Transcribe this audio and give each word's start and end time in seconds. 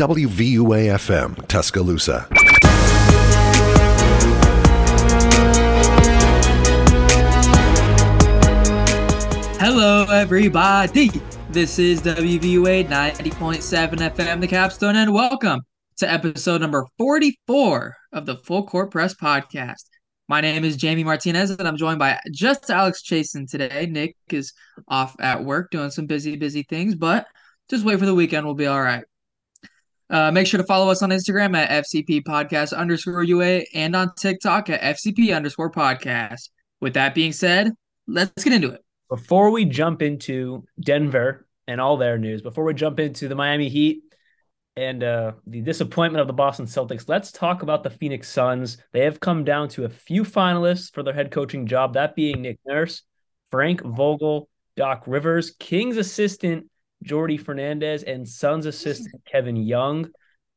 WVUA 0.00 0.94
FM, 0.94 1.46
Tuscaloosa. 1.46 2.26
Hello, 9.60 10.06
everybody. 10.10 11.10
This 11.50 11.78
is 11.78 12.00
WVUA 12.00 12.88
90.7 12.88 13.96
FM, 13.98 14.40
the 14.40 14.48
capstone, 14.48 14.96
and 14.96 15.12
welcome 15.12 15.60
to 15.98 16.10
episode 16.10 16.62
number 16.62 16.86
44 16.96 17.94
of 18.14 18.24
the 18.24 18.38
Full 18.38 18.66
Court 18.66 18.90
Press 18.90 19.14
podcast. 19.14 19.84
My 20.30 20.40
name 20.40 20.64
is 20.64 20.78
Jamie 20.78 21.04
Martinez, 21.04 21.50
and 21.50 21.68
I'm 21.68 21.76
joined 21.76 21.98
by 21.98 22.18
just 22.32 22.70
Alex 22.70 23.02
Chasen 23.02 23.46
today. 23.46 23.84
Nick 23.84 24.16
is 24.30 24.54
off 24.88 25.14
at 25.20 25.44
work 25.44 25.70
doing 25.70 25.90
some 25.90 26.06
busy, 26.06 26.36
busy 26.36 26.62
things, 26.62 26.94
but 26.94 27.26
just 27.68 27.84
wait 27.84 27.98
for 27.98 28.06
the 28.06 28.14
weekend. 28.14 28.46
We'll 28.46 28.54
be 28.54 28.66
all 28.66 28.80
right. 28.80 29.04
Uh, 30.10 30.30
make 30.32 30.46
sure 30.46 30.58
to 30.58 30.66
follow 30.66 30.90
us 30.90 31.02
on 31.02 31.10
Instagram 31.10 31.56
at 31.56 31.84
FCP 31.84 32.24
podcast 32.24 32.76
underscore 32.76 33.22
UA 33.22 33.62
and 33.74 33.94
on 33.94 34.12
TikTok 34.16 34.68
at 34.68 34.80
FCP 34.96 35.34
underscore 35.34 35.70
podcast. 35.70 36.50
With 36.80 36.94
that 36.94 37.14
being 37.14 37.32
said, 37.32 37.72
let's 38.08 38.42
get 38.42 38.52
into 38.52 38.70
it. 38.70 38.84
Before 39.08 39.50
we 39.50 39.64
jump 39.64 40.02
into 40.02 40.64
Denver 40.80 41.46
and 41.68 41.80
all 41.80 41.96
their 41.96 42.18
news, 42.18 42.42
before 42.42 42.64
we 42.64 42.74
jump 42.74 42.98
into 42.98 43.28
the 43.28 43.36
Miami 43.36 43.68
Heat 43.68 44.02
and 44.74 45.04
uh, 45.04 45.32
the 45.46 45.60
disappointment 45.60 46.20
of 46.20 46.26
the 46.26 46.32
Boston 46.32 46.66
Celtics, 46.66 47.08
let's 47.08 47.30
talk 47.30 47.62
about 47.62 47.84
the 47.84 47.90
Phoenix 47.90 48.28
Suns. 48.28 48.78
They 48.92 49.04
have 49.04 49.20
come 49.20 49.44
down 49.44 49.68
to 49.70 49.84
a 49.84 49.88
few 49.88 50.24
finalists 50.24 50.92
for 50.92 51.04
their 51.04 51.14
head 51.14 51.30
coaching 51.30 51.66
job, 51.66 51.94
that 51.94 52.16
being 52.16 52.42
Nick 52.42 52.58
Nurse, 52.66 53.02
Frank 53.52 53.82
Vogel, 53.82 54.48
Doc 54.76 55.04
Rivers, 55.06 55.52
King's 55.60 55.98
assistant 55.98 56.66
Jordi 57.04 57.40
Fernandez, 57.40 58.02
and 58.02 58.28
Suns 58.28 58.66
assistant 58.66 59.24
Kevin 59.30 59.56
Young. 59.56 60.10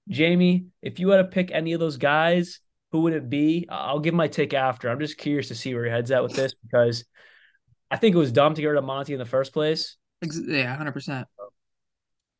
Jamie, 0.09 0.65
if 0.81 0.99
you 0.99 1.09
had 1.09 1.17
to 1.17 1.23
pick 1.23 1.51
any 1.51 1.73
of 1.73 1.79
those 1.79 1.97
guys, 1.97 2.59
who 2.91 3.01
would 3.01 3.13
it 3.13 3.29
be? 3.29 3.65
I'll 3.69 3.99
give 3.99 4.13
my 4.13 4.27
take 4.27 4.53
after. 4.53 4.89
I'm 4.89 4.99
just 4.99 5.17
curious 5.17 5.47
to 5.47 5.55
see 5.55 5.73
where 5.73 5.85
your 5.85 5.93
head's 5.93 6.11
at 6.11 6.23
with 6.23 6.35
this 6.35 6.53
because 6.53 7.05
I 7.89 7.97
think 7.97 8.15
it 8.15 8.19
was 8.19 8.31
dumb 8.31 8.53
to 8.53 8.61
get 8.61 8.67
rid 8.67 8.77
of 8.77 8.83
Monty 8.83 9.13
in 9.13 9.19
the 9.19 9.25
first 9.25 9.53
place. 9.53 9.97
Yeah, 10.21 10.75
hundred 10.75 10.91
percent. 10.91 11.27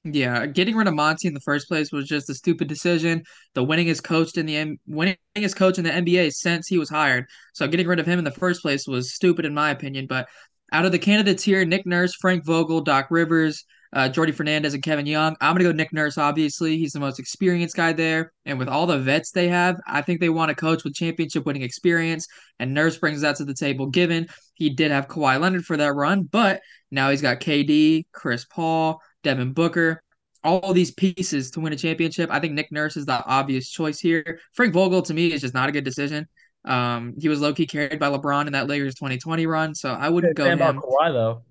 Yeah, 0.06 0.46
getting 0.48 0.76
rid 0.76 0.88
of 0.88 0.94
Monty 0.94 1.30
in 1.30 1.34
the 1.34 1.40
first 1.40 1.68
place 1.70 1.92
was 1.92 2.08
just 2.08 2.30
a 2.30 2.34
stupid 2.34 2.68
decision. 2.68 3.24
The 3.54 3.66
winningest 3.66 4.04
coach 4.04 4.38
in 4.38 4.46
the 4.46 4.78
winningest 4.90 5.56
coach 5.56 5.78
in 5.78 5.86
the 5.86 5.92
NBA 5.92 6.34
since 6.34 6.68
he 6.68 6.78
was 6.78 6.90
hired. 6.90 7.26
So 7.54 7.68
getting 7.68 7.88
rid 7.88 8.00
of 8.00 8.06
him 8.06 8.20
in 8.20 8.26
the 8.26 8.32
first 8.32 8.62
place 8.62 8.86
was 8.86 9.14
stupid 9.14 9.46
in 9.46 9.54
my 9.54 9.72
opinion. 9.72 10.08
But 10.08 10.28
out 10.74 10.86
of 10.86 10.92
the 10.92 11.00
candidates 11.00 11.44
here, 11.44 11.64
Nick 11.66 11.86
Nurse, 11.86 12.14
Frank 12.20 12.46
Vogel, 12.46 12.82
Doc 12.82 13.08
Rivers, 13.10 13.64
uh, 13.94 14.10
Jordi 14.10 14.34
Fernandez, 14.34 14.74
and 14.74 14.84
Kevin 14.84 15.06
Young. 15.06 15.36
I'm 15.40 15.54
gonna 15.54 15.64
go 15.64 15.72
Nick 15.72 15.94
Nurse. 15.94 16.18
Obviously, 16.18 16.78
he's 16.78 16.94
the 16.94 17.00
most 17.00 17.20
experienced 17.20 17.76
guy 17.76 17.94
there, 17.94 18.32
and 18.46 18.58
with 18.58 18.68
all 18.68 18.88
the 18.88 19.00
vets 19.00 19.32
they 19.32 19.48
have, 19.48 19.80
I 19.88 20.02
think 20.02 20.20
they 20.20 20.30
want 20.30 20.52
a 20.52 20.56
coach 20.56 20.84
with 20.84 20.96
championship 20.96 21.46
winning 21.46 21.62
experience. 21.62 22.28
And 22.60 22.74
Nurse 22.74 22.98
brings 22.98 23.22
that 23.22 23.36
to 23.38 23.46
the 23.46 23.54
table. 23.54 23.88
Given 23.88 24.28
he 24.56 24.70
did 24.70 24.92
have 24.92 25.08
Kawhi 25.08 25.40
Leonard 25.40 25.66
for 25.66 25.78
that 25.78 25.94
run, 25.94 26.24
but 26.24 26.62
now 26.92 27.10
he's 27.10 27.22
got 27.22 27.40
KD, 27.40 28.06
Chris 28.12 28.46
Paul, 28.46 29.00
Devin 29.24 29.54
Booker, 29.54 30.02
all 30.44 30.74
these 30.74 30.92
pieces 30.92 31.52
to 31.52 31.60
win 31.60 31.74
a 31.74 31.78
championship. 31.78 32.30
I 32.32 32.40
think 32.40 32.54
Nick 32.54 32.72
Nurse 32.72 32.98
is 32.98 33.06
the 33.06 33.24
obvious 33.26 33.70
choice 33.70 34.00
here. 34.00 34.40
Frank 34.54 34.74
Vogel 34.74 35.02
to 35.04 35.14
me 35.14 35.32
is 35.32 35.42
just 35.42 35.54
not 35.54 35.70
a 35.70 35.72
good 35.72 35.86
decision. 35.86 36.28
Um, 36.66 37.14
he 37.20 37.30
was 37.30 37.42
low 37.42 37.54
key 37.54 37.68
carried 37.68 38.00
by 38.00 38.10
LeBron 38.10 38.48
in 38.48 38.54
that 38.54 38.68
Lakers 38.68 38.96
2020 38.96 39.46
run, 39.46 39.76
so 39.76 39.92
I 39.92 40.10
wouldn't 40.10 40.36
go 40.36 40.46
him. 40.46 40.54
About 40.54 40.78
Kawhi 40.78 41.12
though. 41.12 41.44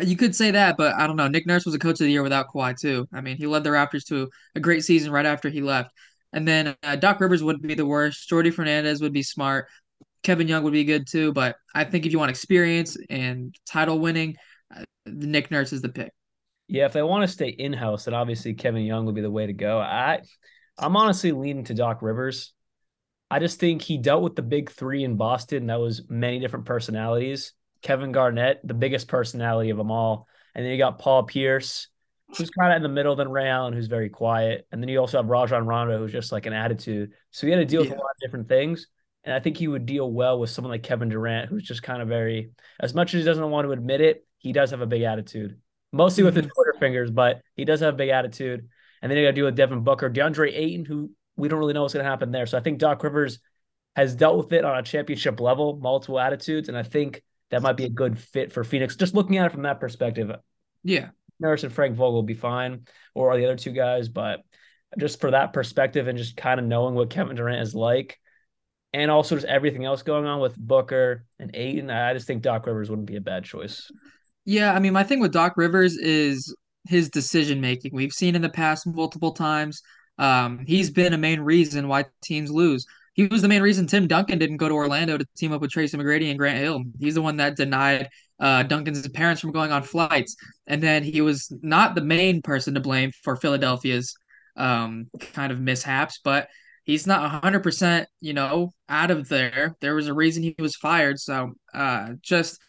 You 0.00 0.16
could 0.16 0.34
say 0.34 0.50
that, 0.50 0.76
but 0.76 0.94
I 0.94 1.06
don't 1.06 1.16
know. 1.16 1.28
Nick 1.28 1.46
Nurse 1.46 1.64
was 1.64 1.74
a 1.74 1.78
coach 1.78 1.94
of 1.94 2.06
the 2.06 2.10
year 2.10 2.22
without 2.22 2.48
Kawhi 2.48 2.78
too. 2.78 3.08
I 3.12 3.20
mean, 3.20 3.36
he 3.36 3.46
led 3.46 3.64
the 3.64 3.70
Raptors 3.70 4.04
to 4.08 4.28
a 4.54 4.60
great 4.60 4.84
season 4.84 5.10
right 5.10 5.26
after 5.26 5.48
he 5.48 5.62
left. 5.62 5.90
And 6.32 6.46
then 6.46 6.76
uh, 6.82 6.96
Doc 6.96 7.20
Rivers 7.20 7.42
would 7.42 7.62
be 7.62 7.74
the 7.74 7.86
worst. 7.86 8.28
Jordi 8.30 8.52
Fernandez 8.52 9.00
would 9.00 9.14
be 9.14 9.22
smart. 9.22 9.66
Kevin 10.22 10.46
Young 10.46 10.62
would 10.64 10.74
be 10.74 10.84
good 10.84 11.06
too. 11.06 11.32
But 11.32 11.56
I 11.74 11.84
think 11.84 12.04
if 12.04 12.12
you 12.12 12.18
want 12.18 12.30
experience 12.30 12.96
and 13.08 13.54
title 13.66 13.98
winning, 13.98 14.36
uh, 14.74 14.84
Nick 15.06 15.50
Nurse 15.50 15.72
is 15.72 15.80
the 15.80 15.88
pick. 15.88 16.12
Yeah, 16.68 16.84
if 16.84 16.92
they 16.92 17.02
want 17.02 17.26
to 17.26 17.32
stay 17.32 17.48
in 17.48 17.72
house, 17.72 18.04
then 18.04 18.12
obviously 18.12 18.52
Kevin 18.52 18.82
Young 18.84 19.06
would 19.06 19.14
be 19.14 19.22
the 19.22 19.30
way 19.30 19.46
to 19.46 19.54
go. 19.54 19.78
I, 19.78 20.20
I'm 20.76 20.96
honestly 20.96 21.32
leaning 21.32 21.64
to 21.64 21.74
Doc 21.74 22.02
Rivers. 22.02 22.52
I 23.30 23.38
just 23.38 23.58
think 23.58 23.80
he 23.80 23.96
dealt 23.96 24.22
with 24.22 24.36
the 24.36 24.42
big 24.42 24.70
three 24.70 25.02
in 25.02 25.16
Boston. 25.16 25.62
And 25.62 25.70
that 25.70 25.80
was 25.80 26.02
many 26.10 26.40
different 26.40 26.66
personalities. 26.66 27.54
Kevin 27.82 28.12
Garnett, 28.12 28.60
the 28.64 28.74
biggest 28.74 29.08
personality 29.08 29.70
of 29.70 29.76
them 29.76 29.90
all. 29.90 30.26
And 30.54 30.64
then 30.64 30.72
you 30.72 30.78
got 30.78 30.98
Paul 30.98 31.24
Pierce, 31.24 31.88
who's 32.36 32.50
kind 32.50 32.72
of 32.72 32.76
in 32.76 32.82
the 32.82 32.88
middle, 32.88 33.16
then 33.16 33.30
Ray 33.30 33.48
Allen, 33.48 33.72
who's 33.72 33.86
very 33.86 34.08
quiet. 34.08 34.66
And 34.70 34.82
then 34.82 34.88
you 34.88 34.98
also 34.98 35.18
have 35.18 35.28
Rajon 35.28 35.66
Rondo, 35.66 35.98
who's 35.98 36.12
just 36.12 36.32
like 36.32 36.46
an 36.46 36.52
attitude. 36.52 37.12
So 37.30 37.46
he 37.46 37.52
had 37.52 37.60
to 37.60 37.64
deal 37.64 37.82
yeah. 37.82 37.90
with 37.90 37.98
a 37.98 38.02
lot 38.02 38.10
of 38.10 38.20
different 38.20 38.48
things. 38.48 38.86
And 39.24 39.34
I 39.34 39.40
think 39.40 39.56
he 39.56 39.68
would 39.68 39.86
deal 39.86 40.10
well 40.10 40.38
with 40.38 40.50
someone 40.50 40.70
like 40.70 40.82
Kevin 40.82 41.08
Durant, 41.08 41.48
who's 41.48 41.62
just 41.62 41.82
kind 41.82 42.02
of 42.02 42.08
very, 42.08 42.50
as 42.80 42.94
much 42.94 43.14
as 43.14 43.20
he 43.20 43.24
doesn't 43.24 43.50
want 43.50 43.66
to 43.66 43.72
admit 43.72 44.00
it, 44.00 44.24
he 44.38 44.52
does 44.52 44.70
have 44.70 44.80
a 44.80 44.86
big 44.86 45.02
attitude, 45.02 45.58
mostly 45.92 46.24
with 46.24 46.36
his 46.36 46.46
mm-hmm. 46.46 46.52
Twitter 46.54 46.78
fingers, 46.78 47.10
but 47.10 47.40
he 47.54 47.64
does 47.64 47.80
have 47.80 47.94
a 47.94 47.96
big 47.96 48.10
attitude. 48.10 48.68
And 49.02 49.10
then 49.10 49.18
you 49.18 49.24
got 49.24 49.30
to 49.30 49.34
deal 49.34 49.44
with 49.44 49.56
Devin 49.56 49.82
Booker, 49.82 50.10
DeAndre 50.10 50.52
Ayton, 50.54 50.84
who 50.84 51.10
we 51.36 51.48
don't 51.48 51.58
really 51.58 51.72
know 51.72 51.82
what's 51.82 51.94
going 51.94 52.04
to 52.04 52.10
happen 52.10 52.30
there. 52.30 52.46
So 52.46 52.58
I 52.58 52.60
think 52.60 52.78
Doc 52.78 53.02
Rivers 53.02 53.38
has 53.96 54.14
dealt 54.14 54.38
with 54.38 54.52
it 54.52 54.64
on 54.64 54.78
a 54.78 54.82
championship 54.82 55.40
level, 55.40 55.78
multiple 55.80 56.20
attitudes. 56.20 56.68
And 56.68 56.76
I 56.76 56.82
think 56.82 57.22
that 57.50 57.62
might 57.62 57.76
be 57.76 57.84
a 57.84 57.90
good 57.90 58.18
fit 58.18 58.52
for 58.52 58.64
Phoenix. 58.64 58.96
Just 58.96 59.14
looking 59.14 59.38
at 59.38 59.46
it 59.46 59.52
from 59.52 59.62
that 59.62 59.80
perspective. 59.80 60.30
Yeah. 60.84 61.08
Nurse 61.40 61.64
and 61.64 61.72
Frank 61.72 61.96
Vogel 61.96 62.14
will 62.14 62.22
be 62.22 62.34
fine, 62.34 62.86
or 63.14 63.36
the 63.36 63.44
other 63.44 63.56
two 63.56 63.72
guys. 63.72 64.08
But 64.08 64.40
just 64.98 65.20
for 65.20 65.30
that 65.30 65.52
perspective 65.52 66.08
and 66.08 66.18
just 66.18 66.36
kind 66.36 66.58
of 66.58 66.66
knowing 66.66 66.94
what 66.94 67.10
Kevin 67.10 67.36
Durant 67.36 67.62
is 67.62 67.74
like, 67.74 68.18
and 68.92 69.10
also 69.10 69.36
just 69.36 69.46
everything 69.46 69.84
else 69.84 70.02
going 70.02 70.24
on 70.24 70.40
with 70.40 70.56
Booker 70.56 71.24
and 71.38 71.50
Ayton, 71.54 71.90
I 71.90 72.14
just 72.14 72.26
think 72.26 72.42
Doc 72.42 72.66
Rivers 72.66 72.90
wouldn't 72.90 73.08
be 73.08 73.16
a 73.16 73.20
bad 73.20 73.44
choice. 73.44 73.90
Yeah, 74.44 74.72
I 74.72 74.78
mean, 74.78 74.94
my 74.94 75.04
thing 75.04 75.20
with 75.20 75.32
Doc 75.32 75.56
Rivers 75.56 75.96
is 75.96 76.54
his 76.86 77.10
decision 77.10 77.60
making. 77.60 77.94
We've 77.94 78.12
seen 78.12 78.34
in 78.34 78.42
the 78.42 78.48
past 78.48 78.86
multiple 78.86 79.32
times. 79.32 79.82
Um, 80.16 80.64
he's 80.66 80.90
been 80.90 81.12
a 81.12 81.18
main 81.18 81.40
reason 81.40 81.86
why 81.86 82.06
teams 82.22 82.50
lose 82.50 82.86
he 83.18 83.26
was 83.26 83.42
the 83.42 83.48
main 83.48 83.62
reason 83.62 83.88
Tim 83.88 84.06
Duncan 84.06 84.38
didn't 84.38 84.58
go 84.58 84.68
to 84.68 84.74
Orlando 84.76 85.18
to 85.18 85.26
team 85.36 85.50
up 85.50 85.60
with 85.60 85.72
Tracy 85.72 85.96
McGrady 85.98 86.30
and 86.30 86.38
Grant 86.38 86.58
Hill. 86.58 86.84
He's 87.00 87.16
the 87.16 87.20
one 87.20 87.38
that 87.38 87.56
denied 87.56 88.08
uh, 88.38 88.62
Duncan's 88.62 89.08
parents 89.08 89.40
from 89.40 89.50
going 89.50 89.72
on 89.72 89.82
flights, 89.82 90.36
and 90.68 90.80
then 90.80 91.02
he 91.02 91.20
was 91.20 91.52
not 91.60 91.96
the 91.96 92.00
main 92.00 92.42
person 92.42 92.74
to 92.74 92.80
blame 92.80 93.10
for 93.24 93.34
Philadelphia's 93.34 94.14
um, 94.54 95.10
kind 95.32 95.50
of 95.50 95.58
mishaps, 95.58 96.20
but 96.22 96.46
he's 96.84 97.08
not 97.08 97.42
100%, 97.42 98.06
you 98.20 98.34
know, 98.34 98.70
out 98.88 99.10
of 99.10 99.28
there. 99.28 99.74
There 99.80 99.96
was 99.96 100.06
a 100.06 100.14
reason 100.14 100.44
he 100.44 100.54
was 100.56 100.76
fired. 100.76 101.18
So 101.18 101.54
uh, 101.74 102.10
just 102.22 102.60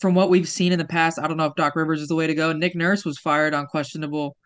from 0.00 0.16
what 0.16 0.28
we've 0.28 0.48
seen 0.48 0.72
in 0.72 0.80
the 0.80 0.86
past, 0.86 1.20
I 1.20 1.28
don't 1.28 1.36
know 1.36 1.46
if 1.46 1.54
Doc 1.54 1.76
Rivers 1.76 2.00
is 2.00 2.08
the 2.08 2.16
way 2.16 2.26
to 2.26 2.34
go. 2.34 2.52
Nick 2.52 2.74
Nurse 2.74 3.04
was 3.04 3.18
fired 3.18 3.54
on 3.54 3.66
questionable 3.66 4.36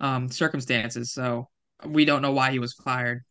um, 0.00 0.28
circumstances, 0.28 1.10
so 1.14 1.48
we 1.86 2.04
don't 2.04 2.20
know 2.20 2.32
why 2.32 2.50
he 2.50 2.58
was 2.58 2.74
fired. 2.74 3.22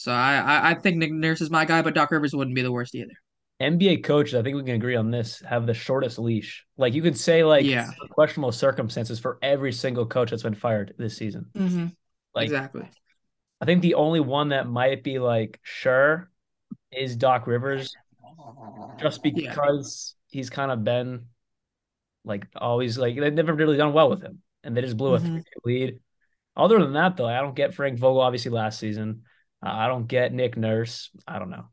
So 0.00 0.12
I, 0.12 0.70
I 0.70 0.74
think 0.74 0.96
Nick 0.96 1.12
Nurse 1.12 1.42
is 1.42 1.50
my 1.50 1.66
guy, 1.66 1.82
but 1.82 1.94
Doc 1.94 2.10
Rivers 2.10 2.34
wouldn't 2.34 2.56
be 2.56 2.62
the 2.62 2.72
worst 2.72 2.94
either. 2.94 3.12
NBA 3.60 4.02
coaches, 4.02 4.34
I 4.34 4.40
think 4.40 4.56
we 4.56 4.64
can 4.64 4.76
agree 4.76 4.96
on 4.96 5.10
this, 5.10 5.42
have 5.46 5.66
the 5.66 5.74
shortest 5.74 6.18
leash. 6.18 6.64
Like 6.78 6.94
you 6.94 7.02
could 7.02 7.18
say, 7.18 7.44
like 7.44 7.66
yeah. 7.66 7.90
questionable 8.08 8.50
circumstances 8.50 9.20
for 9.20 9.38
every 9.42 9.72
single 9.72 10.06
coach 10.06 10.30
that's 10.30 10.42
been 10.42 10.54
fired 10.54 10.94
this 10.96 11.18
season. 11.18 11.50
Mm-hmm. 11.54 11.88
Like 12.34 12.46
exactly. 12.46 12.88
I 13.60 13.66
think 13.66 13.82
the 13.82 13.92
only 13.92 14.20
one 14.20 14.48
that 14.48 14.66
might 14.66 15.04
be 15.04 15.18
like 15.18 15.60
sure 15.64 16.30
is 16.90 17.14
Doc 17.14 17.46
Rivers, 17.46 17.94
just 18.98 19.22
because 19.22 20.14
yeah. 20.30 20.38
he's 20.38 20.48
kind 20.48 20.70
of 20.70 20.82
been 20.82 21.26
like 22.24 22.46
always 22.56 22.96
like 22.96 23.20
they've 23.20 23.34
never 23.34 23.52
really 23.52 23.76
done 23.76 23.92
well 23.92 24.08
with 24.08 24.22
him, 24.22 24.40
and 24.64 24.74
they 24.74 24.80
just 24.80 24.96
blew 24.96 25.18
mm-hmm. 25.18 25.36
a 25.36 25.42
lead. 25.66 26.00
Other 26.56 26.78
than 26.78 26.94
that, 26.94 27.18
though, 27.18 27.26
I 27.26 27.42
don't 27.42 27.54
get 27.54 27.74
Frank 27.74 27.98
Vogel 27.98 28.22
obviously 28.22 28.50
last 28.50 28.78
season. 28.78 29.24
Uh, 29.64 29.70
I 29.70 29.88
don't 29.88 30.06
get 30.06 30.32
Nick 30.32 30.56
Nurse. 30.56 31.10
I 31.26 31.38
don't 31.38 31.50
know. 31.50 31.66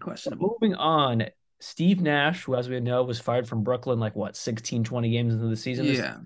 Question. 0.00 0.38
Moving 0.38 0.74
on, 0.74 1.24
Steve 1.60 2.00
Nash, 2.00 2.44
who, 2.44 2.54
as 2.54 2.68
we 2.68 2.78
know, 2.80 3.02
was 3.02 3.18
fired 3.18 3.48
from 3.48 3.64
Brooklyn 3.64 3.98
like 3.98 4.14
what, 4.14 4.36
16, 4.36 4.84
20 4.84 5.10
games 5.10 5.34
into 5.34 5.46
the 5.46 5.56
season? 5.56 5.86
Yeah. 5.86 6.18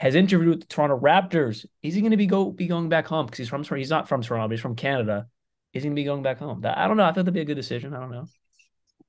Has 0.00 0.14
interviewed 0.14 0.48
with 0.48 0.60
the 0.60 0.66
Toronto 0.66 0.98
Raptors. 0.98 1.66
Is 1.82 1.94
he 1.94 2.00
going 2.00 2.12
to 2.12 2.16
be 2.16 2.26
go 2.26 2.50
be 2.50 2.68
going 2.68 2.88
back 2.88 3.06
home? 3.06 3.26
Because 3.26 3.38
he's 3.38 3.48
from 3.48 3.64
he's 3.64 3.90
not 3.90 4.08
from 4.08 4.22
Toronto, 4.22 4.46
but 4.46 4.52
he's 4.52 4.60
from 4.60 4.76
Canada. 4.76 5.26
Is 5.74 5.82
he 5.82 5.88
going 5.88 5.96
to 5.96 6.00
be 6.00 6.04
going 6.04 6.22
back 6.22 6.38
home? 6.38 6.64
I 6.64 6.86
don't 6.86 6.96
know. 6.96 7.02
I 7.02 7.08
thought 7.08 7.16
that'd 7.16 7.34
be 7.34 7.40
a 7.40 7.44
good 7.44 7.56
decision. 7.56 7.92
I 7.92 8.00
don't 8.00 8.12
know. 8.12 8.26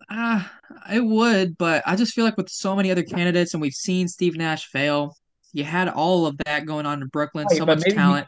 Ah, 0.10 0.52
uh, 0.72 0.76
I 0.88 1.00
would, 1.00 1.58
but 1.58 1.84
I 1.86 1.96
just 1.96 2.14
feel 2.14 2.26
like 2.26 2.38
with 2.38 2.50
so 2.50 2.76
many 2.76 2.90
other 2.90 3.04
candidates, 3.04 3.54
and 3.54 3.62
we've 3.62 3.74
seen 3.74 4.08
Steve 4.08 4.36
Nash 4.36 4.66
fail. 4.66 5.16
You 5.54 5.64
had 5.64 5.90
all 5.90 6.26
of 6.26 6.38
that 6.46 6.66
going 6.66 6.86
on 6.86 7.02
in 7.02 7.08
Brooklyn, 7.08 7.48
right, 7.50 7.58
so 7.58 7.66
much 7.66 7.84
talent. 7.84 8.28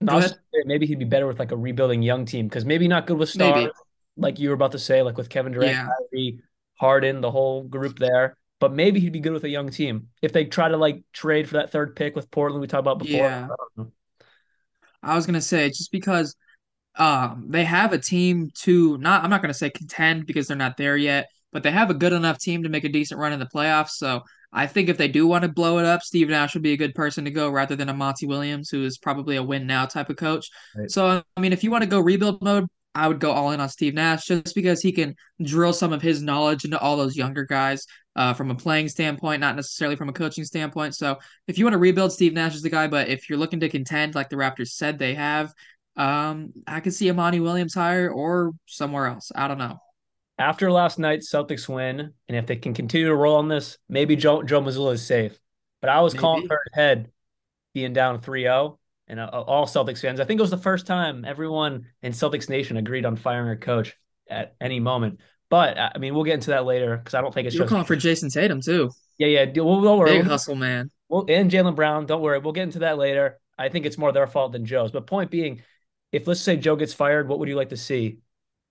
Maybe 0.00 0.86
he'd 0.86 0.98
be 0.98 1.04
better 1.04 1.26
with 1.26 1.38
like 1.38 1.52
a 1.52 1.56
rebuilding 1.56 2.02
young 2.02 2.24
team 2.24 2.46
because 2.48 2.64
maybe 2.64 2.88
not 2.88 3.06
good 3.06 3.18
with 3.18 3.28
stars, 3.28 3.54
maybe. 3.54 3.72
like 4.16 4.38
you 4.38 4.48
were 4.48 4.54
about 4.54 4.72
to 4.72 4.78
say, 4.78 5.02
like 5.02 5.16
with 5.16 5.28
Kevin 5.28 5.52
Durant, 5.52 5.72
yeah. 5.72 5.88
Kyrie, 6.12 6.40
Harden, 6.78 7.20
the 7.20 7.30
whole 7.30 7.64
group 7.64 7.98
there. 7.98 8.36
but 8.60 8.72
maybe 8.72 9.00
he'd 9.00 9.12
be 9.12 9.20
good 9.20 9.32
with 9.32 9.44
a 9.44 9.48
young 9.48 9.70
team 9.70 10.08
if 10.22 10.32
they 10.32 10.44
try 10.44 10.68
to 10.68 10.76
like 10.76 11.02
trade 11.12 11.48
for 11.48 11.54
that 11.54 11.70
third 11.70 11.96
pick 11.96 12.16
with 12.16 12.30
Portland 12.30 12.60
we 12.60 12.66
talked 12.66 12.80
about 12.80 12.98
before. 12.98 13.16
Yeah. 13.18 13.48
I 15.02 15.14
was 15.14 15.26
gonna 15.26 15.40
say 15.40 15.68
just 15.68 15.92
because 15.92 16.34
um 16.96 17.46
they 17.48 17.64
have 17.64 17.92
a 17.92 17.98
team 17.98 18.50
to 18.62 18.98
not 18.98 19.22
I'm 19.22 19.30
not 19.30 19.42
gonna 19.42 19.54
say 19.54 19.70
contend 19.70 20.26
because 20.26 20.48
they're 20.48 20.56
not 20.56 20.76
there 20.76 20.96
yet, 20.96 21.28
but 21.52 21.62
they 21.62 21.70
have 21.70 21.90
a 21.90 21.94
good 21.94 22.12
enough 22.12 22.38
team 22.38 22.64
to 22.64 22.68
make 22.68 22.84
a 22.84 22.88
decent 22.88 23.20
run 23.20 23.32
in 23.32 23.38
the 23.38 23.46
playoffs. 23.46 23.90
So 23.90 24.22
I 24.52 24.66
think 24.66 24.88
if 24.88 24.96
they 24.96 25.08
do 25.08 25.26
want 25.26 25.42
to 25.42 25.48
blow 25.48 25.78
it 25.78 25.84
up, 25.84 26.02
Steve 26.02 26.28
Nash 26.28 26.54
would 26.54 26.62
be 26.62 26.72
a 26.72 26.76
good 26.78 26.94
person 26.94 27.24
to 27.26 27.30
go 27.30 27.50
rather 27.50 27.76
than 27.76 27.88
a 27.88 27.94
Monty 27.94 28.26
Williams, 28.26 28.70
who 28.70 28.84
is 28.84 28.98
probably 28.98 29.36
a 29.36 29.42
win 29.42 29.66
now 29.66 29.84
type 29.84 30.08
of 30.08 30.16
coach. 30.16 30.48
Right. 30.74 30.90
So 30.90 31.22
I 31.36 31.40
mean, 31.40 31.52
if 31.52 31.62
you 31.62 31.70
want 31.70 31.84
to 31.84 31.90
go 31.90 32.00
rebuild 32.00 32.42
mode, 32.42 32.66
I 32.94 33.06
would 33.06 33.20
go 33.20 33.30
all 33.30 33.52
in 33.52 33.60
on 33.60 33.68
Steve 33.68 33.94
Nash 33.94 34.26
just 34.26 34.54
because 34.54 34.80
he 34.80 34.90
can 34.90 35.14
drill 35.42 35.72
some 35.72 35.92
of 35.92 36.02
his 36.02 36.22
knowledge 36.22 36.64
into 36.64 36.78
all 36.78 36.96
those 36.96 37.16
younger 37.16 37.44
guys 37.44 37.86
uh, 38.16 38.34
from 38.34 38.50
a 38.50 38.54
playing 38.54 38.88
standpoint, 38.88 39.40
not 39.40 39.54
necessarily 39.54 39.94
from 39.94 40.08
a 40.08 40.12
coaching 40.12 40.44
standpoint. 40.44 40.94
So 40.96 41.18
if 41.46 41.58
you 41.58 41.64
want 41.64 41.74
to 41.74 41.78
rebuild, 41.78 42.12
Steve 42.12 42.32
Nash 42.32 42.54
is 42.54 42.62
the 42.62 42.70
guy. 42.70 42.88
But 42.88 43.08
if 43.08 43.28
you're 43.28 43.38
looking 43.38 43.60
to 43.60 43.68
contend, 43.68 44.14
like 44.14 44.30
the 44.30 44.36
Raptors 44.36 44.70
said 44.70 44.98
they 44.98 45.14
have, 45.14 45.52
um, 45.96 46.52
I 46.66 46.80
could 46.80 46.94
see 46.94 47.08
a 47.08 47.14
Monty 47.14 47.38
Williams 47.38 47.74
higher 47.74 48.10
or 48.10 48.52
somewhere 48.66 49.06
else. 49.06 49.30
I 49.34 49.46
don't 49.46 49.58
know. 49.58 49.78
After 50.38 50.70
last 50.70 50.98
night's 50.98 51.32
Celtics 51.32 51.68
win, 51.68 52.12
and 52.28 52.36
if 52.36 52.46
they 52.46 52.56
can 52.56 52.72
continue 52.74 53.08
to 53.08 53.14
roll 53.14 53.36
on 53.36 53.48
this, 53.48 53.76
maybe 53.88 54.14
Joe 54.16 54.42
Joe 54.42 54.60
Mazzulla 54.62 54.92
is 54.94 55.04
safe. 55.04 55.38
But 55.80 55.90
I 55.90 56.00
was 56.00 56.14
calling 56.14 56.40
Maybe. 56.42 56.48
for 56.48 56.60
head 56.74 57.10
being 57.74 57.92
down 57.92 58.20
3-0 58.20 58.78
and 59.06 59.20
uh, 59.20 59.26
all 59.26 59.66
Celtics 59.66 60.00
fans. 60.00 60.20
I 60.20 60.24
think 60.24 60.38
it 60.38 60.42
was 60.42 60.50
the 60.50 60.56
first 60.56 60.86
time 60.86 61.24
everyone 61.24 61.86
in 62.02 62.12
Celtics 62.12 62.48
Nation 62.48 62.76
agreed 62.76 63.04
on 63.06 63.16
firing 63.16 63.50
a 63.50 63.56
coach 63.56 63.96
at 64.28 64.54
any 64.60 64.80
moment. 64.80 65.20
But 65.50 65.78
uh, 65.78 65.90
I 65.94 65.98
mean, 65.98 66.14
we'll 66.14 66.24
get 66.24 66.34
into 66.34 66.50
that 66.50 66.64
later 66.66 66.96
because 66.96 67.14
I 67.14 67.20
don't 67.20 67.32
think 67.32 67.46
it's 67.46 67.54
You're 67.54 67.64
just 67.64 67.70
calling 67.70 67.84
for 67.86 67.96
Jayson 67.96 68.30
Tatum 68.32 68.60
too. 68.60 68.90
yeah, 69.18 69.28
yeah. 69.28 69.62
We'll, 69.62 69.98
worry. 69.98 70.10
Big 70.12 70.22
We'll, 70.22 70.30
hustle, 70.30 70.56
man. 70.56 70.90
we'll, 71.08 71.24
and 71.28 71.50
Jaylen 71.50 71.74
Brown. 71.74 72.06
Don't 72.06 72.20
worry. 72.22 72.38
We'll 72.38 72.52
get 72.52 72.64
into 72.64 72.80
that 72.80 72.98
later. 72.98 73.38
I 73.56 73.68
think 73.70 73.86
it's 73.86 73.98
more 73.98 74.12
their 74.12 74.26
fault 74.26 74.52
than 74.52 74.66
Joe's. 74.66 74.92
But 74.92 75.06
point 75.06 75.30
being, 75.30 75.62
if 76.12 76.26
let's 76.26 76.40
say 76.40 76.56
Joe 76.56 76.76
gets 76.76 76.92
fired, 76.94 77.28
what 77.28 77.38
would 77.38 77.48
you 77.48 77.56
like 77.56 77.70
to 77.70 77.76
see? 77.76 78.18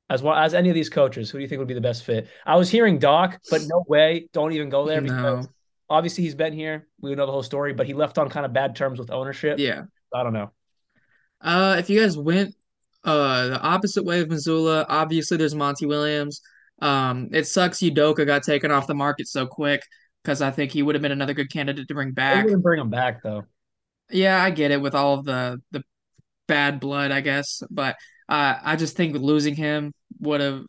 As 0.10 0.24
well 0.24 0.36
as 0.36 0.54
any 0.54 0.70
of 0.70 0.76
these 0.76 0.90
coaches, 0.90 1.30
who 1.30 1.38
do 1.38 1.42
you 1.42 1.48
think 1.50 1.60
would 1.60 1.68
be 1.68 1.74
the 1.74 1.82
best 1.82 2.04
fit? 2.06 2.30
I 2.46 2.56
was 2.56 2.70
hearing 2.70 2.98
Doc, 2.98 3.40
but 3.52 3.62
no 3.68 3.84
way. 3.88 4.30
Don't 4.32 4.54
even 4.54 4.70
go 4.70 4.86
there 4.86 5.02
because 5.02 5.46
No. 5.46 5.52
obviously 5.90 6.24
he's 6.24 6.36
been 6.36 6.54
here. 6.54 6.88
We 7.02 7.14
know 7.16 7.26
the 7.26 7.32
whole 7.34 7.44
story, 7.44 7.74
but 7.74 7.88
he 7.88 7.94
left 7.94 8.18
on 8.18 8.30
kind 8.30 8.46
of 8.46 8.54
bad 8.54 8.76
terms 8.76 9.00
with 9.00 9.12
ownership. 9.12 9.60
Yeah. 9.60 9.84
I 10.14 10.24
don't 10.24 10.32
know. 10.34 10.52
Uh, 11.42 11.76
if 11.78 11.90
you 11.90 12.00
guys 12.00 12.18
went 12.18 12.56
uh 13.04 13.48
the 13.50 13.62
opposite 13.62 14.06
way 14.06 14.22
of 14.22 14.28
Mazzulla, 14.30 14.86
obviously 14.88 15.38
there's 15.38 15.54
Monty 15.56 15.86
Williams. 15.86 16.42
Um, 16.82 17.30
it 17.32 17.46
sucks 17.48 17.80
Udoka 17.80 18.26
got 18.26 18.44
taken 18.44 18.72
off 18.72 18.88
the 18.88 18.96
market 18.96 19.28
so 19.28 19.46
quick 19.46 19.82
because 20.24 20.42
I 20.42 20.52
think 20.52 20.72
he 20.72 20.84
would 20.84 20.96
have 20.96 21.02
been 21.02 21.12
another 21.12 21.34
good 21.34 21.52
candidate 21.52 21.88
to 21.88 21.94
bring 21.94 22.12
back. 22.12 22.46
bring 22.62 22.80
him 22.80 22.90
back 22.90 23.22
though. 23.24 23.44
Yeah, 24.10 24.42
I 24.42 24.52
get 24.52 24.72
it 24.72 24.82
with 24.82 24.96
all 24.96 25.16
of 25.20 25.26
the 25.26 25.62
the 25.72 25.84
bad 26.48 26.80
blood, 26.80 27.12
I 27.12 27.22
guess, 27.22 27.62
but 27.70 27.96
uh, 28.30 28.56
I 28.64 28.76
just 28.78 28.96
think 28.96 29.14
with 29.14 29.22
losing 29.22 29.56
him 29.56 29.94
would 30.20 30.42
have. 30.42 30.64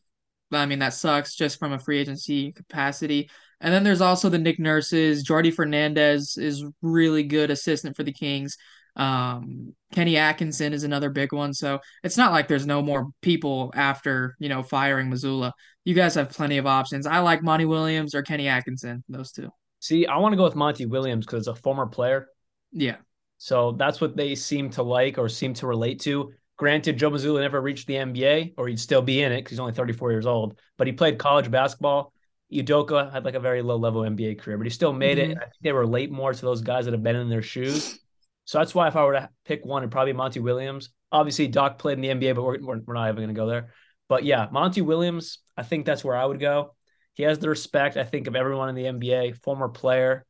I 0.51 0.65
mean, 0.65 0.79
that 0.79 0.95
sucks 0.95 1.35
just 1.35 1.59
from 1.59 1.73
a 1.73 1.79
free 1.79 1.99
agency 1.99 2.53
capacity. 2.53 3.29
And 3.61 3.75
then 3.75 3.85
there's 3.85 4.01
also 4.01 4.29
the 4.29 4.39
Nick 4.39 4.59
Nurses. 4.59 5.27
Jordi 5.27 5.53
Fernandez 5.53 6.39
is 6.39 6.65
really 6.81 7.23
good 7.25 7.51
assistant 7.51 7.97
for 7.97 8.03
the 8.03 8.13
Kings. 8.13 8.57
Um, 8.97 9.75
Kenny 9.93 10.17
Atkinson 10.17 10.73
is 10.73 10.85
another 10.85 11.11
big 11.11 11.33
one. 11.33 11.53
So 11.55 11.81
it's 12.03 12.17
not 12.17 12.33
like 12.33 12.49
there's 12.49 12.67
no 12.67 12.83
more 12.83 13.09
people 13.21 13.73
after, 13.75 14.37
you 14.39 14.49
know, 14.49 14.63
firing 14.63 15.11
Mazzulla. 15.11 15.53
You 15.85 15.95
guys 15.95 16.15
have 16.15 16.31
plenty 16.31 16.59
of 16.59 16.67
options. 16.67 17.07
I 17.07 17.19
like 17.19 17.43
Monty 17.43 17.65
Williams 17.65 18.15
or 18.15 18.23
Kenny 18.23 18.49
Atkinson, 18.49 19.05
those 19.09 19.33
two. 19.33 19.51
See, 19.81 20.07
I 20.07 20.19
want 20.19 20.33
to 20.33 20.37
go 20.37 20.45
with 20.45 20.57
Monty 20.57 20.87
Williams 20.87 21.27
because 21.27 21.47
it's 21.47 21.59
a 21.59 21.63
former 21.63 21.87
player. 21.87 22.29
Yeah. 22.73 22.97
So 23.39 23.73
that's 23.73 24.01
what 24.01 24.17
they 24.17 24.35
seem 24.35 24.71
to 24.71 24.83
like 24.83 25.17
or 25.17 25.29
seem 25.29 25.55
to 25.55 25.67
relate 25.67 26.01
to. 26.01 26.33
Granted, 26.59 26.99
Joe 26.99 27.11
Mazzulla 27.11 27.41
never 27.41 27.61
reached 27.61 27.87
the 27.87 27.95
NBA, 27.95 28.55
or 28.59 28.69
he'd 28.69 28.81
still 28.81 29.01
be 29.01 29.23
in 29.23 29.33
it 29.33 29.39
because 29.39 29.53
he's 29.53 29.61
only 29.61 29.73
34 29.73 30.11
years 30.11 30.27
old. 30.27 30.59
But 30.77 30.87
he 30.87 30.93
played 30.93 31.19
college 31.19 31.51
basketball. 31.51 32.13
Udoka 32.53 33.13
had 33.13 33.25
like 33.25 33.35
a 33.35 33.41
very 33.41 33.63
low 33.63 33.77
level 33.77 34.03
NBA 34.03 34.41
career, 34.41 34.59
but 34.59 34.67
he 34.67 34.71
still 34.71 34.93
made 34.93 35.19
it. 35.19 35.29
Mhm. 35.29 35.33
And 35.33 35.39
I 35.41 35.45
think 35.45 35.63
they 35.63 35.73
relate 35.73 36.11
more 36.11 36.33
to 36.33 36.41
those 36.41 36.61
guys 36.61 36.85
that 36.85 36.93
have 36.93 37.03
been 37.03 37.17
in 37.17 37.29
their 37.29 37.43
shoes. 37.43 37.99
So 38.45 38.59
that's 38.59 38.75
why 38.75 38.89
if 38.89 38.97
I 38.97 39.05
were 39.05 39.13
to 39.13 39.29
pick 39.45 39.65
one, 39.65 39.83
it'd 39.83 39.93
probably 39.93 40.13
be 40.13 40.17
Monty 40.17 40.41
Williams. 40.41 40.91
Obviously, 41.13 41.47
Doc 41.49 41.79
played 41.79 41.99
in 41.99 42.01
the 42.03 42.09
NBA, 42.09 42.35
but 42.35 42.43
we're, 42.43 42.59
we're, 42.61 42.81
we're 42.87 42.95
not 42.95 43.09
even 43.09 43.17
going 43.17 43.29
to 43.29 43.35
go 43.35 43.47
there. 43.47 43.73
But 44.09 44.25
yeah, 44.25 44.49
Monty 44.51 44.81
Williams, 44.81 45.39
I 45.57 45.63
think 45.63 45.85
that's 45.87 46.03
where 46.03 46.17
I 46.17 46.25
would 46.25 46.41
go. 46.41 46.75
He 47.15 47.23
has 47.25 47.39
the 47.39 47.49
respect, 47.49 47.97
I 47.97 48.05
think, 48.05 48.27
of 48.27 48.35
everyone 48.35 48.69
in 48.71 48.75
the 48.75 48.85
NBA, 48.85 49.33
former 49.43 49.69
player. 49.69 50.25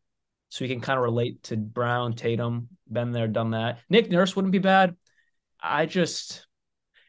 So 0.51 0.65
he 0.65 0.71
can 0.71 0.81
kind 0.81 0.99
of 0.99 1.05
relate 1.05 1.43
to 1.45 1.57
Brown, 1.57 2.15
Tatum, 2.15 2.69
been 2.91 3.13
there, 3.13 3.29
done 3.29 3.51
that. 3.51 3.79
Nick 3.89 4.11
Nurse 4.11 4.35
wouldn't 4.35 4.53
be 4.53 4.59
bad. 4.59 4.97
I 5.62 5.87
just, 5.87 6.46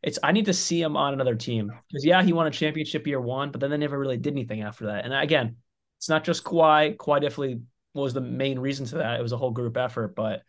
it's, 0.03 0.19
I 0.23 0.31
need 0.31 0.45
to 0.45 0.53
see 0.53 0.81
him 0.81 0.97
on 0.97 1.13
another 1.13 1.35
team 1.35 1.67
because, 1.87 2.05
yeah, 2.05 2.23
he 2.23 2.33
won 2.33 2.47
a 2.47 2.51
championship 2.51 3.07
year 3.07 3.21
one, 3.21 3.51
but 3.51 3.61
then 3.61 3.69
they 3.71 3.77
never 3.77 3.99
really 3.99 4.17
did 4.17 4.33
anything 4.33 4.61
after 4.61 4.87
that. 4.87 5.05
And 5.05 5.13
again, 5.13 5.57
it's 5.97 6.09
not 6.09 6.23
just 6.23 6.43
Kawhi. 6.43 6.95
Kawhi 6.97 7.21
definitely 7.21 7.61
was 7.93 8.13
the 8.13 8.21
main 8.21 8.59
reason 8.59 8.85
to 8.87 8.95
that. 8.97 9.19
It 9.19 9.23
was 9.23 9.31
a 9.33 9.37
whole 9.37 9.51
group 9.51 9.77
effort, 9.77 10.15
but 10.15 10.43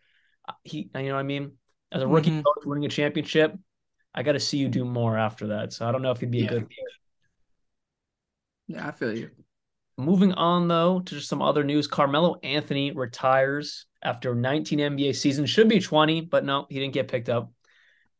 he, 0.63 0.89
you 0.95 1.03
know 1.03 1.13
what 1.13 1.19
I 1.19 1.23
mean? 1.23 1.53
As 1.91 2.01
a 2.01 2.07
rookie 2.07 2.31
Mhm. 2.31 2.43
coach 2.43 2.65
winning 2.65 2.85
a 2.85 2.89
championship, 2.89 3.57
I 4.13 4.23
got 4.23 4.33
to 4.33 4.39
see 4.39 4.57
you 4.57 4.69
do 4.69 4.85
more 4.85 5.17
after 5.17 5.47
that. 5.47 5.73
So 5.73 5.87
I 5.87 5.91
don't 5.91 6.01
know 6.01 6.11
if 6.11 6.19
he'd 6.19 6.31
be 6.31 6.45
a 6.45 6.47
good 6.47 6.67
Yeah, 8.67 8.87
I 8.87 8.91
feel 8.91 9.15
you. 9.15 9.29
Moving 9.97 10.33
on 10.33 10.67
though 10.67 11.01
to 11.01 11.15
just 11.15 11.29
some 11.29 11.41
other 11.41 11.63
news, 11.63 11.87
Carmelo 11.87 12.39
Anthony 12.43 12.91
retires 12.91 13.85
after 14.01 14.33
19 14.33 14.79
NBA 14.79 15.13
seasons. 15.13 15.49
Should 15.49 15.69
be 15.69 15.79
20, 15.79 16.21
but 16.21 16.43
no, 16.43 16.65
he 16.69 16.79
didn't 16.79 16.93
get 16.93 17.07
picked 17.07 17.29
up. 17.29 17.51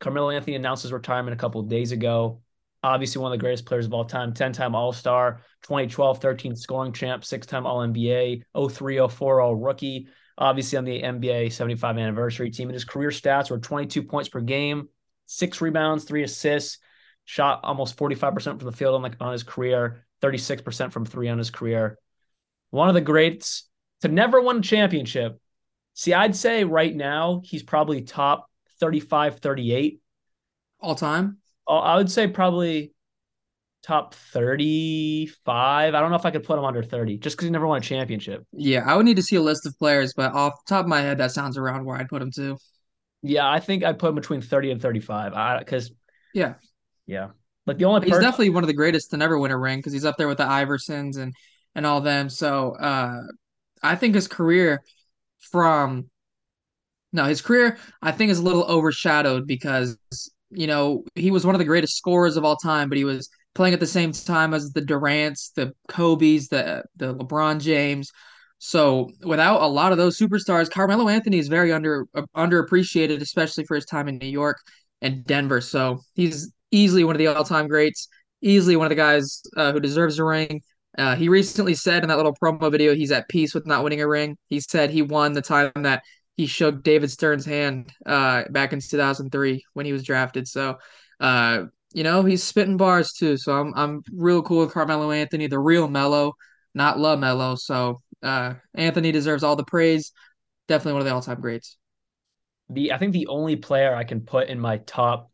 Carmelo 0.01 0.31
Anthony 0.31 0.55
announced 0.55 0.83
his 0.83 0.91
retirement 0.91 1.33
a 1.33 1.37
couple 1.37 1.61
days 1.61 1.93
ago. 1.93 2.41
Obviously, 2.83 3.21
one 3.21 3.31
of 3.31 3.37
the 3.37 3.41
greatest 3.41 3.67
players 3.67 3.85
of 3.85 3.93
all 3.93 4.03
time, 4.03 4.33
10 4.33 4.51
time 4.51 4.75
All 4.75 4.91
Star, 4.91 5.41
2012 5.61 6.19
13 6.19 6.55
scoring 6.55 6.91
champ, 6.91 7.23
six 7.23 7.45
time 7.45 7.67
All 7.67 7.79
NBA, 7.79 8.41
03 8.69 9.07
04 9.07 9.41
All 9.41 9.55
Rookie. 9.55 10.07
Obviously, 10.37 10.79
on 10.79 10.85
the 10.85 11.01
NBA 11.01 11.53
75 11.53 11.97
anniversary 11.99 12.49
team. 12.49 12.67
And 12.67 12.73
his 12.73 12.83
career 12.83 13.09
stats 13.09 13.51
were 13.51 13.59
22 13.59 14.01
points 14.01 14.27
per 14.27 14.41
game, 14.41 14.89
six 15.27 15.61
rebounds, 15.61 16.03
three 16.03 16.23
assists, 16.23 16.79
shot 17.25 17.59
almost 17.63 17.95
45% 17.95 18.43
from 18.43 18.57
the 18.57 18.71
field 18.71 18.95
on, 18.95 19.03
like, 19.03 19.17
on 19.21 19.31
his 19.31 19.43
career, 19.43 20.07
36% 20.21 20.91
from 20.91 21.05
three 21.05 21.29
on 21.29 21.37
his 21.37 21.51
career. 21.51 21.99
One 22.71 22.89
of 22.89 22.95
the 22.95 23.01
greats 23.01 23.69
to 24.01 24.07
never 24.07 24.41
win 24.41 24.57
a 24.57 24.61
championship. 24.61 25.39
See, 25.93 26.15
I'd 26.15 26.35
say 26.35 26.63
right 26.63 26.95
now 26.95 27.41
he's 27.43 27.61
probably 27.61 28.01
top 28.01 28.50
35, 28.81 29.39
38. 29.39 30.01
All 30.81 30.95
time? 30.95 31.37
Oh, 31.67 31.77
I 31.77 31.95
would 31.95 32.11
say 32.11 32.27
probably 32.27 32.93
top 33.83 34.13
35. 34.13 35.95
I 35.95 35.99
don't 35.99 36.09
know 36.09 36.17
if 36.17 36.25
I 36.25 36.31
could 36.31 36.43
put 36.43 36.59
him 36.59 36.65
under 36.65 36.83
30 36.83 37.17
just 37.17 37.37
because 37.37 37.45
he 37.45 37.51
never 37.51 37.67
won 37.67 37.77
a 37.77 37.81
championship. 37.81 38.45
Yeah, 38.51 38.83
I 38.85 38.95
would 38.95 39.05
need 39.05 39.15
to 39.15 39.23
see 39.23 39.37
a 39.37 39.41
list 39.41 39.65
of 39.65 39.77
players, 39.79 40.13
but 40.13 40.33
off 40.33 40.53
the 40.65 40.75
top 40.75 40.85
of 40.85 40.89
my 40.89 41.01
head, 41.01 41.19
that 41.19 41.31
sounds 41.31 41.57
around 41.57 41.85
where 41.85 41.97
I'd 41.97 42.09
put 42.09 42.21
him 42.21 42.31
too. 42.31 42.57
Yeah, 43.21 43.49
I 43.49 43.59
think 43.59 43.83
I'd 43.83 43.99
put 43.99 44.09
him 44.09 44.15
between 44.15 44.41
30 44.41 44.71
and 44.71 44.81
35. 44.81 45.59
Because, 45.59 45.91
Yeah. 46.33 46.55
yeah. 47.05 47.29
Like 47.67 47.77
the 47.77 47.85
only 47.85 48.01
He's 48.01 48.09
person, 48.09 48.23
definitely 48.23 48.49
one 48.49 48.63
of 48.63 48.67
the 48.67 48.73
greatest 48.73 49.11
to 49.11 49.17
never 49.17 49.37
win 49.37 49.51
a 49.51 49.57
ring 49.57 49.79
because 49.79 49.93
he's 49.93 50.05
up 50.05 50.17
there 50.17 50.27
with 50.27 50.39
the 50.39 50.45
Iversons 50.45 51.17
and 51.17 51.33
and 51.75 51.85
all 51.85 52.01
them. 52.01 52.27
So 52.29 52.75
uh, 52.75 53.21
I 53.83 53.95
think 53.95 54.15
his 54.15 54.27
career 54.27 54.81
from 55.51 56.09
no, 57.13 57.25
his 57.25 57.41
career 57.41 57.77
I 58.01 58.11
think 58.11 58.31
is 58.31 58.39
a 58.39 58.43
little 58.43 58.63
overshadowed 58.63 59.47
because 59.47 59.97
you 60.49 60.67
know 60.67 61.03
he 61.15 61.31
was 61.31 61.45
one 61.45 61.55
of 61.55 61.59
the 61.59 61.65
greatest 61.65 61.97
scorers 61.97 62.37
of 62.37 62.45
all 62.45 62.55
time, 62.55 62.89
but 62.89 62.97
he 62.97 63.05
was 63.05 63.29
playing 63.53 63.73
at 63.73 63.79
the 63.79 63.87
same 63.87 64.11
time 64.11 64.53
as 64.53 64.71
the 64.71 64.81
Durant's, 64.81 65.51
the 65.55 65.73
Kobe's, 65.87 66.47
the 66.47 66.83
the 66.95 67.15
LeBron 67.15 67.59
James. 67.59 68.11
So 68.59 69.09
without 69.23 69.61
a 69.61 69.67
lot 69.67 69.91
of 69.91 69.97
those 69.97 70.19
superstars, 70.19 70.69
Carmelo 70.69 71.09
Anthony 71.09 71.39
is 71.39 71.47
very 71.47 71.73
under 71.73 72.05
uh, 72.13 72.23
underappreciated, 72.35 73.21
especially 73.21 73.65
for 73.65 73.75
his 73.75 73.85
time 73.85 74.07
in 74.07 74.17
New 74.17 74.27
York 74.27 74.57
and 75.01 75.25
Denver. 75.25 75.61
So 75.61 75.99
he's 76.13 76.51
easily 76.71 77.03
one 77.03 77.15
of 77.15 77.19
the 77.19 77.27
all-time 77.27 77.67
greats, 77.67 78.07
easily 78.41 78.75
one 78.75 78.85
of 78.85 78.89
the 78.89 78.95
guys 78.95 79.41
uh, 79.57 79.71
who 79.73 79.79
deserves 79.79 80.19
a 80.19 80.23
ring. 80.23 80.61
Uh, 80.97 81.15
he 81.15 81.27
recently 81.27 81.73
said 81.73 82.03
in 82.03 82.09
that 82.09 82.17
little 82.17 82.35
promo 82.41 82.71
video 82.71 82.93
he's 82.93 83.11
at 83.11 83.27
peace 83.29 83.53
with 83.53 83.65
not 83.65 83.83
winning 83.83 84.01
a 84.01 84.07
ring. 84.07 84.37
He 84.47 84.59
said 84.59 84.89
he 84.89 85.01
won 85.01 85.33
the 85.33 85.41
time 85.41 85.71
that 85.77 86.03
he 86.37 86.45
shook 86.47 86.83
David 86.83 87.11
Stern's 87.11 87.45
hand 87.45 87.91
uh, 88.05 88.43
back 88.49 88.73
in 88.73 88.79
2003 88.81 89.63
when 89.73 89.85
he 89.85 89.93
was 89.93 90.03
drafted. 90.03 90.47
So, 90.47 90.77
uh, 91.19 91.65
you 91.93 92.03
know, 92.03 92.23
he's 92.23 92.43
spitting 92.43 92.77
bars 92.77 93.13
too. 93.13 93.37
So 93.37 93.53
I'm 93.59 93.73
I'm 93.75 94.03
real 94.13 94.41
cool 94.41 94.61
with 94.65 94.73
Carmelo 94.73 95.11
Anthony, 95.11 95.47
the 95.47 95.59
real 95.59 95.87
Melo, 95.87 96.33
not 96.73 96.97
LaMelo. 96.97 97.57
So 97.57 98.01
uh, 98.23 98.55
Anthony 98.73 99.11
deserves 99.11 99.43
all 99.43 99.55
the 99.55 99.65
praise. 99.65 100.11
Definitely 100.67 100.93
one 100.93 101.01
of 101.01 101.07
the 101.07 101.13
all-time 101.13 101.41
greats. 101.41 101.77
the 102.69 102.91
I 102.93 102.97
think 102.97 103.13
the 103.13 103.27
only 103.27 103.55
player 103.55 103.93
I 103.95 104.03
can 104.03 104.21
put 104.21 104.47
in 104.47 104.59
my 104.59 104.77
top 104.77 105.31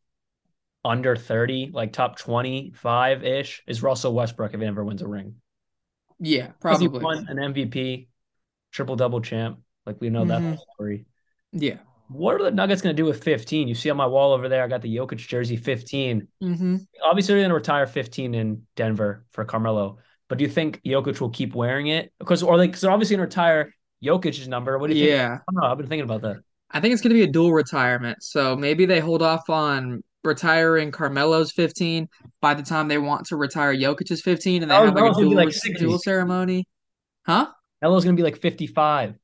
under 0.85 1.15
30, 1.15 1.71
like 1.73 1.93
top 1.93 2.17
25 2.17 3.23
ish, 3.23 3.63
is 3.67 3.83
Russell 3.83 4.13
Westbrook 4.15 4.53
if 4.53 4.59
he 4.59 4.65
never 4.65 4.83
wins 4.85 5.01
a 5.03 5.07
ring. 5.07 5.35
Yeah, 6.19 6.51
Because 6.65 6.79
he 6.79 6.87
probably. 6.87 6.99
won 6.99 7.25
an 7.29 7.39
MVP, 7.39 8.09
triple 8.71 8.95
double 8.95 9.21
champ. 9.21 9.59
Like 9.87 9.99
we 10.01 10.09
know 10.11 10.25
that 10.25 10.41
Mhm. 10.41 10.55
whole 10.55 10.67
story. 10.75 11.05
Yeah. 11.53 11.77
What 12.09 12.35
are 12.35 12.43
the 12.43 12.51
Nuggets 12.51 12.81
going 12.81 12.95
to 12.95 13.01
do 13.01 13.05
with 13.07 13.23
15? 13.23 13.67
You 13.67 13.75
see 13.75 13.89
on 13.89 13.97
my 13.97 14.05
wall 14.05 14.33
over 14.33 14.47
there, 14.47 14.63
I 14.63 14.67
got 14.67 14.81
the 14.81 14.95
Jokic 14.95 15.17
jersey 15.17 15.55
15. 15.57 16.27
Mm-hmm. 16.43 16.75
Obviously, 17.03 17.33
they're 17.33 17.41
going 17.41 17.49
to 17.49 17.55
retire 17.55 17.85
15 17.87 18.33
in 18.35 18.61
Denver 18.75 19.25
for 19.31 19.43
Carmelo. 19.45 19.97
But 20.29 20.37
do 20.37 20.43
you 20.43 20.49
think 20.49 20.81
Jokic 20.85 21.19
will 21.19 21.29
keep 21.29 21.55
wearing 21.55 21.87
it? 21.87 22.11
Because 22.19 22.43
or 22.43 22.57
like, 22.57 22.77
they're 22.79 22.91
obviously 22.91 23.15
going 23.15 23.29
to 23.29 23.33
retire 23.35 23.73
Jokic's 24.03 24.47
number. 24.47 24.77
What 24.77 24.89
do 24.89 24.95
you 24.95 25.05
think? 25.05 25.17
Yeah. 25.17 25.35
I 25.35 25.51
don't 25.51 25.61
know. 25.63 25.67
I've 25.71 25.77
been 25.77 25.87
thinking 25.87 26.03
about 26.09 26.21
that. 26.21 26.37
I 26.71 26.79
think 26.81 26.93
it's 26.93 27.01
going 27.01 27.09
to 27.11 27.15
be 27.15 27.23
a 27.23 27.31
dual 27.31 27.53
retirement. 27.53 28.21
So 28.21 28.55
maybe 28.55 28.85
they 28.85 28.99
hold 28.99 29.21
off 29.21 29.49
on 29.49 30.03
retiring 30.23 30.91
Carmelo's 30.91 31.51
15 31.53 32.07
by 32.41 32.53
the 32.53 32.63
time 32.63 32.87
they 32.89 32.97
want 32.97 33.25
to 33.27 33.37
retire 33.37 33.73
Jokic's 33.75 34.21
15 34.21 34.61
and 34.63 34.71
they 34.71 34.75
Oh, 34.75 34.85
have 34.85 34.95
like 34.95 35.01
no, 35.03 35.07
a 35.07 35.09
it's 35.09 35.17
gonna 35.17 35.29
be 35.29 35.35
dual, 35.35 35.45
like 35.45 35.77
dual 35.79 35.99
ceremony. 35.99 36.67
Huh? 37.25 37.47
Melo's 37.81 38.03
going 38.03 38.15
to 38.15 38.19
be 38.19 38.23
like 38.23 38.37
55. 38.41 39.15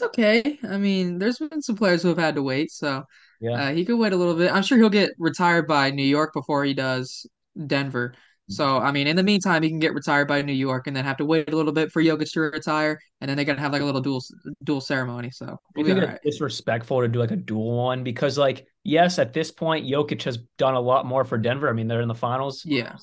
It's 0.00 0.06
okay. 0.18 0.58
I 0.62 0.78
mean, 0.78 1.18
there's 1.18 1.38
been 1.38 1.60
some 1.60 1.76
players 1.76 2.02
who 2.02 2.08
have 2.08 2.16
had 2.18 2.34
to 2.36 2.42
wait, 2.42 2.70
so 2.70 3.04
Yeah. 3.40 3.68
uh, 3.68 3.72
he 3.72 3.84
could 3.84 3.98
wait 3.98 4.14
a 4.14 4.16
little 4.16 4.34
bit. 4.34 4.50
I'm 4.50 4.62
sure 4.62 4.78
he'll 4.78 4.88
get 4.88 5.10
retired 5.18 5.66
by 5.66 5.90
New 5.90 6.04
York 6.04 6.32
before 6.32 6.64
he 6.64 6.72
does 6.72 7.26
Denver. 7.66 8.14
So, 8.48 8.78
I 8.78 8.92
mean, 8.92 9.06
in 9.06 9.14
the 9.14 9.22
meantime, 9.22 9.62
he 9.62 9.68
can 9.68 9.78
get 9.78 9.92
retired 9.94 10.26
by 10.26 10.40
New 10.42 10.54
York 10.54 10.86
and 10.86 10.96
then 10.96 11.04
have 11.04 11.18
to 11.18 11.24
wait 11.26 11.52
a 11.52 11.56
little 11.56 11.72
bit 11.72 11.92
for 11.92 12.02
Jokic 12.02 12.32
to 12.32 12.40
retire, 12.40 12.98
and 13.20 13.28
then 13.28 13.36
they're 13.36 13.44
gonna 13.44 13.60
have 13.60 13.72
like 13.72 13.82
a 13.82 13.84
little 13.84 14.00
dual 14.00 14.24
dual 14.64 14.80
ceremony. 14.80 15.30
So 15.30 15.58
we'll 15.76 15.84
think 15.84 15.98
it's 16.24 16.40
to 17.02 17.08
do 17.08 17.18
like 17.20 17.30
a 17.30 17.36
dual 17.36 17.76
one? 17.76 18.02
Because 18.02 18.38
like, 18.38 18.66
yes, 18.82 19.18
at 19.18 19.34
this 19.34 19.52
point, 19.52 19.86
Jokic 19.86 20.22
has 20.22 20.38
done 20.56 20.74
a 20.74 20.80
lot 20.80 21.04
more 21.06 21.24
for 21.24 21.36
Denver. 21.36 21.68
I 21.68 21.74
mean, 21.74 21.88
they're 21.88 22.00
in 22.00 22.08
the 22.08 22.14
finals, 22.14 22.64
Yeah. 22.64 22.96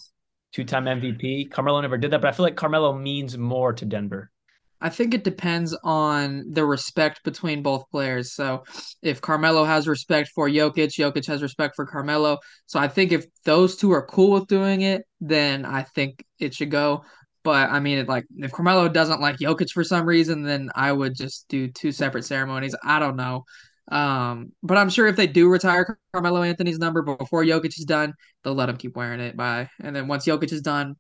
two-time 0.51 0.87
MVP. 0.87 1.45
Carmelo 1.45 1.79
never 1.79 1.97
did 1.97 2.11
that, 2.11 2.21
but 2.21 2.27
I 2.27 2.31
feel 2.31 2.43
like 2.43 2.55
Carmelo 2.55 2.97
means 2.97 3.37
more 3.37 3.71
to 3.71 3.85
Denver. 3.85 4.31
I 4.79 4.89
think 4.89 5.13
it 5.13 5.23
depends 5.23 5.75
on 5.83 6.45
the 6.51 6.65
respect 6.65 7.23
between 7.23 7.63
both 7.63 7.89
players. 7.89 8.33
So 8.33 8.63
if 9.01 9.21
Carmelo 9.21 9.63
has 9.63 9.87
respect 9.87 10.29
for 10.35 10.47
Jokic, 10.47 10.97
Jokic 10.97 11.25
has 11.27 11.41
respect 11.41 11.75
for 11.75 11.85
Carmelo. 11.85 12.37
So 12.67 12.79
I 12.79 12.87
think 12.87 13.11
if 13.11 13.25
those 13.43 13.75
two 13.75 13.91
are 13.91 14.05
cool 14.05 14.31
with 14.31 14.47
doing 14.47 14.81
it, 14.81 15.03
then 15.19 15.65
I 15.65 15.83
think 15.83 16.23
it 16.39 16.53
should 16.53 16.71
go. 16.71 17.03
But 17.43 17.69
I 17.69 17.79
mean, 17.79 17.99
it, 17.99 18.07
like 18.07 18.25
if 18.37 18.51
Carmelo 18.51 18.89
doesn't 18.89 19.21
like 19.21 19.37
Jokic 19.37 19.71
for 19.71 19.83
some 19.83 20.05
reason, 20.05 20.43
then 20.43 20.69
I 20.75 20.91
would 20.91 21.15
just 21.15 21.47
do 21.47 21.69
two 21.69 21.91
separate 21.91 22.25
ceremonies. 22.25 22.75
I 22.83 22.99
don't 22.99 23.15
know. 23.15 23.45
Um, 23.89 24.51
but 24.63 24.77
I'm 24.77 24.89
sure 24.89 25.07
if 25.07 25.15
they 25.15 25.27
do 25.27 25.47
retire 25.47 25.97
Carmelo 26.13 26.43
Anthony's 26.43 26.77
number 26.77 27.01
before 27.01 27.43
Jokic 27.43 27.79
is 27.79 27.85
done, 27.85 28.13
they'll 28.43 28.53
let 28.53 28.69
him 28.69 28.77
keep 28.77 28.95
wearing 28.95 29.21
it 29.21 29.37
by. 29.37 29.69
And 29.81 29.95
then 29.95 30.07
once 30.07 30.25
Jokic 30.25 30.51
is 30.51 30.61
done, 30.61 30.95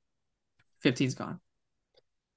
15's 0.85 1.15
gone. 1.15 1.39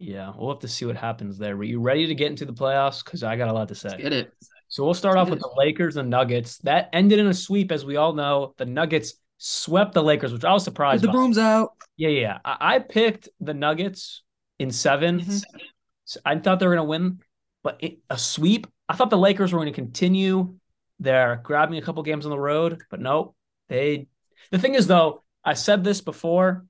Yeah, 0.01 0.33
we'll 0.37 0.49
have 0.51 0.61
to 0.61 0.69
see 0.69 0.87
what 0.87 0.97
happens 0.97 1.37
there. 1.39 1.57
Were 1.57 1.63
you 1.65 1.79
ready 1.79 2.07
to 2.07 2.15
get 2.15 2.29
into 2.31 2.47
the 2.47 2.53
playoffs? 2.55 3.05
Because 3.05 3.23
I 3.23 3.37
got 3.37 3.49
a 3.49 3.53
lot 3.53 3.69
to 3.69 3.75
say. 3.75 3.97
Get 3.99 4.13
it. 4.15 4.33
So 4.69 4.83
we'll 4.85 4.95
start 4.95 5.17
off 5.19 5.29
with 5.29 5.39
it. 5.39 5.43
the 5.43 5.53
Lakers 5.59 5.97
and 5.97 6.09
Nuggets. 6.09 6.59
That 6.59 6.89
ended 6.93 7.19
in 7.19 7.27
a 7.27 7.35
sweep, 7.35 7.71
as 7.71 7.85
we 7.85 7.97
all 7.97 8.15
know. 8.15 8.55
The 8.57 8.65
Nuggets 8.65 9.15
swept 9.37 9.93
the 9.95 10.03
Lakers, 10.03 10.33
which 10.33 10.45
I 10.45 10.53
was 10.53 10.65
surprised 10.65 11.03
the 11.03 11.09
by. 11.09 11.13
brooms 11.13 11.37
out. 11.39 11.73
Yeah, 11.97 12.09
yeah. 12.09 12.39
I, 12.45 12.77
I 12.77 12.79
picked 12.79 13.29
the 13.41 13.53
Nuggets 13.55 14.23
in 14.59 14.71
7 14.71 15.21
Mhm. 15.21 15.43
So 16.05 16.21
I 16.25 16.39
thought 16.39 16.61
they 16.61 16.67
were 16.67 16.75
going 16.75 16.87
to 16.87 16.91
win, 16.91 17.19
but 17.63 17.77
it, 17.81 17.99
a 18.09 18.17
sweep. 18.19 18.67
I 18.89 18.97
thought 18.97 19.11
the 19.11 19.19
Lakers 19.19 19.53
were 19.53 19.59
going 19.59 19.73
to 19.73 19.77
continue 19.81 20.55
their 20.99 21.41
grabbing 21.45 21.79
a 21.79 21.83
couple 21.83 22.03
games 22.03 22.25
on 22.27 22.31
the 22.31 22.39
road, 22.39 22.81
but 22.91 23.01
no. 23.01 23.35
They. 23.69 24.09
The 24.51 24.59
thing 24.59 24.75
is, 24.75 24.87
though, 24.87 25.23
I 25.45 25.55
said 25.55 25.85
this 25.85 26.01
before. 26.01 26.65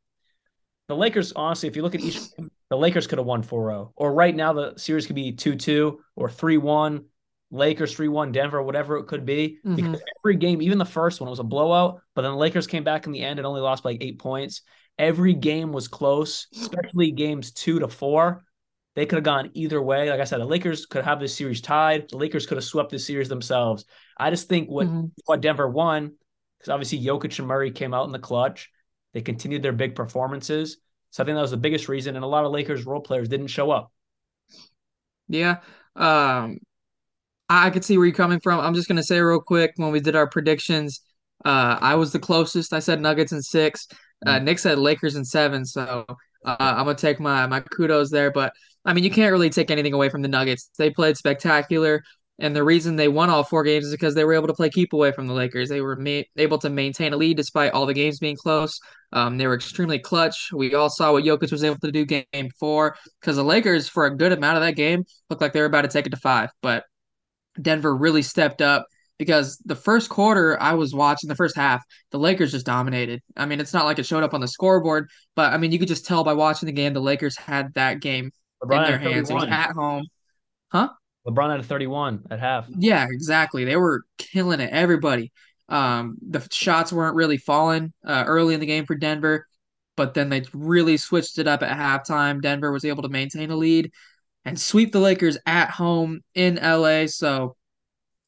The 0.88 0.96
Lakers, 0.96 1.32
honestly, 1.32 1.68
if 1.68 1.76
you 1.76 1.82
look 1.82 1.94
at 1.94 2.00
each, 2.00 2.18
the 2.70 2.76
Lakers 2.76 3.06
could 3.06 3.18
have 3.18 3.26
won 3.26 3.42
4-0, 3.42 3.92
or 3.96 4.14
right 4.14 4.34
now 4.34 4.52
the 4.52 4.76
series 4.78 5.06
could 5.06 5.16
be 5.16 5.32
2-2 5.32 5.98
or 6.16 6.28
3-1. 6.30 7.04
Lakers 7.52 7.96
3-1 7.96 8.30
Denver, 8.30 8.62
whatever 8.62 8.96
it 8.98 9.08
could 9.08 9.26
be. 9.26 9.58
Mhm. 9.66 9.74
Because 9.74 10.00
every 10.20 10.36
game, 10.36 10.62
even 10.62 10.78
the 10.78 10.84
first 10.84 11.20
one 11.20 11.28
was 11.28 11.40
a 11.40 11.44
blowout, 11.44 12.00
but 12.14 12.22
then 12.22 12.30
the 12.30 12.36
Lakers 12.38 12.68
came 12.68 12.84
back 12.84 13.06
in 13.06 13.12
the 13.12 13.22
end 13.22 13.40
and 13.40 13.46
only 13.46 13.60
lost 13.60 13.82
by 13.82 13.90
like 13.90 14.04
eight 14.04 14.20
points. 14.20 14.62
Every 14.98 15.34
game 15.34 15.72
was 15.72 15.88
close, 15.88 16.46
especially 16.54 17.10
games 17.10 17.50
two 17.50 17.80
to 17.80 17.88
four. 17.88 18.44
They 18.94 19.04
could 19.04 19.16
have 19.16 19.24
gone 19.24 19.50
either 19.54 19.82
way. 19.82 20.10
Like 20.10 20.20
I 20.20 20.24
said, 20.24 20.40
the 20.40 20.44
Lakers 20.44 20.86
could 20.86 21.04
have 21.04 21.18
this 21.18 21.34
series 21.34 21.60
tied. 21.60 22.10
The 22.10 22.18
Lakers 22.18 22.46
could 22.46 22.56
have 22.56 22.64
swept 22.64 22.90
this 22.90 23.06
series 23.06 23.28
themselves. 23.28 23.84
I 24.16 24.30
just 24.30 24.48
think 24.48 24.68
what 24.70 24.86
Mhm. 24.86 25.10
what 25.24 25.40
Denver 25.40 25.68
won, 25.68 26.12
because 26.58 26.70
obviously 26.70 27.00
Jokic 27.02 27.36
and 27.40 27.48
Murray 27.48 27.72
came 27.72 27.94
out 27.94 28.06
in 28.06 28.12
the 28.12 28.18
clutch. 28.20 28.70
They 29.12 29.22
continued 29.22 29.62
their 29.62 29.72
big 29.72 29.96
performances. 29.96 30.76
So 31.10 31.22
I 31.22 31.26
think 31.26 31.36
that 31.36 31.42
was 31.42 31.50
the 31.50 31.56
biggest 31.56 31.88
reason. 31.88 32.16
And 32.16 32.24
a 32.24 32.28
lot 32.28 32.44
of 32.44 32.52
Lakers 32.52 32.86
role 32.86 33.00
players 33.00 33.28
didn't 33.28 33.48
show 33.48 33.70
up. 33.70 33.90
Yeah. 35.28 35.56
Um, 35.96 36.58
I 37.48 37.68
I 37.68 37.70
could 37.70 37.84
see 37.84 37.98
where 37.98 38.06
you're 38.06 38.16
coming 38.16 38.40
from. 38.40 38.60
I'm 38.60 38.74
just 38.74 38.88
gonna 38.88 39.02
say 39.02 39.20
real 39.20 39.40
quick 39.40 39.72
when 39.76 39.92
we 39.92 40.00
did 40.00 40.16
our 40.16 40.28
predictions, 40.28 41.02
uh, 41.44 41.78
I 41.80 41.96
was 41.96 42.12
the 42.12 42.18
closest. 42.18 42.72
I 42.72 42.80
said 42.80 43.00
Nuggets 43.00 43.32
in 43.32 43.42
six. 43.42 43.88
Uh, 44.26 44.40
Mm. 44.40 44.44
Nick 44.44 44.58
said 44.58 44.78
Lakers 44.78 45.16
in 45.16 45.24
seven. 45.24 45.64
So 45.66 46.06
uh, 46.44 46.56
I'm 46.60 46.86
gonna 46.86 46.94
take 46.96 47.20
my 47.20 47.46
my 47.46 47.60
kudos 47.60 48.10
there. 48.10 48.30
But 48.32 48.52
I 48.84 48.94
mean, 48.94 49.04
you 49.04 49.10
can't 49.10 49.32
really 49.32 49.50
take 49.50 49.70
anything 49.70 49.94
away 49.94 50.08
from 50.10 50.22
the 50.22 50.28
Nuggets. 50.28 50.70
They 50.78 50.90
played 50.90 51.16
spectacular, 51.16 52.02
and 52.40 52.56
the 52.56 52.64
reason 52.64 52.96
they 52.96 53.08
won 53.08 53.30
all 53.30 53.44
four 53.44 53.62
games 53.62 53.84
is 53.86 53.92
because 53.92 54.14
they 54.14 54.24
were 54.24 54.34
able 54.34 54.46
to 54.48 54.54
play 54.54 54.70
keep 54.70 54.92
away 54.92 55.12
from 55.12 55.26
the 55.26 55.34
Lakers. 55.34 55.68
They 55.68 55.80
were 55.80 55.96
ma- 55.96 56.22
able 56.36 56.58
to 56.58 56.70
maintain 56.70 57.12
a 57.12 57.16
lead 57.16 57.36
despite 57.36 57.72
all 57.72 57.86
the 57.86 57.94
games 57.94 58.18
being 58.18 58.36
close. 58.36 58.78
Um, 59.12 59.38
they 59.38 59.46
were 59.46 59.54
extremely 59.54 59.98
clutch. 59.98 60.50
We 60.52 60.74
all 60.74 60.90
saw 60.90 61.12
what 61.12 61.24
Jokic 61.24 61.52
was 61.52 61.64
able 61.64 61.78
to 61.78 61.92
do 61.92 62.04
game 62.04 62.50
four 62.58 62.96
because 63.20 63.36
the 63.36 63.44
Lakers, 63.44 63.88
for 63.88 64.06
a 64.06 64.16
good 64.16 64.32
amount 64.32 64.56
of 64.56 64.62
that 64.62 64.76
game, 64.76 65.04
looked 65.28 65.42
like 65.42 65.52
they 65.52 65.60
were 65.60 65.66
about 65.66 65.82
to 65.82 65.88
take 65.88 66.06
it 66.06 66.10
to 66.10 66.16
five. 66.16 66.50
But 66.62 66.84
Denver 67.60 67.96
really 67.96 68.22
stepped 68.22 68.62
up 68.62 68.86
because 69.18 69.58
the 69.66 69.76
first 69.76 70.08
quarter 70.08 70.60
I 70.62 70.72
was 70.74 70.94
watching 70.94 71.28
the 71.28 71.34
first 71.34 71.56
half, 71.56 71.84
the 72.10 72.18
Lakers 72.18 72.52
just 72.52 72.64
dominated. 72.64 73.20
I 73.36 73.44
mean, 73.44 73.60
it's 73.60 73.74
not 73.74 73.84
like 73.84 73.98
it 73.98 74.06
showed 74.06 74.22
up 74.22 74.32
on 74.32 74.40
the 74.40 74.48
scoreboard, 74.48 75.10
but 75.36 75.52
I 75.52 75.58
mean, 75.58 75.72
you 75.72 75.78
could 75.78 75.88
just 75.88 76.06
tell 76.06 76.24
by 76.24 76.32
watching 76.32 76.66
the 76.66 76.72
game 76.72 76.94
the 76.94 77.00
Lakers 77.00 77.36
had 77.36 77.74
that 77.74 78.00
game 78.00 78.30
LeBron 78.62 78.78
in 78.78 78.84
their 78.84 78.98
hands. 78.98 79.30
It 79.30 79.34
was 79.34 79.44
at 79.44 79.72
home. 79.72 80.06
Huh? 80.68 80.88
LeBron 81.34 81.50
had 81.50 81.60
a 81.60 81.64
31 81.64 82.24
at 82.30 82.40
half. 82.40 82.66
Yeah, 82.76 83.06
exactly. 83.10 83.64
They 83.64 83.76
were 83.76 84.02
killing 84.18 84.60
it. 84.60 84.70
Everybody. 84.72 85.32
Um, 85.68 86.16
the 86.20 86.46
shots 86.50 86.92
weren't 86.92 87.14
really 87.14 87.36
falling 87.36 87.92
uh, 88.04 88.24
early 88.26 88.54
in 88.54 88.60
the 88.60 88.66
game 88.66 88.86
for 88.86 88.96
Denver, 88.96 89.46
but 89.96 90.14
then 90.14 90.28
they 90.28 90.42
really 90.52 90.96
switched 90.96 91.38
it 91.38 91.46
up 91.46 91.62
at 91.62 91.76
halftime. 91.76 92.42
Denver 92.42 92.72
was 92.72 92.84
able 92.84 93.04
to 93.04 93.08
maintain 93.08 93.50
a 93.50 93.56
lead 93.56 93.92
and 94.44 94.58
sweep 94.58 94.92
the 94.92 94.98
Lakers 94.98 95.38
at 95.46 95.70
home 95.70 96.20
in 96.34 96.56
LA. 96.56 97.06
So, 97.06 97.56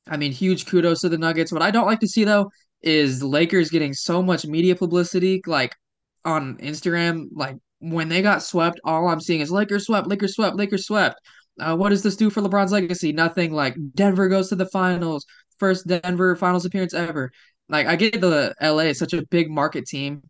I 0.08 0.16
mean, 0.16 0.32
huge 0.32 0.66
kudos 0.66 1.00
to 1.00 1.08
the 1.08 1.18
Nuggets. 1.18 1.52
What 1.52 1.62
I 1.62 1.70
don't 1.70 1.86
like 1.86 2.00
to 2.00 2.08
see 2.08 2.24
though 2.24 2.50
is 2.80 3.20
the 3.20 3.26
Lakers 3.26 3.70
getting 3.70 3.94
so 3.94 4.22
much 4.22 4.46
media 4.46 4.76
publicity, 4.76 5.42
like 5.46 5.74
on 6.24 6.58
Instagram. 6.58 7.26
Like 7.32 7.56
when 7.80 8.08
they 8.08 8.22
got 8.22 8.42
swept, 8.42 8.80
all 8.84 9.08
I'm 9.08 9.20
seeing 9.20 9.40
is 9.40 9.50
Lakers 9.50 9.86
swept, 9.86 10.06
Lakers 10.06 10.34
swept, 10.34 10.56
Lakers 10.56 10.86
swept. 10.86 11.20
Uh, 11.60 11.76
what 11.76 11.90
does 11.90 12.02
this 12.02 12.16
do 12.16 12.30
for 12.30 12.40
LeBron's 12.40 12.72
legacy? 12.72 13.12
Nothing. 13.12 13.52
Like 13.52 13.76
Denver 13.94 14.28
goes 14.28 14.48
to 14.48 14.56
the 14.56 14.66
finals, 14.66 15.26
first 15.58 15.86
Denver 15.86 16.34
finals 16.36 16.64
appearance 16.64 16.94
ever. 16.94 17.30
Like 17.68 17.86
I 17.86 17.96
get 17.96 18.20
the 18.20 18.54
LA 18.60 18.84
is 18.84 18.98
such 18.98 19.12
a 19.12 19.26
big 19.26 19.50
market 19.50 19.86
team, 19.86 20.22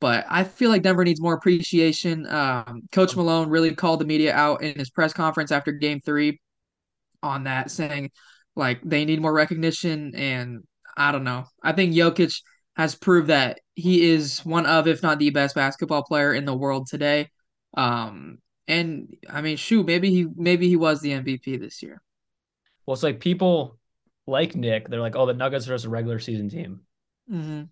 but 0.00 0.24
I 0.28 0.44
feel 0.44 0.70
like 0.70 0.82
Denver 0.82 1.04
needs 1.04 1.20
more 1.20 1.34
appreciation. 1.34 2.26
Um, 2.26 2.82
Coach 2.92 3.16
Malone 3.16 3.48
really 3.48 3.74
called 3.74 4.00
the 4.00 4.04
media 4.06 4.34
out 4.34 4.62
in 4.62 4.78
his 4.78 4.90
press 4.90 5.12
conference 5.12 5.52
after 5.52 5.72
Game 5.72 6.00
Three 6.00 6.40
on 7.22 7.44
that, 7.44 7.70
saying 7.70 8.10
like 8.56 8.80
they 8.82 9.04
need 9.04 9.20
more 9.20 9.32
recognition. 9.32 10.14
And 10.14 10.64
I 10.96 11.12
don't 11.12 11.24
know. 11.24 11.44
I 11.62 11.72
think 11.72 11.94
Jokic 11.94 12.34
has 12.76 12.94
proved 12.94 13.28
that 13.28 13.60
he 13.74 14.10
is 14.10 14.44
one 14.44 14.66
of, 14.66 14.86
if 14.86 15.02
not 15.02 15.18
the 15.18 15.30
best 15.30 15.54
basketball 15.54 16.02
player 16.02 16.34
in 16.34 16.44
the 16.44 16.56
world 16.56 16.86
today. 16.88 17.28
Um, 17.76 18.38
and 18.70 19.16
I 19.28 19.40
mean, 19.42 19.56
shoot, 19.56 19.86
maybe 19.86 20.10
he 20.10 20.26
maybe 20.36 20.68
he 20.68 20.76
was 20.76 21.00
the 21.00 21.10
MVP 21.12 21.56
this 21.60 21.82
year. 21.82 22.00
Well, 22.86 22.94
it's 22.94 23.02
like 23.02 23.20
people 23.20 23.78
like 24.26 24.54
Nick, 24.54 24.88
they're 24.88 25.00
like, 25.00 25.16
oh, 25.16 25.26
the 25.26 25.34
Nuggets 25.34 25.66
are 25.68 25.74
just 25.74 25.84
a 25.84 25.90
regular 25.90 26.18
season 26.18 26.48
team. 26.48 26.80
Mm-hmm. 27.30 27.62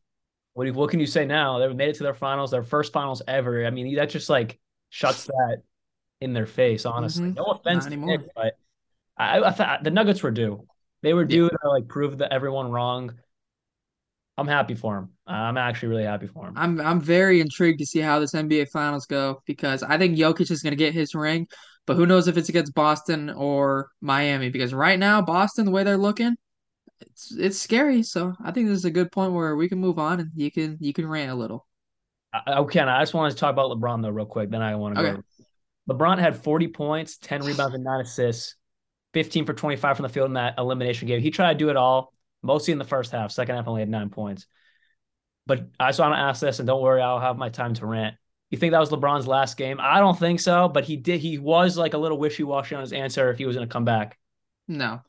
What, 0.55 0.65
do 0.65 0.71
you- 0.71 0.75
what 0.75 0.91
can 0.91 1.01
you 1.01 1.07
say 1.07 1.25
now? 1.25 1.59
They 1.59 1.73
made 1.73 1.91
it 1.91 1.97
to 1.97 2.03
their 2.03 2.15
finals, 2.15 2.51
their 2.51 2.63
first 2.65 2.93
finals 2.93 3.23
ever. 3.29 3.65
I 3.65 3.71
mean, 3.71 3.95
that 3.97 4.11
just 4.11 4.29
like 4.29 4.59
shuts 4.91 5.27
that 5.27 5.63
in 6.21 6.33
their 6.33 6.47
face, 6.47 6.85
honestly. 6.85 7.31
Mhm. 7.31 7.37
No 7.37 7.45
offense 7.45 7.85
Not 7.85 7.91
to 7.91 7.97
anymore. 7.97 8.19
Nick, 8.19 8.29
but 8.35 8.59
I, 9.17 9.41
I 9.41 9.51
thought 9.53 9.85
the 9.85 9.91
Nuggets 9.91 10.23
were 10.23 10.31
due. 10.33 10.67
They 11.03 11.15
were 11.15 11.25
due 11.25 11.49
to 11.49 11.69
like 11.69 11.87
prove 11.89 12.19
that 12.19 12.33
everyone 12.33 12.71
wrong. 12.73 13.15
I'm 14.37 14.49
happy 14.49 14.75
for 14.75 14.99
him. 14.99 15.11
I'm 15.29 15.57
actually 15.57 15.91
really 15.91 16.05
happy 16.05 16.27
for 16.27 16.49
him. 16.49 16.57
I'm 16.57 16.81
I'm 16.81 17.01
very 17.01 17.41
intrigued 17.41 17.79
to 17.81 17.87
see 17.87 18.01
how 18.01 18.19
this 18.19 18.35
NBA 18.35 18.67
Finals 18.67 19.07
go 19.07 19.43
because 19.47 19.83
I 19.83 19.99
think 19.99 20.17
Jokic 20.19 20.51
is 20.51 20.63
going 20.63 20.73
to 20.73 20.77
get 20.77 20.95
his 20.95 21.15
ring, 21.15 21.47
but 21.87 21.97
who 21.97 22.07
knows 22.07 22.27
if 22.29 22.37
it's 22.37 22.49
against 22.49 22.75
Boston 22.75 23.31
or 23.31 23.91
Miami? 24.01 24.51
Because 24.51 24.75
right 24.75 24.99
now, 24.99 25.21
Boston, 25.23 25.67
the 25.67 25.71
way 25.71 25.85
they're 25.85 25.97
looking, 25.99 26.37
it's 27.01 27.35
it's 27.37 27.59
scary. 27.59 28.03
So 28.05 28.35
I 28.45 28.53
think 28.53 28.69
this 28.69 28.79
is 28.79 28.87
a 28.87 28.91
good 28.93 29.13
point 29.13 29.33
where 29.35 29.57
we 29.57 29.69
can 29.69 29.79
move 29.81 29.99
on 29.99 30.21
and 30.21 30.31
you 30.37 30.51
can 30.51 30.79
you 30.81 30.93
can 30.95 31.09
rant 31.09 31.33
a 31.33 31.37
little. 31.37 31.67
I, 32.33 32.61
I 32.61 32.65
can. 32.65 32.89
I 32.89 33.01
just 33.03 33.15
wanted 33.15 33.31
to 33.31 33.37
talk 33.37 33.53
about 33.53 33.71
LeBron 33.71 34.03
though, 34.03 34.11
real 34.11 34.27
quick. 34.27 34.51
Then 34.51 34.63
I 34.63 34.75
want 34.77 34.95
to 34.95 34.97
Okay. 34.97 35.17
go. 35.17 35.25
LeBron 35.91 36.19
had 36.19 36.43
40 36.43 36.69
points, 36.69 37.19
10 37.19 37.43
rebounds, 37.43 37.75
and 37.75 37.85
nine 37.85 38.01
assists, 38.01 38.57
15 39.15 39.47
for 39.47 39.55
25 39.55 39.97
from 39.97 40.05
the 40.05 40.11
field 40.11 40.29
in 40.29 40.35
that 40.35 40.57
elimination 40.59 41.09
game. 41.09 41.21
He 41.21 41.31
tried 41.31 41.55
to 41.55 41.59
do 41.59 41.71
it 41.71 41.77
all, 41.77 42.13
mostly 42.43 42.73
in 42.73 42.79
the 42.79 42.85
first 42.85 43.13
half. 43.13 43.33
Second 43.33 43.57
half 43.57 43.69
only 43.69 43.83
had 43.83 43.89
nine 43.89 44.11
points. 44.11 44.47
But 45.49 45.67
I 45.81 45.89
just 45.89 45.99
want 45.99 46.15
to 46.15 46.19
ask 46.19 46.43
this, 46.43 46.61
and 46.61 46.67
don't 46.69 46.83
worry, 46.83 47.01
I'll 47.01 47.19
have 47.19 47.39
my 47.39 47.49
time 47.49 47.73
to 47.75 47.87
rant. 47.87 48.15
You 48.51 48.59
think 48.59 48.73
that 48.73 48.81
was 48.81 48.91
LeBron's 48.91 49.27
last 49.27 49.57
game? 49.57 49.79
I 49.81 49.99
don't 49.99 50.19
think 50.19 50.41
so, 50.41 50.69
but 50.69 50.85
he 50.85 50.97
did. 50.97 51.21
He 51.21 51.39
was 51.39 51.77
like 51.77 51.95
a 51.95 51.99
little 51.99 52.19
wishy 52.19 52.45
washy 52.45 52.75
on 52.75 52.83
his 52.83 52.93
answer 52.93 53.31
if 53.31 53.39
he 53.39 53.47
was 53.47 53.57
going 53.57 53.67
to 53.67 53.73
come 53.73 53.87
back. 53.87 54.19
No, 54.69 55.01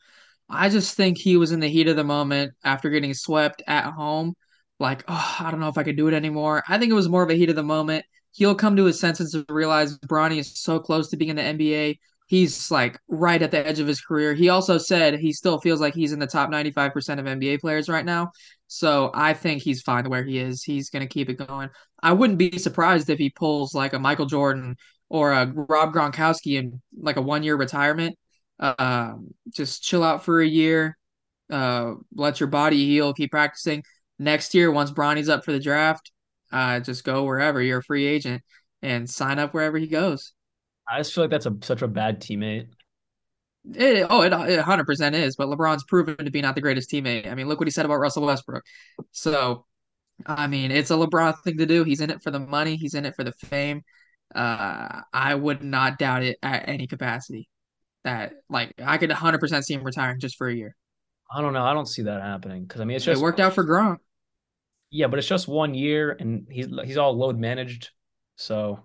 I 0.49 0.69
just 0.69 0.95
think 0.95 1.17
he 1.17 1.35
was 1.35 1.51
in 1.51 1.59
the 1.59 1.67
heat 1.67 1.89
of 1.89 1.97
the 1.97 2.05
moment 2.05 2.53
after 2.63 2.89
getting 2.89 3.13
swept 3.13 3.61
at 3.67 3.83
home. 3.83 4.33
Like, 4.79 5.03
oh, 5.09 5.35
I 5.41 5.51
don't 5.51 5.59
know 5.59 5.67
if 5.67 5.77
I 5.77 5.83
could 5.83 5.97
do 5.97 6.07
it 6.07 6.13
anymore. 6.13 6.63
I 6.69 6.77
think 6.77 6.89
it 6.89 6.95
was 6.95 7.09
more 7.09 7.23
of 7.23 7.29
a 7.29 7.35
heat 7.35 7.49
of 7.49 7.57
the 7.57 7.63
moment. 7.63 8.05
He'll 8.31 8.55
come 8.55 8.77
to 8.77 8.85
his 8.85 8.97
senses 8.97 9.33
and 9.33 9.45
realize 9.49 9.97
Bronny 9.99 10.37
is 10.37 10.57
so 10.57 10.79
close 10.79 11.09
to 11.09 11.17
being 11.17 11.31
in 11.31 11.35
the 11.35 11.41
NBA. 11.41 11.99
He's 12.29 12.69
like 12.69 12.99
right 13.07 13.41
at 13.41 13.49
the 13.49 13.65
edge 13.65 13.79
of 13.79 13.87
his 13.87 14.01
career. 14.01 14.35
He 14.35 14.49
also 14.49 14.77
said 14.77 15.15
he 15.17 15.33
still 15.33 15.59
feels 15.59 15.81
like 15.81 15.95
he's 15.95 16.13
in 16.13 16.19
the 16.19 16.27
top 16.27 16.51
95% 16.51 17.19
of 17.19 17.25
NBA 17.25 17.59
players 17.59 17.89
right 17.89 18.05
now. 18.05 18.29
So 18.67 19.09
I 19.15 19.33
think 19.33 19.63
he's 19.63 19.81
fine 19.81 20.07
where 20.07 20.23
he 20.23 20.37
is. 20.37 20.61
He's 20.61 20.91
going 20.91 21.01
to 21.01 21.11
keep 21.11 21.27
it 21.29 21.39
going. 21.39 21.69
I 22.03 22.13
wouldn't 22.13 22.37
be 22.37 22.59
surprised 22.59 23.09
if 23.09 23.17
he 23.17 23.31
pulls 23.31 23.73
like 23.73 23.93
a 23.93 23.99
Michael 23.99 24.27
Jordan 24.27 24.75
or 25.09 25.31
a 25.31 25.47
Rob 25.47 25.91
Gronkowski 25.91 26.59
in 26.59 26.79
like 26.95 27.17
a 27.17 27.21
one 27.21 27.41
year 27.41 27.55
retirement. 27.55 28.15
Uh, 28.59 29.15
just 29.51 29.81
chill 29.81 30.03
out 30.03 30.23
for 30.23 30.39
a 30.39 30.47
year, 30.47 30.99
uh, 31.49 31.93
let 32.13 32.39
your 32.39 32.47
body 32.47 32.85
heal, 32.85 33.11
keep 33.11 33.31
practicing. 33.31 33.81
Next 34.19 34.53
year, 34.53 34.71
once 34.71 34.91
Bronny's 34.91 35.29
up 35.29 35.43
for 35.43 35.51
the 35.51 35.59
draft, 35.59 36.11
uh, 36.51 36.79
just 36.81 37.03
go 37.03 37.23
wherever 37.23 37.59
you're 37.59 37.79
a 37.79 37.83
free 37.83 38.05
agent 38.05 38.43
and 38.83 39.09
sign 39.09 39.39
up 39.39 39.55
wherever 39.55 39.79
he 39.79 39.87
goes. 39.87 40.33
I 40.89 40.99
just 40.99 41.13
feel 41.13 41.23
like 41.23 41.31
that's 41.31 41.45
a 41.45 41.55
such 41.61 41.81
a 41.81 41.87
bad 41.87 42.21
teammate. 42.21 42.67
It, 43.73 44.07
oh, 44.09 44.21
it, 44.21 44.27
it 44.33 44.57
100% 44.57 45.15
is, 45.15 45.35
but 45.35 45.47
LeBron's 45.47 45.83
proven 45.83 46.15
to 46.25 46.31
be 46.31 46.41
not 46.41 46.55
the 46.55 46.61
greatest 46.61 46.89
teammate. 46.89 47.27
I 47.29 47.35
mean, 47.35 47.47
look 47.47 47.59
what 47.59 47.67
he 47.67 47.71
said 47.71 47.85
about 47.85 47.97
Russell 47.99 48.25
Westbrook. 48.25 48.63
So, 49.11 49.65
I 50.25 50.47
mean, 50.47 50.71
it's 50.71 50.91
a 50.91 50.95
LeBron 50.95 51.35
thing 51.43 51.57
to 51.59 51.65
do. 51.67 51.83
He's 51.85 52.01
in 52.01 52.11
it 52.11 52.23
for 52.23 52.31
the 52.31 52.39
money, 52.39 52.77
he's 52.77 52.95
in 52.95 53.05
it 53.05 53.15
for 53.15 53.23
the 53.25 53.33
fame. 53.33 53.83
Uh, 54.35 55.01
I 55.13 55.35
would 55.35 55.63
not 55.63 55.99
doubt 55.99 56.23
it 56.23 56.37
at 56.43 56.69
any 56.69 56.87
capacity. 56.87 57.49
That, 58.05 58.33
like, 58.49 58.73
I 58.83 58.97
could 58.99 59.11
100% 59.11 59.65
see 59.65 59.75
him 59.75 59.83
retiring 59.83 60.19
just 60.21 60.37
for 60.37 60.49
a 60.49 60.55
year. 60.55 60.75
I 61.31 61.41
don't 61.41 61.53
know. 61.53 61.63
I 61.63 61.73
don't 61.73 61.85
see 61.87 62.03
that 62.03 62.21
happening 62.21 62.63
because 62.63 62.81
I 62.81 62.85
mean, 62.85 62.95
it's 62.97 63.05
It 63.05 63.17
just 63.17 63.25
worked 63.25 63.41
out 63.41 63.55
for 63.55 63.65
Gronk. 63.65 63.99
yeah, 64.91 65.07
but 65.07 65.19
it's 65.19 65.27
just 65.27 65.47
one 65.47 65.73
year 65.73 66.11
and 66.19 66.47
he's 66.49 66.67
he's 66.85 66.97
all 66.97 67.15
load 67.15 67.37
managed. 67.37 67.91
So 68.35 68.83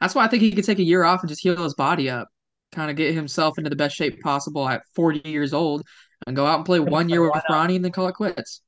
That's 0.00 0.14
why 0.14 0.24
I 0.24 0.28
think 0.28 0.42
he 0.42 0.52
could 0.52 0.64
take 0.64 0.78
a 0.78 0.82
year 0.84 1.04
off 1.04 1.20
and 1.20 1.28
just 1.28 1.42
heal 1.42 1.62
his 1.62 1.74
body 1.74 2.08
up, 2.10 2.28
kind 2.72 2.90
of 2.90 2.96
get 2.96 3.14
himself 3.14 3.58
into 3.58 3.70
the 3.70 3.76
best 3.76 3.96
shape 3.96 4.20
possible 4.22 4.68
at 4.68 4.82
40 4.94 5.28
years 5.28 5.52
old, 5.52 5.82
and 6.26 6.34
go 6.36 6.46
out 6.46 6.56
and 6.56 6.66
play 6.66 6.80
one 6.80 7.08
year 7.08 7.22
with? 7.22 7.32
Bronny 7.50 7.76
and 7.76 7.84
then 7.84 7.92
call 7.92 8.08
it 8.08 8.14
quits. 8.14 8.62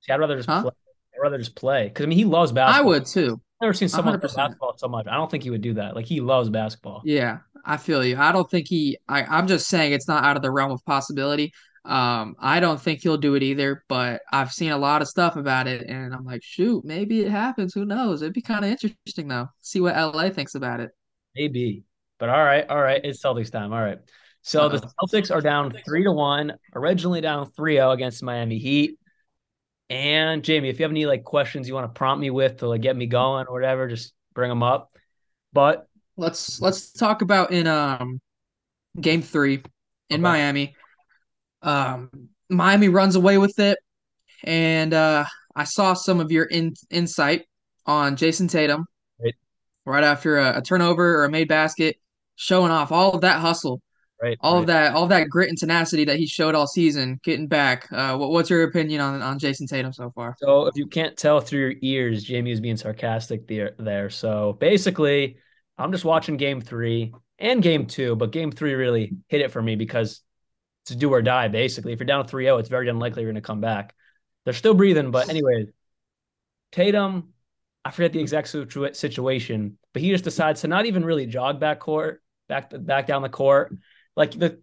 see, 0.00 0.12
I'd 0.12 0.20
rather 0.20 0.36
just 0.36 0.48
Huh? 0.48 0.62
play. 0.62 0.70
I'd 1.16 1.22
rather 1.22 1.38
just 1.38 1.54
play 1.54 1.84
because 1.88 2.04
I 2.04 2.08
mean, 2.08 2.18
he 2.18 2.24
loves 2.24 2.52
basketball. 2.52 2.92
I 2.92 2.96
would 2.96 3.06
too. 3.06 3.40
I've 3.60 3.66
never 3.66 3.72
seen 3.74 3.88
someone 3.88 4.14
love 4.14 4.20
100%. 4.22 4.36
basketball 4.36 4.74
so 4.78 4.88
much. 4.88 5.06
I 5.06 5.14
don't 5.16 5.30
think 5.30 5.44
he 5.44 5.50
would 5.50 5.62
do 5.62 5.74
that. 5.74 5.94
Like 5.94 6.06
he 6.06 6.20
loves 6.20 6.48
basketball. 6.50 7.02
Yeah, 7.04 7.38
I 7.64 7.76
feel 7.76 8.04
you. 8.04 8.16
I 8.18 8.32
don't 8.32 8.50
think 8.50 8.66
he. 8.68 8.98
I, 9.08 9.22
I'm 9.22 9.46
just 9.46 9.68
saying 9.68 9.92
it's 9.92 10.08
not 10.08 10.24
out 10.24 10.36
of 10.36 10.42
the 10.42 10.50
realm 10.50 10.72
of 10.72 10.84
possibility. 10.84 11.52
Um, 11.84 12.36
I 12.38 12.60
don't 12.60 12.80
think 12.80 13.02
he'll 13.02 13.18
do 13.18 13.34
it 13.34 13.42
either, 13.42 13.84
but 13.88 14.22
I've 14.32 14.52
seen 14.52 14.72
a 14.72 14.78
lot 14.78 15.02
of 15.02 15.08
stuff 15.08 15.36
about 15.36 15.66
it, 15.68 15.86
and 15.88 16.14
I'm 16.14 16.24
like, 16.24 16.42
shoot, 16.42 16.84
maybe 16.84 17.20
it 17.20 17.30
happens. 17.30 17.74
Who 17.74 17.84
knows? 17.84 18.22
It'd 18.22 18.32
be 18.34 18.42
kind 18.42 18.64
of 18.64 18.70
interesting 18.70 19.28
though. 19.28 19.48
See 19.60 19.80
what 19.80 19.96
LA 19.96 20.30
thinks 20.30 20.54
about 20.54 20.80
it. 20.80 20.92
Maybe. 21.34 21.84
But 22.18 22.28
all 22.28 22.42
right, 22.44 22.68
all 22.68 22.80
right. 22.80 23.00
It's 23.04 23.22
Celtics 23.22 23.50
time. 23.50 23.72
All 23.72 23.80
right. 23.82 23.98
So 24.42 24.68
the 24.68 24.78
Uh-oh. 24.78 24.94
Celtics 25.02 25.34
are 25.34 25.40
down 25.40 25.72
three 25.84 26.04
to 26.04 26.12
one, 26.12 26.52
originally 26.74 27.20
down 27.20 27.50
3-0 27.50 27.92
against 27.92 28.22
Miami 28.22 28.58
Heat. 28.58 28.98
And 29.90 30.44
Jamie, 30.44 30.70
if 30.70 30.78
you 30.80 30.84
have 30.84 30.92
any 30.92 31.06
like 31.06 31.24
questions 31.24 31.68
you 31.68 31.74
want 31.74 31.92
to 31.92 31.98
prompt 31.98 32.20
me 32.20 32.30
with 32.30 32.58
to 32.58 32.68
like 32.68 32.82
get 32.82 32.96
me 32.96 33.06
going 33.06 33.46
or 33.48 33.54
whatever, 33.54 33.88
just 33.88 34.14
bring 34.34 34.48
them 34.50 34.62
up. 34.62 34.92
But 35.52 35.88
Let's 36.16 36.60
let's 36.60 36.92
talk 36.92 37.22
about 37.22 37.50
in 37.50 37.66
um 37.66 38.20
game 39.00 39.22
three 39.22 39.62
in 40.10 40.22
Okay. 40.22 40.22
Miami. 40.22 40.76
Um, 41.64 42.10
Miami 42.50 42.88
runs 42.88 43.16
away 43.16 43.38
with 43.38 43.58
it, 43.58 43.78
and 44.44 44.94
uh, 44.94 45.24
I 45.56 45.64
saw 45.64 45.94
some 45.94 46.20
of 46.20 46.30
your 46.30 46.44
in, 46.44 46.74
insight 46.90 47.46
on 47.86 48.16
Jayson 48.16 48.48
Tatum 48.48 48.86
Right. 49.22 49.34
right 49.84 50.04
after 50.04 50.38
a, 50.38 50.58
a 50.58 50.62
turnover 50.62 51.20
or 51.20 51.24
a 51.24 51.30
made 51.30 51.48
basket, 51.48 51.96
showing 52.36 52.70
off 52.70 52.92
all 52.92 53.12
of 53.12 53.20
that 53.22 53.40
hustle, 53.40 53.80
right, 54.22 54.36
all 54.40 54.54
right. 54.54 54.60
of 54.60 54.66
that, 54.66 54.94
all 54.94 55.04
of 55.04 55.08
that 55.10 55.28
grit 55.28 55.48
and 55.48 55.58
tenacity 55.58 56.04
that 56.04 56.18
he 56.18 56.26
showed 56.26 56.54
all 56.54 56.66
season, 56.66 57.20
getting 57.24 57.46
back. 57.46 57.88
Uh, 57.92 58.16
what, 58.16 58.30
what's 58.30 58.50
your 58.50 58.64
opinion 58.64 59.00
on 59.00 59.22
on 59.22 59.38
Jayson 59.38 59.66
Tatum 59.66 59.92
so 59.92 60.10
far? 60.14 60.36
So 60.38 60.66
if 60.66 60.76
you 60.76 60.86
can't 60.86 61.16
tell 61.16 61.40
through 61.40 61.60
your 61.60 61.74
ears, 61.82 62.24
Jamie 62.24 62.50
is 62.50 62.60
being 62.60 62.76
sarcastic 62.76 63.46
there. 63.46 63.74
There. 63.78 64.10
So 64.10 64.54
basically, 64.54 65.36
I'm 65.78 65.92
just 65.92 66.04
watching 66.04 66.36
game 66.36 66.60
three 66.60 67.14
and 67.38 67.62
game 67.62 67.86
two, 67.86 68.16
but 68.16 68.32
game 68.32 68.52
three 68.52 68.74
really 68.74 69.12
hit 69.28 69.40
it 69.40 69.50
for 69.50 69.62
me 69.62 69.76
because 69.76 70.20
it's 70.84 70.94
do 70.94 71.10
or 71.10 71.22
die. 71.22 71.48
Basically, 71.48 71.92
if 71.92 71.98
you're 71.98 72.06
down 72.06 72.26
3-0, 72.26 72.60
it's 72.60 72.68
very 72.68 72.88
unlikely 72.88 73.22
you're 73.22 73.32
going 73.32 73.42
to 73.42 73.46
come 73.46 73.60
back. 73.60 73.94
They're 74.44 74.54
still 74.54 74.74
breathing, 74.74 75.10
but 75.10 75.28
anyway, 75.30 75.68
Tatum, 76.72 77.30
I 77.84 77.90
forget 77.90 78.12
the 78.12 78.20
exact 78.20 78.48
situation, 78.48 79.78
but 79.92 80.02
he 80.02 80.10
just 80.10 80.24
decides 80.24 80.62
to 80.62 80.68
not 80.68 80.86
even 80.86 81.04
really 81.04 81.26
jog 81.26 81.60
back 81.60 81.80
court, 81.80 82.22
back 82.48 82.70
back 82.72 83.06
down 83.06 83.22
the 83.22 83.28
court. 83.28 83.74
Like 84.16 84.32
the 84.32 84.60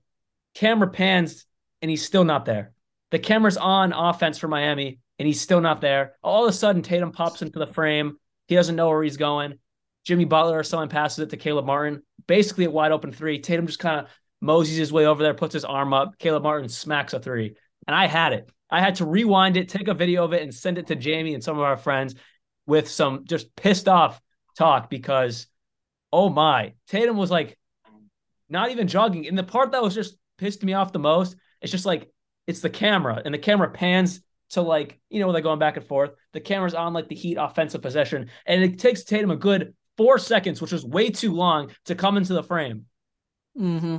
camera 0.54 0.88
pans 0.88 1.46
and 1.82 1.90
he's 1.90 2.06
still 2.06 2.24
not 2.24 2.46
there. 2.46 2.74
The 3.12 3.20
camera's 3.20 3.58
on 3.58 3.94
offense 3.94 4.38
for 4.38 4.48
Miami 4.48 5.00
and 5.20 5.28
he's 5.28 5.42
still 5.42 5.62
not 5.62 5.82
there. 5.82 6.16
All 6.24 6.46
of 6.46 6.50
a 6.50 6.54
sudden, 6.54 6.82
Tatum 6.82 7.12
pops 7.12 7.42
into 7.42 7.60
the 7.60 7.68
frame. 7.68 8.18
He 8.48 8.56
doesn't 8.56 8.76
know 8.76 8.90
where 8.90 9.04
he's 9.04 9.18
going. 9.18 9.60
Jimmy 10.04 10.26
Butler 10.26 10.60
or 10.60 10.64
someone 10.64 10.90
passes 10.90 11.20
it 11.20 11.30
to 11.30 11.38
Caleb 11.38 11.66
Martin, 11.66 12.02
basically 12.28 12.66
a 12.66 12.72
wide 12.72 12.92
open 12.92 13.12
three. 13.12 13.40
Tatum 13.40 13.68
just 13.68 13.80
kind 13.80 14.00
of 14.00 14.08
moseys 14.42 14.78
his 14.78 14.92
way 14.92 15.06
over 15.06 15.24
there, 15.24 15.34
puts 15.34 15.54
his 15.54 15.66
arm 15.66 15.94
up. 15.94 16.18
Caleb 16.18 16.44
Martin 16.44 16.70
smacks 16.70 17.14
a 17.14 17.20
three. 17.20 17.56
And 17.88 17.96
I 17.96 18.08
had 18.08 18.34
it. 18.34 18.50
I 18.70 18.80
had 18.80 18.96
to 18.96 19.06
rewind 19.06 19.58
it, 19.58 19.70
take 19.70 19.88
a 19.88 19.94
video 19.94 20.24
of 20.24 20.34
it, 20.34 20.42
and 20.42 20.54
send 20.54 20.78
it 20.78 20.88
to 20.88 20.96
Jamie 20.96 21.34
and 21.34 21.44
some 21.44 21.58
of 21.58 21.64
our 21.64 21.78
friends 21.78 22.16
with 22.66 22.90
some 22.90 23.26
just 23.26 23.56
pissed 23.56 23.88
off 23.88 24.22
talk 24.58 24.90
because, 24.90 25.48
oh 26.12 26.30
my, 26.30 26.74
Tatum 26.88 27.18
was 27.18 27.32
like 27.32 27.58
not 28.50 28.72
even 28.72 28.88
jogging. 28.88 29.28
And 29.28 29.38
the 29.38 29.44
part 29.44 29.72
that 29.72 29.82
was 29.84 29.96
just 29.96 30.16
pissed 30.38 30.64
me 30.64 30.74
off 30.74 30.94
the 30.94 31.00
most, 31.00 31.36
it's 31.62 31.72
just 31.72 31.86
like 31.86 32.10
it's 32.48 32.62
the 32.62 32.70
camera, 32.70 33.22
and 33.24 33.34
the 33.34 33.40
camera 33.40 33.70
pans 33.70 34.22
to 34.52 34.62
like, 34.62 35.00
you 35.10 35.20
know, 35.20 35.32
they're 35.32 35.42
going 35.42 35.60
back 35.60 35.78
and 35.78 35.86
forth. 35.86 36.12
The 36.34 36.40
camera's 36.40 36.74
on 36.74 36.94
like 36.94 37.08
the 37.08 37.16
Heat 37.16 37.38
offensive 37.40 37.82
possession, 37.82 38.30
and 38.46 38.64
it 38.64 38.80
takes 38.80 39.04
Tatum 39.04 39.32
a 39.32 39.36
good 39.36 39.74
four 39.98 40.18
seconds, 40.18 40.62
which 40.62 40.72
was 40.72 40.86
way 40.86 41.10
too 41.10 41.34
long 41.34 41.72
to 41.86 41.96
come 41.96 42.18
into 42.18 42.34
the 42.34 42.44
frame. 42.44 42.86
Mm-hmm. 43.60 43.98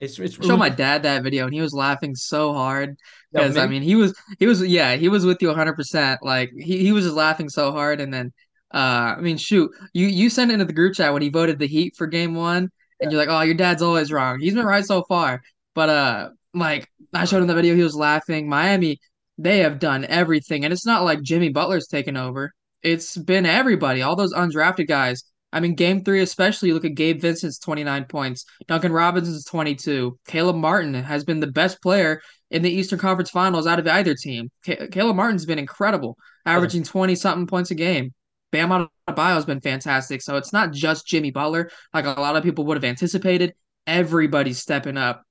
It's 0.00 0.18
it's 0.18 0.34
Show 0.34 0.56
my 0.56 0.68
dad 0.68 1.02
that 1.02 1.22
video, 1.24 1.44
and 1.44 1.52
he 1.54 1.60
was 1.60 1.72
laughing 1.72 2.14
so 2.14 2.52
hard 2.52 2.96
because 3.32 3.56
I 3.56 3.66
mean 3.66 3.82
he 3.82 3.96
was 3.96 4.14
he 4.38 4.46
was 4.46 4.64
yeah 4.64 4.94
he 4.94 5.08
was 5.08 5.26
with 5.26 5.42
you 5.42 5.48
100 5.48 5.74
percent. 5.74 6.20
Like 6.22 6.50
he, 6.56 6.78
he 6.78 6.92
was 6.92 7.04
just 7.04 7.16
laughing 7.16 7.48
so 7.48 7.72
hard 7.72 8.00
and 8.00 8.14
then 8.14 8.32
uh 8.72 9.16
I 9.16 9.20
mean 9.20 9.36
shoot 9.36 9.70
you 9.92 10.06
you 10.06 10.30
sent 10.30 10.50
it 10.50 10.54
into 10.54 10.66
the 10.66 10.72
group 10.72 10.94
chat 10.94 11.12
when 11.12 11.22
he 11.22 11.30
voted 11.30 11.58
the 11.58 11.66
Heat 11.66 11.94
for 11.96 12.06
game 12.06 12.34
one 12.34 12.70
and 13.00 13.10
you're 13.10 13.20
like 13.20 13.28
oh 13.30 13.40
your 13.42 13.54
dad's 13.54 13.82
always 13.82 14.12
wrong. 14.12 14.38
He's 14.38 14.54
been 14.54 14.66
right 14.66 14.84
so 14.84 15.02
far. 15.08 15.40
But 15.74 15.88
uh 15.88 16.30
like 16.54 16.88
I 17.12 17.24
showed 17.24 17.42
him 17.42 17.48
the 17.48 17.54
video 17.54 17.74
he 17.74 17.82
was 17.82 17.96
laughing. 17.96 18.48
Miami 18.48 18.98
they 19.36 19.58
have 19.58 19.80
done 19.80 20.04
everything 20.04 20.64
and 20.64 20.72
it's 20.72 20.86
not 20.86 21.04
like 21.04 21.22
Jimmy 21.22 21.48
Butler's 21.48 21.88
taken 21.88 22.16
over. 22.16 22.52
It's 22.82 23.16
been 23.16 23.46
everybody 23.46 24.02
all 24.02 24.14
those 24.14 24.32
undrafted 24.32 24.86
guys 24.86 25.24
I 25.52 25.60
mean 25.60 25.74
game 25.74 26.04
three 26.04 26.20
especially 26.20 26.68
you 26.68 26.74
look 26.74 26.84
at 26.84 26.94
Gabe 26.94 27.20
Vincent's 27.20 27.58
29 27.58 28.04
points 28.04 28.44
Duncan 28.66 28.92
Robinson's 28.92 29.44
22 29.46 30.18
Caleb 30.26 30.56
Martin 30.56 30.94
has 30.94 31.24
been 31.24 31.40
the 31.40 31.46
best 31.46 31.80
player 31.80 32.20
in 32.50 32.62
the 32.62 32.70
Eastern 32.70 32.98
Conference 32.98 33.30
Finals 33.30 33.66
out 33.66 33.78
of 33.78 33.86
either 33.86 34.14
team. 34.14 34.50
Ca- 34.64 34.88
Caleb 34.90 35.16
Martin's 35.16 35.46
been 35.46 35.58
incredible, 35.58 36.16
averaging 36.46 36.82
20 36.82 37.14
something 37.14 37.46
points 37.46 37.70
a 37.70 37.74
game. 37.74 38.12
Bam 38.50 38.88
Adebayo's 39.08 39.44
been 39.44 39.60
fantastic. 39.60 40.22
So 40.22 40.36
it's 40.36 40.52
not 40.52 40.72
just 40.72 41.06
Jimmy 41.06 41.30
Butler 41.30 41.70
like 41.92 42.06
a 42.06 42.20
lot 42.20 42.36
of 42.36 42.42
people 42.42 42.64
would 42.66 42.76
have 42.76 42.84
anticipated. 42.84 43.54
Everybody's 43.86 44.58
stepping 44.58 44.96
up. 44.96 45.22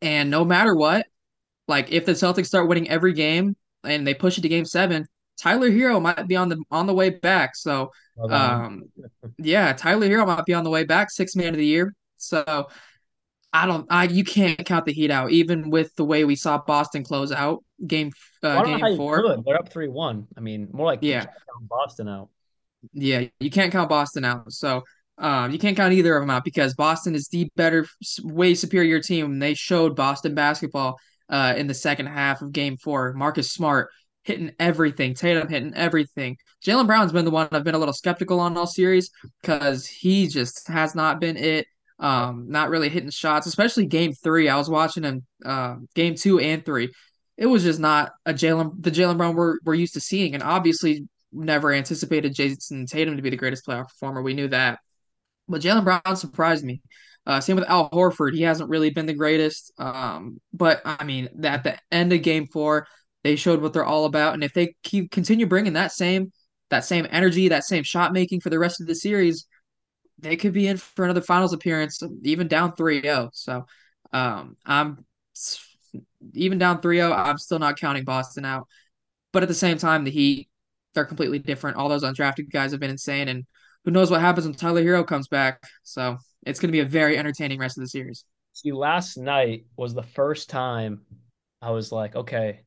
And 0.00 0.30
no 0.30 0.44
matter 0.44 0.74
what, 0.74 1.06
like 1.66 1.90
if 1.90 2.06
the 2.06 2.12
Celtics 2.12 2.46
start 2.46 2.68
winning 2.68 2.88
every 2.88 3.12
game 3.12 3.56
and 3.82 4.06
they 4.06 4.14
push 4.14 4.38
it 4.38 4.42
to 4.42 4.48
game 4.48 4.64
7, 4.64 5.06
Tyler 5.40 5.70
Herro 5.70 6.00
might 6.00 6.26
be 6.28 6.36
on 6.36 6.48
the 6.48 6.62
on 6.70 6.86
the 6.86 6.94
way 6.94 7.10
back. 7.10 7.56
So 7.56 7.90
um 8.30 8.84
yeah, 9.38 9.72
Tyler 9.72 10.06
Herro 10.08 10.26
might 10.26 10.44
be 10.44 10.54
on 10.54 10.64
the 10.64 10.70
way 10.70 10.84
back, 10.84 11.10
six 11.10 11.34
man 11.36 11.48
of 11.48 11.56
the 11.58 11.66
year. 11.66 11.94
So 12.16 12.68
I 13.52 13.66
don't 13.66 13.86
I 13.90 14.04
you 14.04 14.24
can't 14.24 14.64
count 14.64 14.84
the 14.86 14.92
Heat 14.92 15.10
out, 15.10 15.30
even 15.30 15.70
with 15.70 15.94
the 15.96 16.04
way 16.04 16.24
we 16.24 16.36
saw 16.36 16.58
Boston 16.58 17.04
close 17.04 17.32
out 17.32 17.64
game 17.86 18.10
uh, 18.42 18.62
don't 18.62 18.70
know 18.72 18.78
how 18.78 18.88
game 18.88 18.96
four. 18.96 19.22
could. 19.22 19.44
They're 19.44 19.56
up 19.58 19.68
three 19.70 19.88
one. 19.88 20.26
I 20.36 20.40
mean, 20.40 20.68
more 20.72 20.86
like 20.86 21.00
Yeah. 21.02 21.20
you 21.22 21.26
can't 21.26 21.36
count 21.52 21.68
Boston 21.68 22.08
out. 22.08 22.28
Yeah, 22.92 23.24
you 23.40 23.50
can't 23.50 23.72
count 23.72 23.88
Boston 23.88 24.24
out. 24.24 24.52
So 24.52 24.82
Um, 25.16 25.52
you 25.52 25.58
can't 25.58 25.76
count 25.76 25.92
either 25.92 26.16
of 26.16 26.22
them 26.22 26.30
out 26.30 26.44
because 26.44 26.74
Boston 26.74 27.14
is 27.14 27.28
the 27.28 27.48
better, 27.54 27.86
way 28.22 28.54
superior 28.54 29.00
team. 29.00 29.38
They 29.38 29.54
showed 29.54 29.94
Boston 29.94 30.34
basketball 30.34 30.98
uh, 31.28 31.54
in 31.56 31.68
the 31.68 31.74
second 31.74 32.06
half 32.06 32.42
of 32.42 32.50
Game 32.50 32.76
Four. 32.76 33.12
Marcus 33.12 33.52
Smart 33.52 33.90
hitting 34.24 34.52
everything, 34.58 35.14
Tatum 35.14 35.48
hitting 35.48 35.74
everything. 35.74 36.36
Jaylen 36.64 36.86
Brown's 36.86 37.12
been 37.12 37.24
the 37.24 37.30
one 37.30 37.48
I've 37.52 37.64
been 37.64 37.74
a 37.74 37.78
little 37.78 37.94
skeptical 37.94 38.40
on 38.40 38.56
all 38.56 38.66
series 38.66 39.10
because 39.40 39.86
he 39.86 40.26
just 40.26 40.66
has 40.68 40.94
not 40.94 41.20
been 41.20 41.36
it. 41.36 41.66
Um, 42.00 42.46
not 42.48 42.70
really 42.70 42.88
hitting 42.88 43.10
shots, 43.10 43.46
especially 43.46 43.86
Game 43.86 44.12
Three. 44.12 44.48
I 44.48 44.56
was 44.56 44.68
watching 44.68 45.04
him, 45.04 45.24
uh, 45.44 45.76
Game 45.94 46.16
Two 46.16 46.40
and 46.40 46.64
Three. 46.64 46.92
It 47.36 47.46
was 47.46 47.62
just 47.62 47.78
not 47.78 48.12
a 48.26 48.32
Jaylen 48.32 48.82
the 48.82 48.90
Jaylen 48.90 49.16
Brown 49.16 49.36
we're 49.36 49.58
we're 49.64 49.74
used 49.74 49.94
to 49.94 50.00
seeing, 50.00 50.34
and 50.34 50.42
obviously 50.42 51.06
never 51.32 51.72
anticipated 51.72 52.34
Jayson 52.34 52.86
Tatum 52.86 53.16
to 53.16 53.22
be 53.22 53.30
the 53.30 53.36
greatest 53.36 53.66
playoff 53.66 53.88
performer. 53.88 54.22
We 54.22 54.34
knew 54.34 54.48
that. 54.48 54.80
But 55.48 55.60
Jaylen 55.60 55.84
Brown 55.84 56.16
surprised 56.16 56.64
me. 56.64 56.80
Uh, 57.26 57.40
same 57.40 57.56
with 57.56 57.68
Al 57.68 57.90
Horford. 57.90 58.34
He 58.34 58.42
hasn't 58.42 58.70
really 58.70 58.90
been 58.90 59.06
the 59.06 59.14
greatest. 59.14 59.72
Um, 59.78 60.40
but 60.52 60.82
I 60.84 61.04
mean, 61.04 61.28
at 61.44 61.64
the 61.64 61.78
end 61.90 62.12
of 62.12 62.22
Game 62.22 62.46
Four, 62.46 62.86
they 63.24 63.34
showed 63.34 63.60
what 63.60 63.72
they're 63.72 63.84
all 63.84 64.04
about. 64.04 64.34
And 64.34 64.44
if 64.44 64.52
they 64.52 64.76
keep 64.84 65.10
continue 65.10 65.46
bringing 65.46 65.72
that 65.72 65.90
same 65.90 66.30
that 66.70 66.84
same 66.84 67.06
energy, 67.10 67.48
that 67.48 67.64
same 67.64 67.82
shot 67.82 68.12
making 68.12 68.40
for 68.40 68.50
the 68.50 68.58
rest 68.58 68.80
of 68.80 68.86
the 68.86 68.94
series, 68.94 69.46
they 70.18 70.36
could 70.36 70.52
be 70.52 70.66
in 70.66 70.76
for 70.76 71.04
another 71.04 71.20
finals 71.20 71.52
appearance, 71.52 72.00
even 72.22 72.48
down 72.48 72.72
3-0. 72.72 73.30
So 73.32 73.66
um, 74.12 74.56
I'm 74.64 75.04
even 76.32 76.58
down 76.58 76.80
3-0, 76.80 77.16
I'm 77.16 77.38
still 77.38 77.58
not 77.58 77.78
counting 77.78 78.04
Boston 78.04 78.44
out. 78.44 78.66
But 79.32 79.42
at 79.42 79.48
the 79.48 79.54
same 79.54 79.78
time, 79.78 80.04
the 80.04 80.10
Heat, 80.10 80.48
they're 80.94 81.04
completely 81.04 81.38
different. 81.38 81.76
All 81.76 81.88
those 81.88 82.04
undrafted 82.04 82.50
guys 82.50 82.70
have 82.70 82.80
been 82.80 82.90
insane, 82.90 83.28
and 83.28 83.44
who 83.84 83.90
knows 83.90 84.10
what 84.10 84.20
happens 84.20 84.46
when 84.46 84.54
Tyler 84.54 84.82
Herro 84.82 85.06
comes 85.06 85.28
back. 85.28 85.62
So 85.82 86.16
it's 86.46 86.60
going 86.60 86.68
to 86.68 86.72
be 86.72 86.80
a 86.80 86.84
very 86.84 87.18
entertaining 87.18 87.58
rest 87.58 87.76
of 87.76 87.82
the 87.82 87.88
series. 87.88 88.24
See, 88.52 88.72
last 88.72 89.16
night 89.16 89.64
was 89.76 89.94
the 89.94 90.02
first 90.02 90.48
time 90.48 91.02
I 91.60 91.70
was 91.70 91.90
like, 91.90 92.14
okay, 92.14 92.63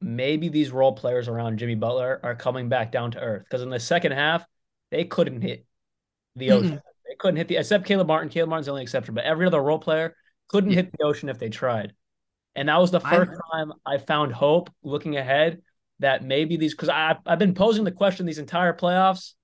maybe 0.00 0.48
these 0.48 0.70
role 0.70 0.92
players 0.92 1.28
around 1.28 1.58
Jimmy 1.58 1.74
Butler 1.74 2.20
are 2.22 2.34
coming 2.34 2.68
back 2.68 2.92
down 2.92 3.10
to 3.12 3.20
earth. 3.20 3.44
Because 3.44 3.62
in 3.62 3.70
the 3.70 3.80
second 3.80 4.12
half, 4.12 4.44
they 4.90 5.04
couldn't 5.04 5.42
hit 5.42 5.66
the 6.36 6.52
ocean. 6.52 6.70
Mm-hmm. 6.70 7.08
They 7.08 7.14
couldn't 7.18 7.36
hit 7.36 7.48
the 7.48 7.56
except 7.56 7.86
Caleb 7.86 8.06
Martin. 8.06 8.28
Caleb 8.28 8.50
Martin's 8.50 8.66
the 8.66 8.72
only 8.72 8.82
exception, 8.82 9.14
but 9.14 9.24
every 9.24 9.46
other 9.46 9.60
role 9.60 9.78
player 9.78 10.14
couldn't 10.48 10.70
yeah. 10.70 10.76
hit 10.76 10.92
the 10.92 11.04
ocean 11.04 11.28
if 11.28 11.38
they 11.38 11.48
tried. 11.48 11.94
And 12.54 12.68
that 12.68 12.80
was 12.80 12.90
the 12.90 13.00
first 13.00 13.32
I, 13.52 13.58
time 13.58 13.72
I 13.86 13.98
found 13.98 14.32
hope 14.32 14.70
looking 14.82 15.16
ahead 15.16 15.62
that 16.00 16.24
maybe 16.24 16.56
these 16.56 16.74
because 16.74 16.88
I've 16.88 17.18
I've 17.26 17.38
been 17.38 17.54
posing 17.54 17.84
the 17.84 17.92
question 17.92 18.26
these 18.26 18.38
entire 18.38 18.72
playoffs 18.72 19.34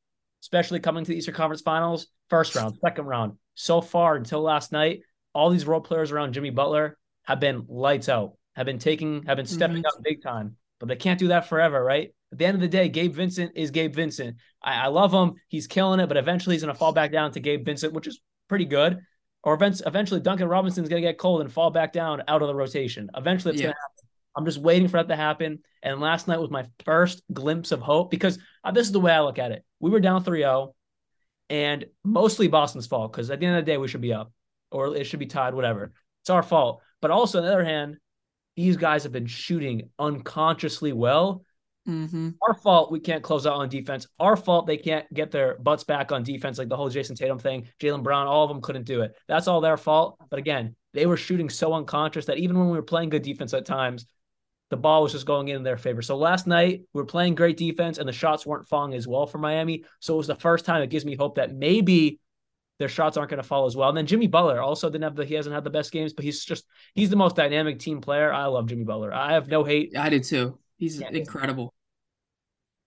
especially 0.44 0.78
coming 0.78 1.02
to 1.02 1.10
the 1.10 1.16
Eastern 1.16 1.34
Conference 1.34 1.62
Finals, 1.62 2.06
first 2.28 2.54
round, 2.54 2.76
second 2.84 3.06
round. 3.06 3.38
So 3.54 3.80
far 3.80 4.14
until 4.14 4.42
last 4.42 4.72
night, 4.72 5.00
all 5.32 5.48
these 5.48 5.66
role 5.66 5.80
players 5.80 6.12
around 6.12 6.34
Jimmy 6.34 6.50
Butler 6.50 6.98
have 7.22 7.40
been 7.40 7.64
lights 7.66 8.10
out, 8.10 8.34
have 8.54 8.66
been 8.66 8.78
taking, 8.78 9.24
have 9.24 9.36
been 9.36 9.46
stepping 9.46 9.78
mm-hmm. 9.78 9.98
up 9.98 10.02
big 10.02 10.22
time. 10.22 10.56
But 10.80 10.88
they 10.88 10.96
can't 10.96 11.18
do 11.18 11.28
that 11.28 11.48
forever, 11.48 11.82
right? 11.82 12.12
At 12.32 12.38
the 12.38 12.46
end 12.46 12.56
of 12.56 12.60
the 12.60 12.68
day, 12.68 12.88
Gabe 12.88 13.14
Vincent 13.14 13.52
is 13.54 13.70
Gabe 13.70 13.94
Vincent. 13.94 14.36
I, 14.62 14.84
I 14.84 14.86
love 14.88 15.12
him. 15.12 15.34
He's 15.48 15.66
killing 15.66 16.00
it, 16.00 16.08
but 16.08 16.16
eventually 16.16 16.54
he's 16.54 16.62
going 16.62 16.74
to 16.74 16.78
fall 16.78 16.92
back 16.92 17.12
down 17.12 17.30
to 17.32 17.40
Gabe 17.40 17.64
Vincent, 17.64 17.92
which 17.92 18.06
is 18.06 18.20
pretty 18.48 18.64
good. 18.64 19.00
Or 19.42 19.54
eventually 19.60 20.20
Duncan 20.20 20.48
Robinson's 20.48 20.88
going 20.88 21.02
to 21.02 21.08
get 21.08 21.18
cold 21.18 21.42
and 21.42 21.52
fall 21.52 21.70
back 21.70 21.92
down 21.92 22.22
out 22.26 22.42
of 22.42 22.48
the 22.48 22.54
rotation. 22.54 23.10
Eventually 23.14 23.52
it's 23.52 23.60
yeah. 23.60 23.66
going 23.66 23.74
to 23.74 23.80
happen. 23.80 24.08
I'm 24.36 24.44
just 24.46 24.58
waiting 24.58 24.88
for 24.88 24.96
that 24.96 25.08
to 25.08 25.16
happen. 25.16 25.60
And 25.82 26.00
last 26.00 26.26
night 26.26 26.40
was 26.40 26.50
my 26.50 26.66
first 26.84 27.22
glimpse 27.32 27.70
of 27.70 27.80
hope 27.80 28.10
because 28.10 28.38
uh, 28.64 28.72
this 28.72 28.86
is 28.86 28.92
the 28.92 29.00
way 29.00 29.12
I 29.12 29.20
look 29.20 29.38
at 29.38 29.52
it. 29.52 29.64
We 29.80 29.90
were 29.90 30.00
down 30.00 30.24
3 30.24 30.40
0, 30.40 30.74
and 31.50 31.84
mostly 32.02 32.48
Boston's 32.48 32.86
fault 32.86 33.12
because 33.12 33.30
at 33.30 33.38
the 33.38 33.46
end 33.46 33.56
of 33.56 33.64
the 33.64 33.70
day, 33.70 33.76
we 33.76 33.86
should 33.86 34.00
be 34.00 34.14
up 34.14 34.32
or 34.70 34.96
it 34.96 35.04
should 35.04 35.20
be 35.20 35.26
tied, 35.26 35.54
whatever. 35.54 35.92
It's 36.22 36.30
our 36.30 36.42
fault. 36.42 36.80
But 37.00 37.10
also, 37.10 37.38
on 37.38 37.44
the 37.44 37.52
other 37.52 37.64
hand, 37.64 37.98
these 38.56 38.76
guys 38.76 39.02
have 39.02 39.12
been 39.12 39.26
shooting 39.26 39.90
unconsciously 39.98 40.92
well. 40.92 41.44
Mm-hmm. 41.88 42.30
Our 42.46 42.54
fault 42.54 42.90
we 42.90 43.00
can't 43.00 43.22
close 43.22 43.46
out 43.46 43.54
on 43.54 43.68
defense. 43.68 44.06
Our 44.18 44.36
fault 44.36 44.66
they 44.66 44.78
can't 44.78 45.12
get 45.12 45.30
their 45.30 45.58
butts 45.58 45.84
back 45.84 46.12
on 46.12 46.22
defense, 46.22 46.58
like 46.58 46.68
the 46.68 46.76
whole 46.76 46.88
Jayson 46.88 47.16
Tatum 47.16 47.38
thing. 47.38 47.68
Jaylen 47.80 48.02
Brown, 48.02 48.26
all 48.26 48.44
of 48.44 48.48
them 48.48 48.62
couldn't 48.62 48.86
do 48.86 49.02
it. 49.02 49.14
That's 49.28 49.48
all 49.48 49.60
their 49.60 49.76
fault. 49.76 50.18
But 50.30 50.38
again, 50.38 50.76
they 50.94 51.06
were 51.06 51.16
shooting 51.16 51.50
so 51.50 51.74
unconscious 51.74 52.26
that 52.26 52.38
even 52.38 52.58
when 52.58 52.70
we 52.70 52.76
were 52.76 52.82
playing 52.82 53.10
good 53.10 53.22
defense 53.22 53.52
at 53.52 53.66
times, 53.66 54.06
the 54.70 54.76
ball 54.76 55.02
was 55.02 55.12
just 55.12 55.26
going 55.26 55.48
in 55.48 55.62
their 55.62 55.76
favor. 55.76 56.00
So 56.00 56.16
last 56.16 56.46
night 56.46 56.82
we 56.92 57.00
were 57.00 57.06
playing 57.06 57.34
great 57.34 57.56
defense 57.56 57.98
and 57.98 58.08
the 58.08 58.12
shots 58.12 58.46
weren't 58.46 58.68
falling 58.68 58.94
as 58.94 59.06
well 59.06 59.26
for 59.26 59.38
Miami. 59.38 59.84
So 60.00 60.14
it 60.14 60.18
was 60.18 60.26
the 60.26 60.34
first 60.34 60.64
time 60.64 60.82
it 60.82 60.90
gives 60.90 61.04
me 61.04 61.16
hope 61.16 61.34
that 61.36 61.54
maybe 61.54 62.18
their 62.78 62.88
shots 62.88 63.16
aren't 63.16 63.30
going 63.30 63.42
to 63.42 63.46
fall 63.46 63.66
as 63.66 63.76
well. 63.76 63.88
And 63.88 63.96
then 63.96 64.06
Jimmy 64.06 64.26
Butler 64.26 64.60
also 64.60 64.90
didn't 64.90 65.04
have 65.04 65.16
the 65.16 65.24
he 65.24 65.34
hasn't 65.34 65.54
had 65.54 65.64
the 65.64 65.70
best 65.70 65.92
games, 65.92 66.12
but 66.12 66.24
he's 66.24 66.44
just 66.44 66.64
he's 66.94 67.10
the 67.10 67.16
most 67.16 67.36
dynamic 67.36 67.78
team 67.78 68.00
player. 68.00 68.32
I 68.32 68.46
love 68.46 68.66
Jimmy 68.66 68.84
Butler. 68.84 69.12
I 69.12 69.32
have 69.32 69.48
no 69.48 69.64
hate. 69.64 69.96
I 69.96 70.08
did 70.08 70.24
too. 70.24 70.58
He's 70.76 71.00
yeah, 71.00 71.10
incredible. 71.10 71.72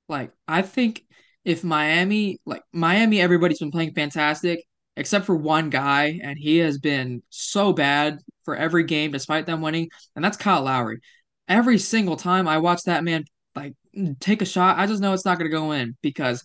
Like 0.10 0.32
I 0.48 0.62
think 0.62 1.04
if 1.46 1.64
Miami 1.64 2.40
like 2.46 2.64
Miami 2.74 3.22
everybody's 3.22 3.60
been 3.60 3.72
playing 3.72 3.94
fantastic 3.94 4.64
except 4.98 5.26
for 5.26 5.36
one 5.36 5.70
guy 5.70 6.20
and 6.22 6.38
he 6.38 6.58
has 6.58 6.80
been 6.80 7.22
so 7.30 7.72
bad 7.72 8.20
for 8.44 8.56
every 8.56 8.84
game 8.84 9.12
despite 9.12 9.46
them 9.46 9.62
winning 9.62 9.90
and 10.16 10.26
that's 10.26 10.38
Kyle 10.38 10.64
Lowry 10.64 11.00
every 11.48 11.78
single 11.78 12.18
time 12.18 12.48
I 12.48 12.58
watch 12.58 12.82
that 12.84 13.04
man 13.04 13.24
like 13.58 13.74
mm, 13.98 14.20
take 14.20 14.42
a 14.42 14.46
shot, 14.46 14.78
I 14.78 14.86
just 14.86 15.02
know 15.02 15.14
it's 15.14 15.26
not 15.26 15.38
going 15.38 15.50
to 15.50 15.56
go 15.56 15.72
in 15.72 15.96
because 16.02 16.44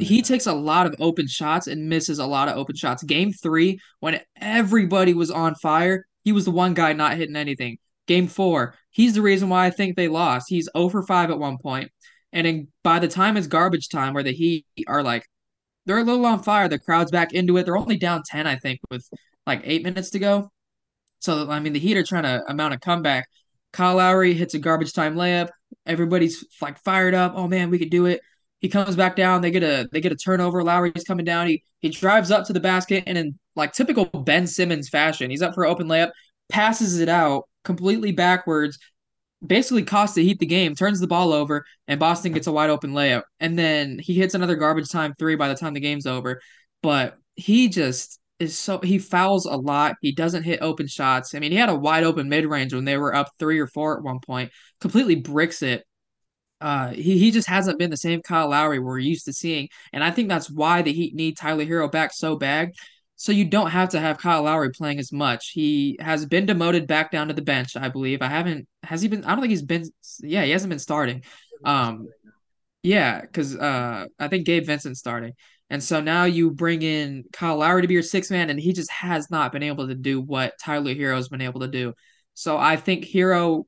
he 0.00 0.22
takes 0.22 0.46
a 0.46 0.52
lot 0.52 0.86
of 0.86 0.94
open 0.98 1.26
shots 1.26 1.66
and 1.66 1.88
misses 1.88 2.18
a 2.18 2.26
lot 2.26 2.48
of 2.48 2.56
open 2.56 2.76
shots. 2.76 3.02
Game 3.02 3.32
three, 3.32 3.78
when 4.00 4.20
everybody 4.40 5.14
was 5.14 5.30
on 5.30 5.54
fire, 5.54 6.06
he 6.24 6.32
was 6.32 6.44
the 6.44 6.50
one 6.50 6.74
guy 6.74 6.92
not 6.92 7.16
hitting 7.16 7.36
anything. 7.36 7.78
Game 8.06 8.26
four, 8.26 8.74
he's 8.90 9.14
the 9.14 9.22
reason 9.22 9.48
why 9.48 9.66
I 9.66 9.70
think 9.70 9.96
they 9.96 10.08
lost. 10.08 10.46
He's 10.48 10.68
0 10.76 10.88
for 10.88 11.02
5 11.02 11.30
at 11.30 11.38
one 11.38 11.58
point. 11.58 11.90
And 12.32 12.46
in, 12.46 12.68
by 12.82 12.98
the 12.98 13.08
time 13.08 13.36
it's 13.36 13.46
garbage 13.46 13.88
time, 13.88 14.14
where 14.14 14.22
the 14.22 14.32
Heat 14.32 14.66
are 14.86 15.02
like, 15.02 15.24
they're 15.86 15.98
a 15.98 16.04
little 16.04 16.26
on 16.26 16.42
fire, 16.42 16.68
the 16.68 16.78
crowd's 16.78 17.10
back 17.10 17.32
into 17.32 17.56
it. 17.56 17.64
They're 17.64 17.76
only 17.76 17.96
down 17.96 18.22
10, 18.26 18.46
I 18.46 18.56
think, 18.56 18.80
with 18.90 19.06
like 19.46 19.62
eight 19.64 19.82
minutes 19.82 20.10
to 20.10 20.18
go. 20.18 20.50
So, 21.20 21.50
I 21.50 21.60
mean, 21.60 21.72
the 21.72 21.78
Heat 21.78 21.96
are 21.96 22.04
trying 22.04 22.24
to 22.24 22.42
amount 22.48 22.74
a 22.74 22.78
comeback. 22.78 23.28
Kyle 23.72 23.96
Lowry 23.96 24.34
hits 24.34 24.54
a 24.54 24.58
garbage 24.58 24.92
time 24.92 25.14
layup. 25.14 25.48
Everybody's 25.88 26.44
like 26.60 26.78
fired 26.78 27.14
up. 27.14 27.32
Oh 27.34 27.48
man, 27.48 27.70
we 27.70 27.78
could 27.78 27.90
do 27.90 28.06
it. 28.06 28.20
He 28.60 28.68
comes 28.68 28.96
back 28.96 29.16
down. 29.16 29.40
They 29.40 29.50
get 29.50 29.62
a 29.62 29.88
they 29.92 30.00
get 30.00 30.12
a 30.12 30.16
turnover. 30.16 30.62
Lowry's 30.62 31.04
coming 31.04 31.24
down. 31.24 31.48
He 31.48 31.62
he 31.80 31.88
drives 31.88 32.30
up 32.30 32.46
to 32.46 32.52
the 32.52 32.60
basket 32.60 33.04
and 33.06 33.18
in 33.18 33.38
like 33.56 33.72
typical 33.72 34.04
Ben 34.04 34.46
Simmons 34.46 34.88
fashion, 34.88 35.30
he's 35.30 35.42
up 35.42 35.54
for 35.54 35.64
an 35.64 35.70
open 35.70 35.88
layup, 35.88 36.10
passes 36.48 37.00
it 37.00 37.08
out 37.08 37.48
completely 37.64 38.12
backwards, 38.12 38.78
basically 39.46 39.82
costs 39.82 40.14
the 40.16 40.24
Heat 40.24 40.38
the 40.38 40.46
game, 40.46 40.74
turns 40.74 41.00
the 41.00 41.06
ball 41.06 41.32
over, 41.32 41.64
and 41.86 42.00
Boston 42.00 42.32
gets 42.32 42.46
a 42.46 42.52
wide 42.52 42.70
open 42.70 42.92
layup. 42.92 43.22
And 43.40 43.58
then 43.58 43.98
he 43.98 44.14
hits 44.14 44.34
another 44.34 44.56
garbage 44.56 44.90
time 44.90 45.14
three 45.18 45.36
by 45.36 45.48
the 45.48 45.54
time 45.54 45.74
the 45.74 45.80
game's 45.80 46.06
over. 46.06 46.40
But 46.82 47.18
he 47.34 47.68
just 47.68 48.20
is 48.38 48.58
so 48.58 48.78
he 48.78 48.98
fouls 48.98 49.46
a 49.46 49.56
lot. 49.56 49.96
He 50.00 50.12
doesn't 50.12 50.44
hit 50.44 50.60
open 50.62 50.86
shots. 50.86 51.34
I 51.34 51.40
mean, 51.40 51.52
he 51.52 51.58
had 51.58 51.68
a 51.68 51.74
wide 51.74 52.04
open 52.04 52.28
mid 52.28 52.46
range 52.46 52.72
when 52.72 52.84
they 52.84 52.96
were 52.96 53.14
up 53.14 53.30
three 53.38 53.58
or 53.58 53.66
four 53.66 53.96
at 53.96 54.04
one 54.04 54.20
point. 54.20 54.50
Completely 54.80 55.16
bricks 55.16 55.62
it. 55.62 55.84
Uh, 56.60 56.88
he 56.88 57.18
he 57.18 57.30
just 57.30 57.48
hasn't 57.48 57.78
been 57.78 57.90
the 57.90 57.96
same 57.96 58.20
Kyle 58.22 58.50
Lowry 58.50 58.78
we're 58.78 58.98
used 58.98 59.24
to 59.26 59.32
seeing, 59.32 59.68
and 59.92 60.02
I 60.02 60.10
think 60.10 60.28
that's 60.28 60.50
why 60.50 60.82
the 60.82 60.92
Heat 60.92 61.14
need 61.14 61.36
Tyler 61.36 61.64
Herro 61.64 61.90
back 61.90 62.12
so 62.12 62.36
bad. 62.36 62.72
So 63.16 63.32
you 63.32 63.44
don't 63.44 63.70
have 63.70 63.90
to 63.90 64.00
have 64.00 64.18
Kyle 64.18 64.44
Lowry 64.44 64.70
playing 64.70 65.00
as 65.00 65.12
much. 65.12 65.50
He 65.50 65.96
has 66.00 66.24
been 66.24 66.46
demoted 66.46 66.86
back 66.86 67.10
down 67.10 67.28
to 67.28 67.34
the 67.34 67.42
bench, 67.42 67.76
I 67.76 67.88
believe. 67.88 68.22
I 68.22 68.28
haven't 68.28 68.68
has 68.82 69.02
he 69.02 69.08
been? 69.08 69.24
I 69.24 69.30
don't 69.30 69.40
think 69.40 69.50
he's 69.50 69.62
been. 69.62 69.84
Yeah, 70.20 70.44
he 70.44 70.50
hasn't 70.50 70.70
been 70.70 70.78
starting. 70.78 71.24
Um, 71.64 72.08
yeah, 72.82 73.20
because 73.20 73.56
uh, 73.56 74.06
I 74.18 74.28
think 74.28 74.46
Gabe 74.46 74.64
Vincent's 74.66 75.00
starting. 75.00 75.34
And 75.70 75.82
so 75.82 76.00
now 76.00 76.24
you 76.24 76.50
bring 76.50 76.82
in 76.82 77.24
Kyle 77.32 77.58
Lowry 77.58 77.82
to 77.82 77.88
be 77.88 77.94
your 77.94 78.02
six 78.02 78.30
man, 78.30 78.50
and 78.50 78.58
he 78.58 78.72
just 78.72 78.90
has 78.90 79.30
not 79.30 79.52
been 79.52 79.62
able 79.62 79.88
to 79.88 79.94
do 79.94 80.20
what 80.20 80.54
Tyler 80.58 80.94
Herro's 80.94 81.28
been 81.28 81.42
able 81.42 81.60
to 81.60 81.68
do. 81.68 81.92
So 82.34 82.56
I 82.56 82.76
think 82.76 83.04
Herro 83.04 83.64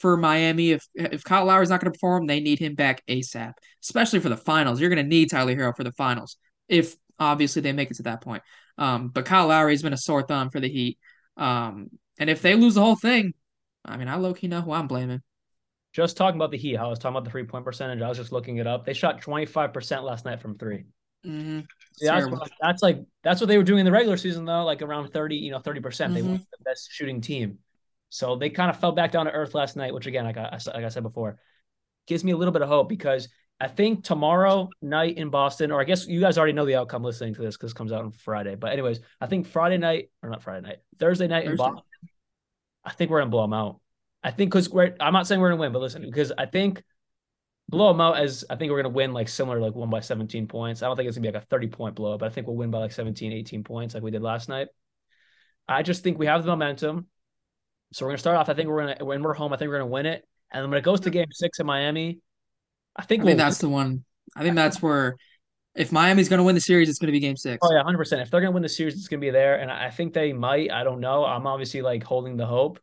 for 0.00 0.16
Miami, 0.16 0.72
if 0.72 0.86
if 0.94 1.24
Kyle 1.24 1.44
Lowry's 1.44 1.70
not 1.70 1.80
going 1.80 1.92
to 1.92 1.96
perform, 1.96 2.26
they 2.26 2.40
need 2.40 2.58
him 2.58 2.74
back 2.74 3.02
ASAP, 3.06 3.52
especially 3.84 4.20
for 4.20 4.28
the 4.28 4.36
finals. 4.36 4.80
You're 4.80 4.90
going 4.90 5.02
to 5.02 5.08
need 5.08 5.30
Tyler 5.30 5.54
Herro 5.54 5.76
for 5.76 5.84
the 5.84 5.92
finals 5.92 6.36
if 6.68 6.96
obviously 7.18 7.62
they 7.62 7.72
make 7.72 7.90
it 7.90 7.96
to 7.98 8.04
that 8.04 8.20
point. 8.20 8.42
Um, 8.76 9.08
but 9.08 9.24
Kyle 9.24 9.48
Lowry 9.48 9.72
has 9.72 9.82
been 9.82 9.92
a 9.92 9.98
sore 9.98 10.22
thumb 10.22 10.50
for 10.50 10.60
the 10.60 10.68
Heat. 10.68 10.98
Um, 11.36 11.88
and 12.18 12.28
if 12.30 12.42
they 12.42 12.54
lose 12.54 12.74
the 12.74 12.82
whole 12.82 12.96
thing, 12.96 13.34
I 13.84 13.96
mean, 13.96 14.08
I 14.08 14.16
low 14.16 14.34
key 14.34 14.48
know 14.48 14.60
who 14.60 14.72
I'm 14.72 14.88
blaming. 14.88 15.22
Just 15.92 16.16
talking 16.16 16.36
about 16.36 16.50
the 16.50 16.58
Heat, 16.58 16.76
I 16.76 16.86
was 16.86 16.98
talking 16.98 17.16
about 17.16 17.24
the 17.24 17.30
three 17.30 17.44
point 17.44 17.64
percentage. 17.64 18.02
I 18.02 18.08
was 18.08 18.18
just 18.18 18.32
looking 18.32 18.58
it 18.58 18.66
up. 18.66 18.84
They 18.84 18.92
shot 18.92 19.20
25% 19.20 20.02
last 20.02 20.24
night 20.24 20.40
from 20.40 20.58
3 20.58 20.84
Mm-hmm. 21.26 21.60
Yeah, 22.00 22.20
that's, 22.20 22.30
what, 22.30 22.50
that's, 22.60 22.82
like 22.82 23.04
that's 23.24 23.40
what 23.40 23.48
they 23.48 23.58
were 23.58 23.64
doing 23.64 23.80
in 23.80 23.84
the 23.84 23.92
regular 23.92 24.16
season 24.16 24.44
though, 24.44 24.64
like 24.64 24.82
around 24.82 25.08
thirty, 25.12 25.36
you 25.36 25.50
know, 25.50 25.58
thirty 25.58 25.80
percent. 25.80 26.14
Mm-hmm. 26.14 26.26
They 26.26 26.32
were 26.32 26.38
the 26.38 26.64
best 26.64 26.90
shooting 26.92 27.20
team, 27.20 27.58
so 28.08 28.36
they 28.36 28.50
kind 28.50 28.70
of 28.70 28.78
fell 28.78 28.92
back 28.92 29.10
down 29.10 29.26
to 29.26 29.32
earth 29.32 29.54
last 29.54 29.76
night. 29.76 29.92
Which 29.92 30.06
again, 30.06 30.24
like 30.24 30.36
I 30.36 30.58
like 30.66 30.84
I 30.84 30.88
said 30.88 31.02
before, 31.02 31.38
gives 32.06 32.22
me 32.22 32.32
a 32.32 32.36
little 32.36 32.52
bit 32.52 32.62
of 32.62 32.68
hope 32.68 32.88
because 32.88 33.28
I 33.60 33.66
think 33.66 34.04
tomorrow 34.04 34.70
night 34.80 35.18
in 35.18 35.30
Boston, 35.30 35.72
or 35.72 35.80
I 35.80 35.84
guess 35.84 36.06
you 36.06 36.20
guys 36.20 36.38
already 36.38 36.52
know 36.52 36.64
the 36.64 36.76
outcome 36.76 37.02
listening 37.02 37.34
to 37.34 37.42
this 37.42 37.56
because 37.56 37.72
it 37.72 37.76
comes 37.76 37.92
out 37.92 38.04
on 38.04 38.12
Friday. 38.12 38.54
But 38.54 38.72
anyways, 38.72 39.00
I 39.20 39.26
think 39.26 39.48
Friday 39.48 39.78
night 39.78 40.10
or 40.22 40.30
not 40.30 40.42
Friday 40.42 40.66
night, 40.66 40.78
Thursday 40.98 41.26
night 41.26 41.46
Thursday. 41.46 41.50
in 41.50 41.56
Boston. 41.56 41.82
I 42.84 42.92
think 42.92 43.10
we're 43.10 43.18
gonna 43.18 43.30
blow 43.30 43.42
them 43.42 43.52
out. 43.52 43.80
I 44.22 44.30
think 44.30 44.52
because 44.52 44.70
we're 44.70 44.94
I'm 45.00 45.12
not 45.12 45.26
saying 45.26 45.40
we're 45.40 45.50
gonna 45.50 45.60
win, 45.60 45.72
but 45.72 45.82
listen, 45.82 46.02
because 46.02 46.32
I 46.38 46.46
think 46.46 46.84
blow 47.68 47.88
them 47.88 48.00
out 48.00 48.18
as 48.18 48.44
I 48.48 48.56
think 48.56 48.70
we're 48.70 48.82
gonna 48.82 48.94
win 48.94 49.12
like 49.12 49.28
similar, 49.28 49.60
like 49.60 49.74
one 49.74 49.90
by 49.90 50.00
17 50.00 50.46
points. 50.48 50.82
I 50.82 50.86
don't 50.86 50.96
think 50.96 51.08
it's 51.08 51.16
gonna 51.16 51.28
be 51.28 51.34
like 51.34 51.42
a 51.42 51.46
30 51.46 51.68
point 51.68 51.94
blow, 51.94 52.16
but 52.18 52.26
I 52.26 52.30
think 52.30 52.46
we'll 52.46 52.56
win 52.56 52.70
by 52.70 52.78
like 52.78 52.92
17, 52.92 53.32
18 53.32 53.64
points 53.64 53.94
like 53.94 54.02
we 54.02 54.10
did 54.10 54.22
last 54.22 54.48
night. 54.48 54.68
I 55.68 55.82
just 55.82 56.02
think 56.02 56.18
we 56.18 56.26
have 56.26 56.42
the 56.42 56.50
momentum. 56.50 57.06
So 57.92 58.04
we're 58.04 58.12
gonna 58.12 58.18
start 58.18 58.36
off. 58.36 58.48
I 58.48 58.54
think 58.54 58.68
we're 58.68 58.86
gonna 58.86 59.04
when 59.04 59.22
we're 59.22 59.34
home, 59.34 59.52
I 59.52 59.56
think 59.56 59.68
we're 59.68 59.78
gonna 59.78 59.90
win 59.90 60.06
it. 60.06 60.26
And 60.50 60.62
then 60.62 60.70
when 60.70 60.78
it 60.78 60.84
goes 60.84 61.00
to 61.00 61.10
game 61.10 61.26
six 61.30 61.60
in 61.60 61.66
Miami, 61.66 62.20
I 62.96 63.02
think, 63.04 63.22
I 63.22 63.24
we'll 63.26 63.36
that's 63.36 63.62
win. 63.62 63.70
the 63.70 63.74
one. 63.74 64.04
I 64.34 64.42
think 64.42 64.54
that's 64.56 64.82
where 64.82 65.16
if 65.74 65.92
Miami's 65.92 66.28
going 66.28 66.38
to 66.38 66.44
win 66.44 66.54
the 66.54 66.60
series, 66.60 66.88
it's 66.88 66.98
going 66.98 67.06
to 67.06 67.12
be 67.12 67.20
game 67.20 67.36
six. 67.36 67.58
Oh, 67.62 67.72
yeah, 67.72 67.82
100%. 67.82 68.20
If 68.20 68.30
they're 68.30 68.40
going 68.40 68.50
to 68.50 68.54
win 68.54 68.62
the 68.62 68.68
series, 68.68 68.94
it's 68.94 69.08
going 69.08 69.20
to 69.20 69.24
be 69.24 69.30
there. 69.30 69.60
And 69.60 69.70
I 69.70 69.90
think 69.90 70.12
they 70.12 70.32
might. 70.32 70.70
I 70.72 70.82
don't 70.82 71.00
know. 71.00 71.24
I'm 71.24 71.46
obviously 71.46 71.82
like 71.82 72.02
holding 72.02 72.36
the 72.36 72.46
hope. 72.46 72.80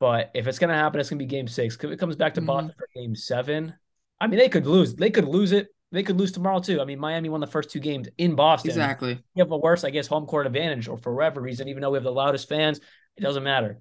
But 0.00 0.30
if 0.34 0.46
it's 0.46 0.58
going 0.58 0.70
to 0.70 0.74
happen, 0.74 0.98
it's 0.98 1.10
going 1.10 1.18
to 1.18 1.24
be 1.24 1.28
game 1.28 1.46
six. 1.46 1.76
If 1.76 1.84
it 1.84 1.98
comes 1.98 2.16
back 2.16 2.34
to 2.34 2.40
mm-hmm. 2.40 2.46
Boston 2.46 2.74
for 2.76 2.88
game 2.94 3.14
seven, 3.14 3.74
I 4.20 4.26
mean, 4.26 4.38
they 4.38 4.48
could 4.48 4.66
lose. 4.66 4.94
They 4.94 5.10
could 5.10 5.28
lose 5.28 5.52
it. 5.52 5.68
They 5.92 6.02
could 6.02 6.18
lose 6.18 6.32
tomorrow, 6.32 6.60
too. 6.60 6.80
I 6.80 6.84
mean, 6.84 6.98
Miami 6.98 7.28
won 7.28 7.40
the 7.40 7.46
first 7.46 7.70
two 7.70 7.80
games 7.80 8.08
in 8.16 8.34
Boston. 8.34 8.70
Exactly. 8.70 9.20
You 9.34 9.42
have 9.42 9.50
a 9.50 9.56
worse, 9.56 9.84
I 9.84 9.90
guess, 9.90 10.06
home 10.06 10.24
court 10.24 10.46
advantage 10.46 10.88
or 10.88 10.96
for 10.96 11.14
whatever 11.14 11.40
reason, 11.40 11.68
even 11.68 11.82
though 11.82 11.90
we 11.90 11.96
have 11.96 12.04
the 12.04 12.12
loudest 12.12 12.48
fans, 12.48 12.80
it 13.16 13.20
doesn't 13.20 13.42
matter. 13.42 13.78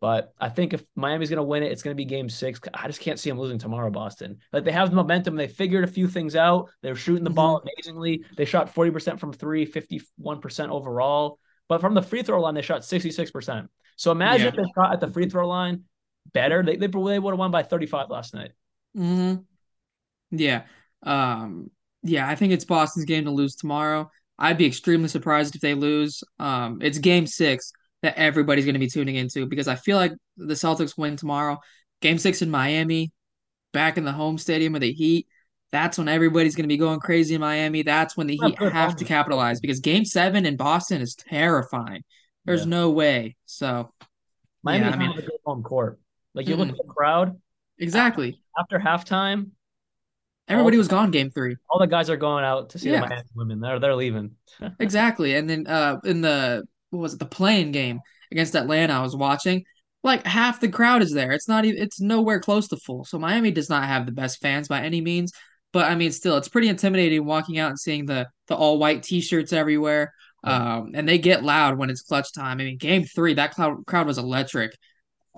But 0.00 0.34
I 0.38 0.50
think 0.50 0.74
if 0.74 0.84
Miami's 0.96 1.30
going 1.30 1.38
to 1.38 1.44
win 1.44 1.62
it, 1.62 1.72
it's 1.72 1.82
going 1.82 1.94
to 1.94 1.96
be 1.96 2.04
game 2.04 2.28
six. 2.28 2.60
I 2.74 2.88
just 2.88 3.00
can't 3.00 3.18
see 3.18 3.30
them 3.30 3.38
losing 3.38 3.58
tomorrow, 3.58 3.90
Boston. 3.90 4.38
Like 4.52 4.64
they 4.64 4.72
have 4.72 4.90
the 4.90 4.96
momentum. 4.96 5.36
They 5.36 5.48
figured 5.48 5.84
a 5.84 5.86
few 5.86 6.08
things 6.08 6.36
out. 6.36 6.68
They're 6.82 6.94
shooting 6.94 7.24
the 7.24 7.30
mm-hmm. 7.30 7.36
ball 7.36 7.62
amazingly. 7.62 8.24
They 8.36 8.44
shot 8.44 8.74
40% 8.74 9.18
from 9.18 9.32
three, 9.32 9.64
51% 9.66 10.68
overall. 10.68 11.38
But 11.68 11.80
from 11.80 11.94
the 11.94 12.02
free 12.02 12.22
throw 12.22 12.42
line, 12.42 12.54
they 12.54 12.60
shot 12.60 12.82
66%. 12.82 13.68
So 13.96 14.10
imagine 14.10 14.46
yeah. 14.46 14.48
if 14.48 14.56
they 14.56 14.72
shot 14.74 14.92
at 14.92 15.00
the 15.00 15.08
free 15.08 15.28
throw 15.28 15.48
line 15.48 15.84
better. 16.32 16.62
They, 16.62 16.76
they, 16.76 16.86
they 16.86 17.18
would 17.18 17.30
have 17.30 17.38
won 17.38 17.50
by 17.50 17.62
35 17.62 18.10
last 18.10 18.34
night. 18.34 18.52
Mm-hmm. 18.96 19.42
Yeah. 20.36 20.62
Um, 21.02 21.70
yeah, 22.02 22.28
I 22.28 22.34
think 22.34 22.52
it's 22.52 22.64
Boston's 22.64 23.06
game 23.06 23.24
to 23.24 23.30
lose 23.30 23.56
tomorrow. 23.56 24.10
I'd 24.38 24.58
be 24.58 24.66
extremely 24.66 25.08
surprised 25.08 25.54
if 25.54 25.60
they 25.60 25.74
lose. 25.74 26.22
Um, 26.38 26.80
it's 26.82 26.98
game 26.98 27.26
six 27.26 27.72
that 28.02 28.18
everybody's 28.18 28.64
going 28.64 28.74
to 28.74 28.80
be 28.80 28.90
tuning 28.90 29.16
into 29.16 29.46
because 29.46 29.68
I 29.68 29.76
feel 29.76 29.96
like 29.96 30.12
the 30.36 30.54
Celtics 30.54 30.98
win 30.98 31.16
tomorrow. 31.16 31.58
Game 32.00 32.18
six 32.18 32.42
in 32.42 32.50
Miami, 32.50 33.12
back 33.72 33.96
in 33.96 34.04
the 34.04 34.12
home 34.12 34.36
stadium 34.36 34.74
of 34.74 34.80
the 34.80 34.92
Heat. 34.92 35.26
That's 35.72 35.98
when 35.98 36.08
everybody's 36.08 36.54
going 36.54 36.64
to 36.64 36.68
be 36.68 36.76
going 36.76 37.00
crazy 37.00 37.34
in 37.34 37.40
Miami. 37.40 37.82
That's 37.82 38.16
when 38.16 38.26
the 38.26 38.36
Heat 38.36 38.58
have 38.58 38.96
to 38.96 39.04
capitalize 39.04 39.60
because 39.60 39.80
game 39.80 40.04
seven 40.04 40.46
in 40.46 40.56
Boston 40.56 41.00
is 41.00 41.14
terrifying. 41.14 42.02
There's 42.44 42.60
yeah. 42.60 42.66
no 42.66 42.90
way. 42.90 43.36
So, 43.46 43.92
Miami 44.62 44.86
yeah, 44.86 44.92
I 44.92 44.96
mean, 44.96 45.10
a 45.18 45.22
good 45.22 45.32
home 45.44 45.62
court. 45.62 45.98
Like 46.34 46.46
you 46.46 46.54
mm-hmm. 46.54 46.62
look 46.62 46.70
at 46.70 46.76
the 46.76 46.92
crowd. 46.92 47.40
Exactly. 47.78 48.38
After 48.58 48.78
halftime, 48.78 49.50
everybody 50.48 50.76
was 50.76 50.88
gone 50.88 51.10
game 51.10 51.30
three. 51.30 51.56
All 51.68 51.78
the 51.78 51.86
guys 51.86 52.10
are 52.10 52.16
going 52.16 52.44
out 52.44 52.70
to 52.70 52.78
see 52.78 52.90
yeah. 52.90 53.00
the 53.00 53.08
Miami 53.08 53.28
women. 53.34 53.60
They're 53.60 53.78
they're 53.80 53.96
leaving. 53.96 54.32
exactly. 54.78 55.34
And 55.34 55.48
then 55.48 55.66
uh 55.66 56.00
in 56.04 56.20
the 56.20 56.64
what 56.90 57.00
was 57.00 57.14
it 57.14 57.18
the 57.18 57.26
playing 57.26 57.72
game 57.72 58.00
against 58.30 58.54
Atlanta 58.54 58.94
I 58.94 59.02
was 59.02 59.16
watching 59.16 59.64
like 60.04 60.24
half 60.26 60.60
the 60.60 60.68
crowd 60.68 61.02
is 61.02 61.12
there 61.12 61.32
it's 61.32 61.48
not 61.48 61.64
even 61.64 61.82
it's 61.82 62.00
nowhere 62.00 62.38
close 62.38 62.68
to 62.68 62.76
full 62.76 63.04
so 63.04 63.18
Miami 63.18 63.50
does 63.50 63.70
not 63.70 63.84
have 63.84 64.06
the 64.06 64.12
best 64.12 64.40
fans 64.40 64.68
by 64.68 64.82
any 64.82 65.00
means 65.00 65.32
but 65.72 65.90
I 65.90 65.96
mean 65.96 66.12
still 66.12 66.36
it's 66.36 66.48
pretty 66.48 66.68
intimidating 66.68 67.24
walking 67.24 67.58
out 67.58 67.70
and 67.70 67.78
seeing 67.78 68.06
the 68.06 68.28
the 68.46 68.54
all 68.54 68.78
white 68.78 69.02
t-shirts 69.02 69.52
everywhere 69.52 70.12
um, 70.44 70.92
and 70.94 71.08
they 71.08 71.18
get 71.18 71.42
loud 71.42 71.78
when 71.78 71.90
it's 71.90 72.02
clutch 72.02 72.32
time 72.32 72.60
I 72.60 72.64
mean 72.64 72.76
game 72.76 73.04
3 73.04 73.34
that 73.34 73.54
crowd 73.54 73.84
crowd 73.86 74.06
was 74.06 74.18
electric 74.18 74.76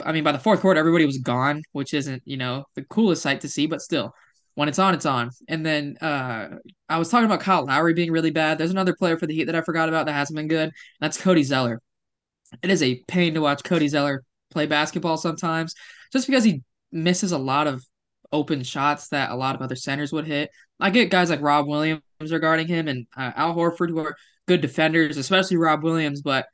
I 0.04 0.12
mean 0.12 0.24
by 0.24 0.32
the 0.32 0.38
fourth 0.38 0.60
quarter 0.60 0.78
everybody 0.78 1.06
was 1.06 1.18
gone 1.18 1.62
which 1.72 1.94
isn't 1.94 2.22
you 2.24 2.36
know 2.36 2.64
the 2.74 2.82
coolest 2.82 3.22
sight 3.22 3.40
to 3.42 3.48
see 3.48 3.66
but 3.66 3.82
still 3.82 4.12
when 4.56 4.68
it's 4.70 4.78
on, 4.78 4.94
it's 4.94 5.06
on. 5.06 5.30
And 5.48 5.64
then 5.64 5.98
uh, 6.00 6.48
I 6.88 6.98
was 6.98 7.10
talking 7.10 7.26
about 7.26 7.40
Kyle 7.40 7.66
Lowry 7.66 7.92
being 7.92 8.10
really 8.10 8.30
bad. 8.30 8.56
There's 8.56 8.70
another 8.70 8.96
player 8.96 9.18
for 9.18 9.26
the 9.26 9.34
Heat 9.34 9.44
that 9.44 9.54
I 9.54 9.60
forgot 9.60 9.88
about 9.88 10.06
that 10.06 10.14
hasn't 10.14 10.36
been 10.36 10.48
good. 10.48 10.70
That's 10.98 11.20
Cody 11.20 11.42
Zeller. 11.42 11.80
It 12.62 12.70
is 12.70 12.82
a 12.82 13.02
pain 13.06 13.34
to 13.34 13.42
watch 13.42 13.62
Cody 13.62 13.86
Zeller 13.86 14.24
play 14.50 14.64
basketball 14.66 15.18
sometimes, 15.18 15.74
just 16.10 16.26
because 16.26 16.42
he 16.42 16.62
misses 16.90 17.32
a 17.32 17.38
lot 17.38 17.66
of 17.66 17.84
open 18.32 18.62
shots 18.62 19.08
that 19.08 19.30
a 19.30 19.36
lot 19.36 19.54
of 19.54 19.60
other 19.60 19.76
centers 19.76 20.10
would 20.12 20.26
hit. 20.26 20.50
I 20.80 20.88
get 20.88 21.10
guys 21.10 21.28
like 21.28 21.42
Rob 21.42 21.68
Williams 21.68 22.02
regarding 22.18 22.66
him 22.66 22.88
and 22.88 23.06
uh, 23.14 23.32
Al 23.36 23.54
Horford 23.54 23.90
who 23.90 23.98
are 23.98 24.16
good 24.46 24.60
defenders, 24.60 25.16
especially 25.16 25.56
Rob 25.56 25.82
Williams. 25.82 26.22
But 26.22 26.46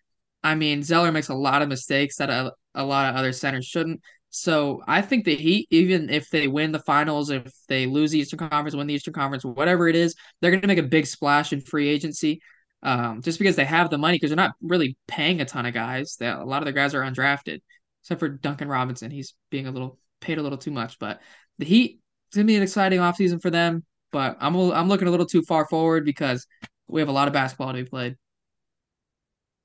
I 0.42 0.55
mean, 0.55 0.83
Zeller 0.83 1.12
makes 1.12 1.28
a 1.28 1.35
lot 1.35 1.62
of 1.62 1.68
mistakes 1.68 2.16
that 2.16 2.31
a, 2.31 2.52
a 2.74 2.85
lot 2.85 3.11
of 3.11 3.16
other 3.16 3.33
centers 3.33 3.66
shouldn't. 3.66 4.00
So 4.35 4.83
I 4.88 5.02
think 5.02 5.24
the 5.24 5.37
Heat, 5.37 5.68
even 5.70 6.09
if 6.09 6.31
they 6.31 6.48
win 6.48 6.72
the 6.72 6.78
finals, 6.78 7.28
if 7.28 7.52
they 7.68 7.85
lose 7.85 8.12
the 8.12 8.18
Eastern 8.18 8.38
Conference, 8.38 8.74
win 8.74 8.87
the 8.87 8.94
Eastern 8.94 9.12
Conference, 9.12 9.44
whatever 9.44 9.88
it 9.88 9.94
is, 9.94 10.14
they're 10.40 10.50
going 10.50 10.62
to 10.62 10.66
make 10.66 10.78
a 10.78 10.83
big 10.83 11.07
splash 11.07 11.52
in 11.52 11.61
free 11.61 11.88
agency. 11.88 12.40
Um, 12.83 13.20
just 13.20 13.38
because 13.38 13.57
they 13.57 13.66
have 13.66 13.90
the 13.90 13.98
money, 13.98 14.16
because 14.16 14.31
they're 14.31 14.37
not 14.37 14.55
really 14.62 14.96
paying 15.07 15.40
a 15.40 15.44
ton 15.44 15.66
of 15.66 15.74
guys. 15.74 16.16
That 16.18 16.40
a 16.40 16.44
lot 16.44 16.62
of 16.62 16.66
the 16.66 16.72
guys 16.72 16.94
are 16.94 17.02
undrafted, 17.02 17.61
except 18.02 18.18
for 18.18 18.28
Duncan 18.28 18.68
Robinson. 18.68 19.11
He's 19.11 19.35
being 19.50 19.66
a 19.66 19.70
little 19.70 19.98
paid 20.20 20.38
a 20.38 20.42
little 20.42 20.59
too 20.59 20.72
much. 20.72 20.98
But 20.98 21.20
the 21.59 21.66
Heat, 21.66 22.00
it's 22.28 22.37
gonna 22.37 22.46
be 22.46 22.57
an 22.57 22.62
exciting 22.62 23.00
offseason 23.00 23.40
for 23.40 23.50
them. 23.50 23.85
But 24.11 24.38
I'm 24.40 24.57
I'm 24.57 24.88
looking 24.88 25.07
a 25.07 25.11
little 25.11 25.26
too 25.26 25.42
far 25.42 25.68
forward 25.68 26.05
because 26.05 26.46
we 26.88 27.01
have 27.01 27.09
a 27.09 27.12
lot 27.12 27.29
of 27.29 27.35
basketball 27.35 27.73
to 27.73 27.83
be 27.83 27.88
played. 27.88 28.16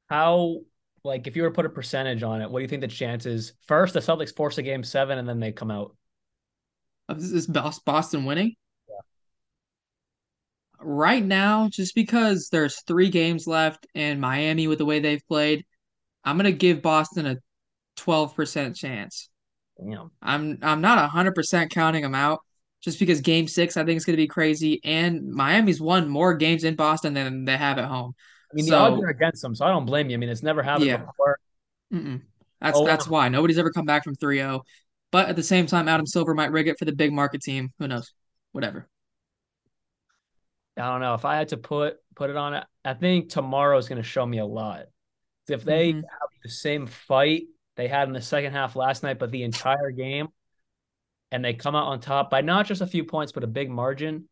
How 0.09 0.61
like 1.03 1.27
if 1.27 1.35
you 1.35 1.43
were 1.43 1.49
to 1.49 1.55
put 1.55 1.65
a 1.65 1.69
percentage 1.69 2.23
on 2.23 2.41
it, 2.41 2.49
what 2.49 2.59
do 2.59 2.63
you 2.63 2.67
think 2.67 2.81
the 2.81 2.87
chances? 2.87 3.53
First, 3.67 3.93
the 3.93 3.99
Celtics 3.99 4.35
force 4.35 4.57
a 4.57 4.61
game 4.61 4.83
seven, 4.83 5.17
and 5.17 5.27
then 5.27 5.39
they 5.39 5.51
come 5.51 5.71
out. 5.71 5.95
Is 7.09 7.47
this 7.47 7.79
Boston 7.79 8.25
winning? 8.25 8.55
Yeah. 8.87 8.95
Right 10.79 11.23
now, 11.23 11.69
just 11.69 11.95
because 11.95 12.49
there's 12.49 12.81
three 12.81 13.09
games 13.09 13.47
left 13.47 13.87
and 13.95 14.19
Miami 14.19 14.67
with 14.67 14.77
the 14.77 14.85
way 14.85 14.99
they've 14.99 15.25
played, 15.27 15.65
I'm 16.23 16.37
gonna 16.37 16.51
give 16.51 16.81
Boston 16.81 17.25
a 17.25 17.37
12% 17.97 18.75
chance. 18.75 19.29
Damn. 19.77 20.11
I'm 20.21 20.59
I'm 20.61 20.81
not 20.81 21.09
100% 21.09 21.69
counting 21.69 22.03
them 22.03 22.15
out 22.15 22.41
just 22.81 22.99
because 22.99 23.21
game 23.21 23.47
6 23.47 23.77
I 23.77 23.83
think 23.83 23.97
is 23.97 24.05
going 24.05 24.15
to 24.15 24.21
be 24.21 24.27
crazy 24.27 24.79
and 24.83 25.31
Miami's 25.31 25.81
won 25.81 26.07
more 26.07 26.33
games 26.35 26.63
in 26.63 26.75
Boston 26.75 27.13
than 27.13 27.45
they 27.45 27.57
have 27.57 27.77
at 27.77 27.85
home. 27.85 28.13
I 28.51 28.55
mean, 28.55 28.65
so, 28.65 28.71
the 28.71 28.77
odds 28.77 29.03
are 29.03 29.09
against 29.09 29.41
them, 29.41 29.55
so 29.55 29.65
I 29.65 29.69
don't 29.69 29.85
blame 29.85 30.09
you. 30.09 30.15
I 30.15 30.19
mean, 30.19 30.29
it's 30.29 30.43
never 30.43 30.63
happened 30.63 30.87
yeah. 30.87 30.97
before. 30.97 31.39
Mm-mm. 31.93 32.21
That's 32.61 32.77
oh, 32.77 32.85
that's 32.85 33.07
why 33.07 33.29
nobody's 33.29 33.57
ever 33.57 33.71
come 33.71 33.85
back 33.85 34.03
from 34.03 34.15
3-0. 34.15 34.61
But 35.11 35.29
at 35.29 35.35
the 35.35 35.43
same 35.43 35.67
time, 35.67 35.87
Adam 35.87 36.05
Silver 36.05 36.33
might 36.33 36.51
rig 36.51 36.67
it 36.67 36.79
for 36.79 36.85
the 36.85 36.93
big 36.93 37.13
market 37.13 37.41
team. 37.41 37.71
Who 37.79 37.87
knows? 37.87 38.13
Whatever. 38.51 38.87
I 40.77 40.91
don't 40.91 41.01
know. 41.01 41.13
If 41.13 41.25
I 41.25 41.35
had 41.35 41.49
to 41.49 41.57
put 41.57 41.97
put 42.15 42.29
it 42.29 42.35
on 42.35 42.53
it, 42.53 42.63
I 42.85 42.93
think 42.93 43.29
tomorrow 43.29 43.77
is 43.77 43.87
going 43.87 44.01
to 44.01 44.07
show 44.07 44.25
me 44.25 44.39
a 44.39 44.45
lot. 44.45 44.85
If 45.47 45.63
they 45.63 45.91
mm-hmm. 45.93 45.99
have 45.99 46.29
the 46.43 46.49
same 46.49 46.87
fight 46.87 47.43
they 47.75 47.87
had 47.87 48.07
in 48.07 48.13
the 48.13 48.21
second 48.21 48.53
half 48.53 48.75
last 48.75 49.03
night, 49.03 49.19
but 49.19 49.31
the 49.31 49.43
entire 49.43 49.91
game, 49.91 50.27
and 51.31 51.43
they 51.43 51.53
come 51.53 51.75
out 51.75 51.87
on 51.87 51.99
top 51.99 52.29
by 52.29 52.41
not 52.41 52.65
just 52.65 52.81
a 52.81 52.87
few 52.87 53.03
points, 53.03 53.31
but 53.31 53.43
a 53.43 53.47
big 53.47 53.69
margin, 53.69 54.27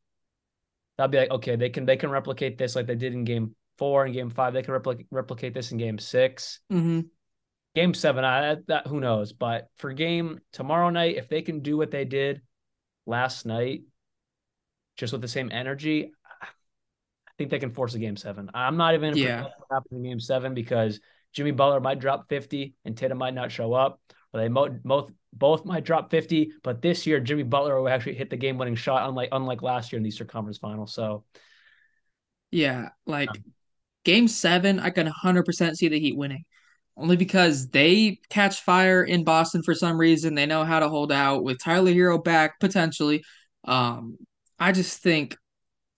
that'd 0.97 1.11
be 1.11 1.17
like, 1.17 1.31
okay, 1.31 1.55
they 1.55 1.69
can 1.69 1.85
they 1.85 1.97
can 1.97 2.09
replicate 2.09 2.57
this 2.57 2.75
like 2.75 2.87
they 2.87 2.95
did 2.95 3.13
in 3.13 3.23
game 3.23 3.55
four 3.77 4.05
and 4.05 4.13
game 4.13 4.29
five. 4.29 4.53
They 4.53 4.63
can 4.63 4.73
replicate 4.73 5.07
replicate 5.11 5.53
this 5.53 5.71
in 5.71 5.77
game 5.77 5.99
6 5.99 6.59
mm-hmm. 6.71 7.01
Game 7.75 7.93
seven, 7.93 8.23
I, 8.23 8.55
that 8.69 8.87
who 8.87 9.01
knows? 9.01 9.33
But 9.33 9.67
for 9.75 9.91
game 9.91 10.39
tomorrow 10.53 10.89
night, 10.89 11.17
if 11.17 11.27
they 11.27 11.41
can 11.41 11.59
do 11.59 11.75
what 11.75 11.91
they 11.91 12.05
did 12.05 12.41
last 13.05 13.45
night, 13.45 13.81
just 14.95 15.11
with 15.11 15.21
the 15.21 15.27
same 15.27 15.51
energy, 15.51 16.13
I 16.41 17.31
think 17.37 17.49
they 17.49 17.59
can 17.59 17.71
force 17.71 17.93
a 17.93 17.99
game 17.99 18.15
seven. 18.15 18.49
I'm 18.53 18.77
not 18.77 18.93
even 18.93 19.17
yeah. 19.17 19.43
what 19.43 19.53
happens 19.69 19.91
in 19.91 20.03
game 20.03 20.21
seven 20.21 20.53
because 20.53 21.01
Jimmy 21.33 21.51
Butler 21.51 21.81
might 21.81 21.99
drop 21.99 22.29
50 22.29 22.75
and 22.85 22.95
Tatum 22.95 23.17
might 23.17 23.33
not 23.33 23.51
show 23.51 23.73
up. 23.73 23.99
or 24.33 24.39
they 24.39 24.47
both 24.47 25.11
both 25.35 25.65
might 25.65 25.83
drop 25.83 26.11
50. 26.11 26.53
But 26.63 26.81
this 26.81 27.05
year, 27.05 27.19
Jimmy 27.19 27.43
Butler 27.43 27.79
will 27.79 27.89
actually 27.89 28.15
hit 28.15 28.29
the 28.29 28.37
game 28.37 28.57
winning 28.57 28.75
shot, 28.75 29.07
unlike 29.07 29.29
unlike 29.31 29.61
last 29.61 29.91
year 29.91 29.97
in 29.97 30.03
the 30.03 30.09
Eastern 30.09 30.27
Conference 30.27 30.57
Final. 30.57 30.87
So 30.87 31.23
yeah, 32.51 32.89
like 33.05 33.29
Game 34.05 34.27
seven, 34.27 34.79
I 34.79 34.91
can 34.91 35.07
100% 35.07 35.75
see 35.75 35.89
the 35.89 35.99
Heat 35.99 36.15
winning. 36.15 36.45
Only 36.95 37.17
because 37.17 37.67
they 37.69 38.19
catch 38.29 38.61
fire 38.61 39.03
in 39.03 39.25
Boston 39.25 39.63
for 39.63 39.73
some 39.73 39.97
reason. 39.97 40.35
They 40.35 40.45
know 40.45 40.63
how 40.63 40.79
to 40.79 40.87
hold 40.87 41.11
out 41.11 41.43
with 41.43 41.61
Tyler 41.61 41.91
Herro 41.91 42.23
back, 42.23 42.59
potentially. 42.59 43.23
Um, 43.65 44.17
I 44.57 44.71
just 44.71 45.01
think, 45.01 45.35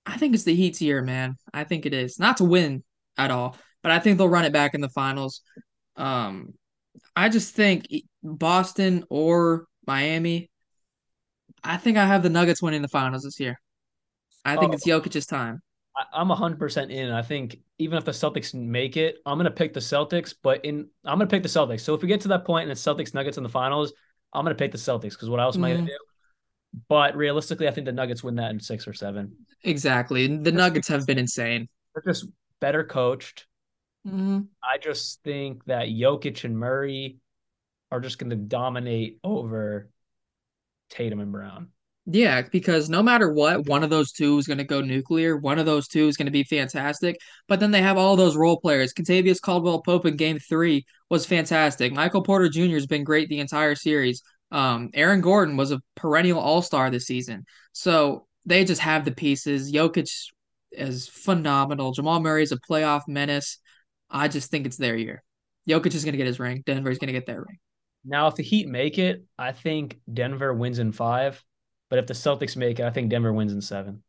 I 0.05 0.17
think 0.17 0.33
it's 0.33 0.45
the 0.45 0.55
Heat's 0.55 0.81
year, 0.81 1.03
man. 1.03 1.35
I 1.53 1.65
think 1.65 1.85
it 1.85 1.93
is. 1.93 2.17
Not 2.17 2.37
to 2.37 2.45
win 2.45 2.83
at 3.17 3.29
all, 3.29 3.57
but 3.83 3.91
I 3.91 3.99
think 3.99 4.17
they'll 4.17 4.29
run 4.29 4.45
it 4.45 4.53
back 4.53 4.73
in 4.73 4.81
the 4.81 4.89
finals. 4.89 5.41
Um, 5.97 6.53
I 7.17 7.29
just 7.29 7.55
think 7.55 7.87
Boston 8.23 9.03
or 9.09 9.65
Miami, 9.87 10.51
I 11.63 11.77
think 11.77 11.97
I 11.97 12.05
have 12.05 12.21
the 12.21 12.29
Nuggets 12.29 12.61
winning 12.61 12.81
the 12.83 12.87
finals 12.87 13.23
this 13.23 13.39
year. 13.39 13.59
I 14.45 14.55
think 14.57 14.71
Oh. 14.71 14.73
it's 14.75 14.85
Jokic's 14.85 15.25
time. 15.25 15.61
I'm 16.13 16.29
hundred 16.29 16.59
percent 16.59 16.91
in. 16.91 17.11
I 17.11 17.23
think 17.23 17.57
even 17.79 17.97
if 17.97 18.05
the 18.05 18.11
Celtics 18.11 18.53
make 18.53 18.97
it, 18.97 19.17
I'm 19.25 19.39
gonna 19.39 19.49
pick 19.49 19.73
the 19.73 19.79
Celtics. 19.79 20.35
But 20.43 20.63
in 20.63 20.87
I'm 21.03 21.17
gonna 21.17 21.25
pick 21.25 21.41
the 21.41 21.49
Celtics. 21.49 21.81
So 21.81 21.95
if 21.95 22.03
we 22.03 22.07
get 22.07 22.21
to 22.21 22.27
that 22.27 22.45
point 22.45 22.63
and 22.63 22.71
it's 22.71 22.83
Celtics 22.83 23.15
Nuggets 23.15 23.37
in 23.37 23.43
the 23.43 23.49
finals, 23.49 23.93
I'm 24.31 24.45
gonna 24.45 24.53
pick 24.53 24.71
the 24.71 24.77
Celtics 24.77 25.11
because 25.13 25.27
what 25.29 25.39
else 25.39 25.55
am 25.55 25.63
I 25.63 25.71
gonna 25.71 25.83
Mhm. 25.85 25.87
do? 25.87 25.97
But 26.87 27.15
realistically, 27.15 27.67
I 27.67 27.71
think 27.71 27.85
the 27.85 27.93
Nuggets 27.93 28.23
win 28.23 28.35
that 28.35 28.51
in 28.51 28.59
six 28.59 28.87
or 28.87 28.93
seven. 28.93 29.35
Exactly. 29.63 30.27
The 30.37 30.51
Nuggets 30.51 30.87
have 30.89 31.07
been 31.07 31.17
insane. 31.17 31.67
They're 31.95 32.03
just 32.13 32.27
better 32.59 32.83
coached. 32.83 33.46
Hmm 34.09 34.39
I 34.63 34.77
just 34.77 35.21
think 35.23 35.65
that 35.65 35.87
Jokic 35.87 36.43
and 36.43 36.57
Murray 36.57 37.17
are 37.91 37.99
just 37.99 38.19
going 38.19 38.29
to 38.29 38.35
dominate 38.35 39.19
over 39.23 39.89
Tatum 40.89 41.19
and 41.19 41.31
Brown. 41.31 41.69
Yeah, 42.09 42.43
because 42.43 42.89
no 42.89 43.03
matter 43.03 43.33
what, 43.33 43.65
one 43.65 43.83
of 43.83 43.89
those 43.89 44.13
two 44.13 44.37
is 44.37 44.47
going 44.47 44.59
to 44.59 44.63
go 44.63 44.79
nuclear. 44.79 45.35
One 45.35 45.59
of 45.59 45.65
those 45.65 45.89
two 45.89 46.07
is 46.07 46.15
going 46.15 46.27
to 46.27 46.31
be 46.31 46.43
fantastic. 46.43 47.17
But 47.49 47.59
then 47.59 47.71
they 47.71 47.81
have 47.81 47.97
all 47.97 48.15
those 48.15 48.37
role 48.37 48.59
players. 48.59 48.93
Kentavious 48.93 49.41
Caldwell 49.41 49.81
Pope 49.81 50.05
in 50.05 50.15
Game 50.15 50.39
Three 50.39 50.85
was 51.09 51.25
fantastic. 51.25 51.91
Michael 51.91 52.23
Porter 52.23 52.47
Jr. 52.47 52.75
has 52.75 52.85
been 52.85 53.03
great 53.03 53.27
the 53.27 53.39
entire 53.39 53.75
series. 53.75 54.21
Um, 54.51 54.89
Aaron 54.93 55.19
Gordon 55.19 55.57
was 55.57 55.71
a 55.71 55.81
perennial 55.95 56.39
All 56.39 56.61
Star 56.61 56.89
this 56.89 57.07
season. 57.07 57.45
So 57.73 58.27
they 58.45 58.63
just 58.63 58.81
have 58.81 59.03
the 59.03 59.11
pieces. 59.11 59.73
Jokic 59.73 60.09
is 60.71 61.07
phenomenal. 61.09 61.91
Jamal 61.91 62.21
Murray 62.21 62.43
is 62.43 62.53
a 62.53 62.59
playoff 62.69 63.01
menace. 63.09 63.59
I 64.09 64.27
just 64.27 64.49
think 64.49 64.65
it's 64.65 64.77
their 64.77 64.95
year. 64.95 65.23
Jokic 65.67 65.93
is 65.93 66.03
going 66.03 66.13
to 66.13 66.17
get 66.17 66.27
his 66.27 66.39
ring. 66.39 66.63
Denver's 66.65 66.97
going 66.97 67.07
to 67.07 67.13
get 67.13 67.25
their 67.25 67.39
ring. 67.39 67.57
Now, 68.05 68.27
if 68.27 68.35
the 68.35 68.43
Heat 68.43 68.67
make 68.67 68.97
it, 68.97 69.23
I 69.37 69.51
think 69.51 69.99
Denver 70.11 70.53
wins 70.53 70.79
in 70.79 70.91
five. 70.91 71.43
But 71.89 71.99
if 71.99 72.07
the 72.07 72.13
Celtics 72.13 72.55
make 72.55 72.79
it, 72.79 72.85
I 72.85 72.89
think 72.89 73.09
Denver 73.09 73.33
wins 73.33 73.53
in 73.53 73.61
seven. 73.61 74.03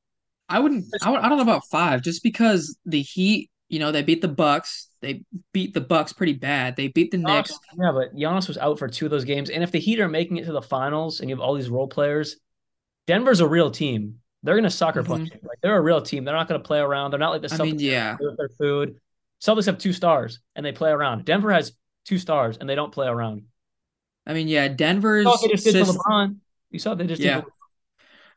I 0.48 0.60
wouldn't. 0.60 0.86
I, 1.02 1.10
would, 1.10 1.20
I 1.20 1.28
don't 1.28 1.38
know 1.38 1.42
about 1.42 1.66
five, 1.70 2.02
just 2.02 2.22
because 2.22 2.76
the 2.86 3.02
Heat, 3.02 3.50
you 3.68 3.78
know, 3.78 3.92
they 3.92 4.02
beat 4.02 4.22
the 4.22 4.28
Bucks. 4.28 4.88
They 5.00 5.24
beat 5.52 5.74
the 5.74 5.80
Bucks 5.80 6.12
pretty 6.12 6.32
bad. 6.32 6.76
They 6.76 6.88
beat 6.88 7.10
the 7.10 7.18
Knicks. 7.18 7.52
Yeah, 7.78 7.92
but 7.92 8.14
Giannis 8.16 8.48
was 8.48 8.58
out 8.58 8.78
for 8.78 8.88
two 8.88 9.04
of 9.04 9.10
those 9.10 9.24
games. 9.24 9.50
And 9.50 9.62
if 9.62 9.72
the 9.72 9.78
Heat 9.78 10.00
are 10.00 10.08
making 10.08 10.38
it 10.38 10.44
to 10.46 10.52
the 10.52 10.62
finals 10.62 11.20
and 11.20 11.28
you 11.28 11.36
have 11.36 11.42
all 11.42 11.54
these 11.54 11.70
role 11.70 11.88
players, 11.88 12.36
Denver's 13.06 13.40
a 13.40 13.48
real 13.48 13.70
team. 13.70 14.20
They're 14.42 14.54
going 14.54 14.64
to 14.64 14.70
sucker 14.70 15.02
mm-hmm. 15.02 15.12
punch. 15.12 15.30
Like 15.42 15.58
they're 15.62 15.76
a 15.76 15.82
real 15.82 16.00
team. 16.02 16.24
They're 16.24 16.34
not 16.34 16.48
going 16.48 16.60
to 16.60 16.66
play 16.66 16.78
around. 16.78 17.10
They're 17.10 17.20
not 17.20 17.30
like 17.30 17.42
the 17.42 17.52
I 17.52 17.56
Celtics 17.56 17.78
mean, 17.78 17.78
yeah, 17.80 18.16
with 18.18 18.36
their 18.36 18.48
food. 18.48 18.96
Celtics 19.40 19.66
have 19.66 19.78
two 19.78 19.92
stars 19.92 20.40
and 20.56 20.64
they 20.64 20.72
play 20.72 20.90
around. 20.90 21.24
Denver 21.24 21.52
has 21.52 21.72
two 22.04 22.18
stars 22.18 22.58
and 22.58 22.68
they 22.68 22.74
don't 22.74 22.92
play 22.92 23.06
around. 23.06 23.44
I 24.26 24.34
mean, 24.34 24.48
yeah. 24.48 24.68
Denver's 24.68 25.24
You 25.24 25.32
saw 25.32 25.46
they 25.46 25.52
just 25.52 25.64
did 25.64 25.72
system, 25.72 25.96
LeBron. 25.96 26.36
You 26.70 26.78
saw 26.78 26.94
they 26.94 27.06
just 27.06 27.22
Yeah. 27.22 27.42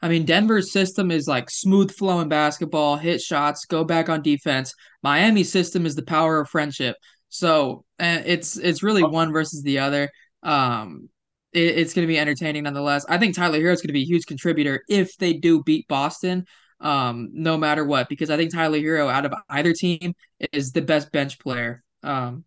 I 0.01 0.09
mean, 0.09 0.25
Denver's 0.25 0.71
system 0.71 1.11
is 1.11 1.27
like 1.27 1.49
smooth 1.49 1.91
flowing 1.91 2.27
basketball, 2.27 2.97
hit 2.97 3.21
shots, 3.21 3.65
go 3.65 3.83
back 3.83 4.09
on 4.09 4.23
defense. 4.23 4.73
Miami's 5.03 5.51
system 5.51 5.85
is 5.85 5.95
the 5.95 6.01
power 6.03 6.39
of 6.39 6.49
friendship. 6.49 6.95
So 7.29 7.85
uh, 7.99 8.21
it's 8.25 8.57
it's 8.57 8.83
really 8.83 9.03
one 9.03 9.31
versus 9.31 9.61
the 9.61 9.79
other. 9.79 10.09
Um, 10.43 11.09
it, 11.53 11.77
it's 11.77 11.93
going 11.93 12.07
to 12.07 12.11
be 12.11 12.17
entertaining 12.19 12.63
nonetheless. 12.63 13.05
I 13.07 13.17
think 13.17 13.35
Tyler 13.35 13.59
Herro 13.59 13.73
is 13.73 13.81
going 13.81 13.89
to 13.89 13.93
be 13.93 14.01
a 14.01 14.05
huge 14.05 14.25
contributor 14.25 14.83
if 14.89 15.15
they 15.17 15.33
do 15.33 15.63
beat 15.63 15.87
Boston. 15.87 16.45
Um, 16.81 17.29
no 17.33 17.57
matter 17.57 17.85
what, 17.85 18.09
because 18.09 18.31
I 18.31 18.37
think 18.37 18.51
Tyler 18.51 18.79
Herro 18.79 19.11
out 19.11 19.25
of 19.25 19.33
either 19.49 19.71
team 19.71 20.15
is 20.51 20.71
the 20.71 20.81
best 20.81 21.11
bench 21.11 21.37
player. 21.37 21.83
Um, 22.01 22.43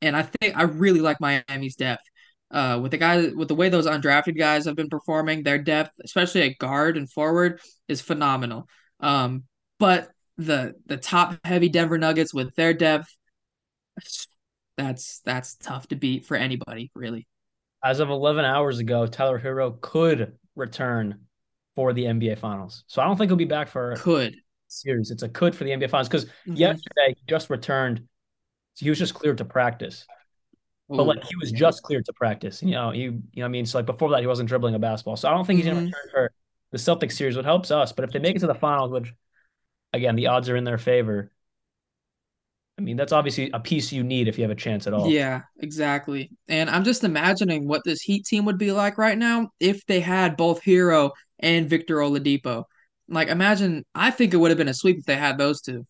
and 0.00 0.16
I 0.16 0.22
think 0.22 0.56
I 0.56 0.62
really 0.62 1.00
like 1.00 1.20
Miami's 1.20 1.76
depth. 1.76 2.02
Uh, 2.50 2.78
with 2.82 2.90
the 2.90 2.98
guys, 2.98 3.32
with 3.34 3.48
the 3.48 3.54
way 3.54 3.70
those 3.70 3.86
undrafted 3.86 4.36
guys 4.36 4.66
have 4.66 4.76
been 4.76 4.90
performing, 4.90 5.42
their 5.42 5.58
depth, 5.58 5.92
especially 6.04 6.42
at 6.42 6.58
guard 6.58 6.98
and 6.98 7.10
forward, 7.10 7.60
is 7.88 8.02
phenomenal. 8.02 8.68
Um, 9.00 9.44
but 9.78 10.10
the 10.36 10.74
the 10.86 10.98
top 10.98 11.38
heavy 11.44 11.70
Denver 11.70 11.96
Nuggets 11.96 12.34
with 12.34 12.54
their 12.54 12.74
depth, 12.74 13.16
that's 14.76 15.20
that's 15.20 15.54
tough 15.56 15.88
to 15.88 15.96
beat 15.96 16.26
for 16.26 16.36
anybody, 16.36 16.90
really. 16.94 17.26
As 17.82 18.00
of 18.00 18.10
11 18.10 18.44
hours 18.44 18.80
ago, 18.80 19.06
Tyler 19.06 19.40
Herro 19.40 19.80
could 19.80 20.36
return 20.54 21.20
for 21.76 21.92
the 21.92 22.06
NBA 22.06 22.36
Finals. 22.36 22.84
So 22.86 23.02
I 23.02 23.06
don't 23.06 23.16
think 23.16 23.30
he'll 23.30 23.36
be 23.36 23.44
back 23.44 23.68
for 23.68 23.92
a 23.94 24.00
Could 24.00 24.42
series. 24.68 25.10
It's 25.10 25.22
a 25.24 25.28
could 25.28 25.54
for 25.56 25.64
the 25.64 25.72
NBA 25.72 25.88
Finals 25.90 26.08
because 26.08 26.26
Mhm. 26.46 26.82
yesterday 26.94 27.14
he 27.16 27.22
just 27.28 27.50
returned. 27.50 28.08
He 28.76 28.90
was 28.90 28.98
just 28.98 29.14
cleared 29.14 29.38
to 29.38 29.44
practice. 29.44 30.08
But 30.96 31.04
like 31.04 31.24
he 31.24 31.36
was 31.40 31.52
just 31.52 31.82
cleared 31.82 32.04
to 32.06 32.12
practice. 32.14 32.62
You 32.62 32.72
know, 32.72 32.92
you 32.92 33.02
you 33.02 33.10
know 33.10 33.22
what 33.42 33.44
I 33.46 33.48
mean? 33.48 33.66
So 33.66 33.78
like 33.78 33.86
before 33.86 34.10
that 34.10 34.20
he 34.20 34.26
wasn't 34.26 34.48
dribbling 34.48 34.74
a 34.74 34.78
basketball. 34.78 35.16
So 35.16 35.28
I 35.28 35.32
don't 35.34 35.46
think 35.46 35.58
he's 35.58 35.66
gonna 35.66 35.76
Mhm. 35.76 35.94
return 35.94 36.10
for 36.12 36.32
the 36.72 36.78
Celtics 36.78 37.12
series, 37.12 37.36
what 37.36 37.44
helps 37.44 37.70
us. 37.70 37.92
But 37.92 38.04
if 38.04 38.12
they 38.12 38.18
make 38.18 38.36
it 38.36 38.40
to 38.40 38.46
the 38.46 38.54
finals, 38.54 38.90
which 38.92 39.14
again 39.92 40.16
the 40.16 40.28
odds 40.28 40.48
are 40.50 40.56
in 40.56 40.64
their 40.64 40.78
favor, 40.78 41.32
I 42.78 42.82
mean 42.82 42.96
that's 42.96 43.12
obviously 43.12 43.50
a 43.52 43.60
piece 43.60 43.92
you 43.92 44.02
need 44.02 44.28
if 44.28 44.38
you 44.38 44.42
have 44.44 44.50
a 44.50 44.54
chance 44.54 44.86
at 44.86 44.94
all. 44.94 45.20
Yeah, 45.20 45.42
exactly. 45.58 46.30
And 46.48 46.68
I'm 46.68 46.84
just 46.84 47.04
imagining 47.04 47.66
what 47.66 47.82
this 47.84 48.02
Heat 48.02 48.26
team 48.26 48.44
would 48.44 48.58
be 48.58 48.72
like 48.72 48.98
right 48.98 49.16
now 49.16 49.48
if 49.58 49.84
they 49.86 50.00
had 50.00 50.36
both 50.36 50.62
Herro 50.62 51.12
and 51.42 51.68
Victor 51.68 51.96
Oladipo. 51.96 52.64
Like, 53.08 53.28
imagine. 53.28 53.84
I 53.94 54.10
think 54.10 54.32
it 54.32 54.36
would 54.38 54.50
have 54.50 54.58
been 54.58 54.68
a 54.68 54.74
sweep 54.74 54.98
if 54.98 55.04
they 55.04 55.16
had 55.16 55.36
those 55.36 55.60
two. 55.60 55.86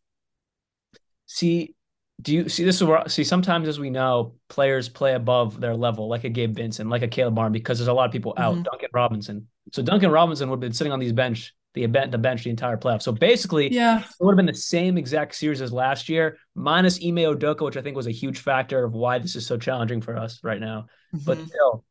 See, 1.27 1.75
do 2.21 2.35
you 2.35 2.49
see 2.49 2.65
this 2.65 2.77
is 2.77 2.85
where 2.85 3.09
see 3.09 3.25
sometimes 3.25 3.69
as 3.69 3.79
we 3.81 3.91
know, 3.91 4.35
players 4.49 4.88
play 4.88 5.15
above 5.15 5.61
their 5.61 5.77
level, 5.77 6.09
like 6.09 6.25
a 6.25 6.29
Gabe 6.29 6.55
Vincent, 6.55 6.91
like 6.91 7.03
a 7.03 7.09
Caleb 7.09 7.35
Barn, 7.35 7.53
because 7.53 7.79
there's 7.79 7.88
a 7.88 7.93
lot 7.93 8.07
of 8.07 8.12
people 8.12 8.35
out. 8.37 8.57
Mhm. 8.57 8.65
Duncan 8.65 8.88
Robinson. 8.93 9.49
So 9.73 9.83
Duncan 9.83 10.11
Robinson 10.11 10.49
would 10.51 10.57
have 10.57 10.61
been 10.61 10.73
sitting 10.73 10.93
on 10.93 11.01
these 11.01 11.12
bench, 11.12 11.55
the 11.75 11.85
event, 11.85 12.12
the 12.12 12.19
bench, 12.19 12.45
the 12.45 12.51
entire 12.51 12.77
playoff. 12.77 13.03
So 13.03 13.12
basically, 13.12 13.73
Yeah, 13.73 14.01
it 14.01 14.07
would 14.21 14.33
have 14.33 14.37
been 14.37 14.47
the 14.47 14.55
same 14.55 14.99
exact 14.99 15.35
series 15.35 15.62
as 15.62 15.73
last 15.73 16.09
year, 16.09 16.37
minus 16.55 16.99
Ime 16.99 17.17
Udoka, 17.17 17.65
which 17.65 17.77
I 17.77 17.83
think 17.83 17.97
was 17.97 18.07
a 18.07 18.12
huge 18.12 18.41
factor 18.41 18.85
of 18.85 18.93
why 18.95 19.19
this 19.19 19.35
is 19.37 19.47
so 19.47 19.57
challenging 19.57 20.01
for 20.01 20.17
us 20.17 20.41
right 20.43 20.61
now. 20.61 20.87
But 21.12 21.38
Mhm. 21.38 21.47
still, 21.49 21.85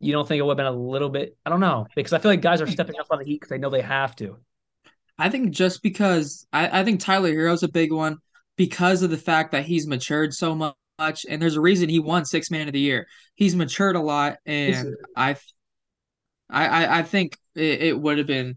you 0.00 0.12
don't 0.12 0.26
think 0.26 0.38
it 0.38 0.42
would 0.42 0.52
have 0.52 0.56
been 0.58 0.66
a 0.66 0.72
little 0.72 1.08
bit? 1.08 1.36
I 1.44 1.50
don't 1.50 1.60
know 1.60 1.86
because 1.94 2.12
I 2.12 2.18
feel 2.18 2.30
like 2.30 2.40
guys 2.42 2.60
are 2.60 2.66
stepping 2.66 2.98
up 3.00 3.06
on 3.10 3.18
the 3.18 3.24
Heat 3.24 3.36
because 3.40 3.48
they 3.50 3.58
know 3.58 3.70
they 3.70 3.80
have 3.82 4.14
to. 4.16 4.36
I 5.18 5.28
think 5.30 5.50
just 5.50 5.82
because 5.82 6.46
I, 6.52 6.80
I 6.80 6.84
think 6.84 7.00
Tyler 7.00 7.30
Herro's 7.32 7.62
a 7.64 7.68
big 7.68 7.92
one 7.92 8.18
because 8.56 9.02
of 9.02 9.10
the 9.10 9.16
fact 9.16 9.52
that 9.52 9.64
he's 9.64 9.86
matured 9.86 10.32
so 10.32 10.54
much, 10.54 11.26
and 11.28 11.40
there's 11.42 11.56
a 11.56 11.60
reason 11.60 11.88
he 11.88 11.98
won 11.98 12.24
Six 12.24 12.50
Man 12.50 12.68
of 12.68 12.72
the 12.72 12.80
Year. 12.80 13.06
He's 13.34 13.56
matured 13.56 13.96
a 13.96 14.00
lot, 14.00 14.36
and 14.46 14.94
I, 15.16 15.36
I, 16.50 16.98
I- 17.00 17.02
think 17.02 17.36
it, 17.54 17.82
it 17.82 18.00
would 18.00 18.18
have 18.18 18.26
been 18.26 18.56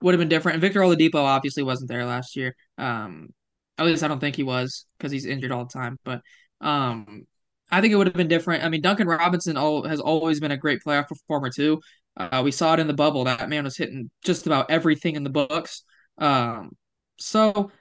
would 0.00 0.14
have 0.14 0.18
been 0.18 0.28
different. 0.28 0.54
And 0.54 0.60
Victor 0.60 0.80
Oladipo 0.80 1.16
obviously 1.16 1.62
wasn't 1.62 1.88
there 1.88 2.04
last 2.04 2.36
year. 2.36 2.56
Um, 2.78 3.30
at 3.78 3.86
least 3.86 4.02
I 4.02 4.08
don't 4.08 4.20
think 4.20 4.36
he 4.36 4.42
was 4.42 4.86
because 4.98 5.12
he's 5.12 5.26
injured 5.26 5.52
all 5.52 5.64
the 5.64 5.72
time. 5.72 5.98
But 6.04 6.22
um, 6.60 7.26
I 7.72 7.80
think 7.80 7.92
it 7.92 7.96
would 7.96 8.06
have 8.06 8.14
been 8.14 8.28
different. 8.28 8.62
I 8.62 8.68
mean, 8.68 8.82
Duncan 8.82 9.08
Robinson 9.08 9.56
all, 9.56 9.88
has 9.88 9.98
always 9.98 10.38
been 10.40 10.50
a 10.50 10.56
great 10.58 10.80
playoff 10.86 11.08
performer 11.08 11.50
too. 11.50 11.80
Uh, 12.16 12.42
we 12.44 12.52
saw 12.52 12.74
it 12.74 12.80
in 12.80 12.86
the 12.86 12.92
bubble. 12.92 13.24
That 13.24 13.48
man 13.48 13.64
was 13.64 13.76
hitting 13.76 14.10
just 14.22 14.46
about 14.46 14.70
everything 14.70 15.16
in 15.16 15.24
the 15.24 15.30
books. 15.30 15.82
Um, 16.18 16.76
so 17.18 17.72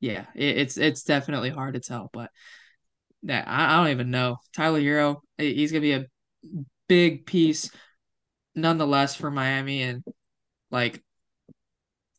yeah, 0.00 0.26
it, 0.34 0.58
it's 0.58 0.76
it's 0.76 1.02
definitely 1.02 1.50
hard 1.50 1.74
to 1.74 1.80
tell, 1.80 2.10
but 2.12 2.30
that 3.22 3.48
I, 3.48 3.74
I 3.74 3.76
don't 3.78 3.92
even 3.92 4.10
know. 4.10 4.36
Tyler 4.54 4.80
Herro, 4.80 5.22
he's 5.38 5.72
gonna 5.72 5.80
be 5.80 5.92
a 5.92 6.06
big 6.88 7.24
piece 7.24 7.70
nonetheless 8.54 9.14
for 9.14 9.30
Miami, 9.30 9.82
and 9.82 10.04
like 10.70 11.02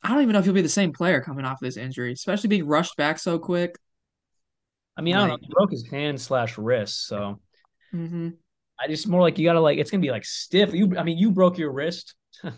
I 0.03 0.09
don't 0.09 0.21
even 0.23 0.33
know 0.33 0.39
if 0.39 0.45
he'll 0.45 0.53
be 0.53 0.61
the 0.61 0.69
same 0.69 0.93
player 0.93 1.21
coming 1.21 1.45
off 1.45 1.59
this 1.61 1.77
injury, 1.77 2.13
especially 2.13 2.47
being 2.49 2.65
rushed 2.67 2.97
back 2.97 3.19
so 3.19 3.37
quick. 3.37 3.75
I 4.97 5.01
mean, 5.01 5.15
I 5.15 5.19
don't 5.19 5.29
know. 5.29 5.37
He 5.41 5.47
broke 5.53 5.71
his 5.71 5.87
hand 5.87 6.19
slash 6.21 6.57
wrist, 6.57 7.07
so 7.07 7.39
hmm 7.91 8.41
I 8.79 8.87
just 8.87 9.07
more 9.07 9.21
like 9.21 9.37
you 9.37 9.45
gotta 9.45 9.59
like 9.59 9.77
it's 9.77 9.91
gonna 9.91 10.01
be 10.01 10.11
like 10.11 10.25
stiff. 10.25 10.73
You, 10.73 10.97
I 10.97 11.03
mean, 11.03 11.17
you 11.17 11.31
broke 11.31 11.57
your 11.57 11.71
wrist. 11.71 12.15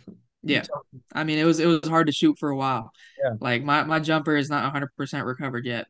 Yeah, 0.45 0.65
I 1.13 1.23
mean 1.23 1.37
it 1.39 1.45
was 1.45 1.59
it 1.59 1.65
was 1.67 1.87
hard 1.87 2.07
to 2.07 2.13
shoot 2.13 2.37
for 2.39 2.49
a 2.49 2.55
while. 2.55 2.91
Yeah. 3.17 3.35
Like 3.39 3.63
my 3.63 3.83
my 3.83 3.99
jumper 3.99 4.35
is 4.35 4.49
not 4.49 4.63
100% 4.63 5.25
recovered 5.25 5.65
yet. 5.65 5.87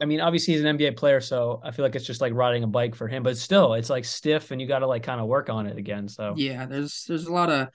I 0.00 0.04
mean, 0.04 0.20
obviously 0.20 0.54
he's 0.54 0.60
an 0.60 0.68
NBA 0.68 0.92
player, 0.92 1.20
so 1.20 1.60
I 1.64 1.72
feel 1.72 1.84
like 1.84 1.96
it's 1.96 2.06
just 2.06 2.20
like 2.20 2.32
riding 2.34 2.62
a 2.62 2.68
bike 2.68 2.94
for 2.94 3.08
him. 3.08 3.22
But 3.24 3.36
still, 3.36 3.74
it's 3.74 3.90
like 3.90 4.04
stiff, 4.04 4.50
and 4.52 4.60
you 4.60 4.66
got 4.68 4.80
to 4.80 4.86
like 4.86 5.02
kind 5.02 5.20
of 5.20 5.26
work 5.26 5.50
on 5.50 5.66
it 5.66 5.76
again. 5.78 6.08
So 6.08 6.38
Yeah, 6.38 6.66
there's 6.66 7.04
there's 7.08 7.26
a 7.26 7.32
lot 7.32 7.50
of 7.50 7.68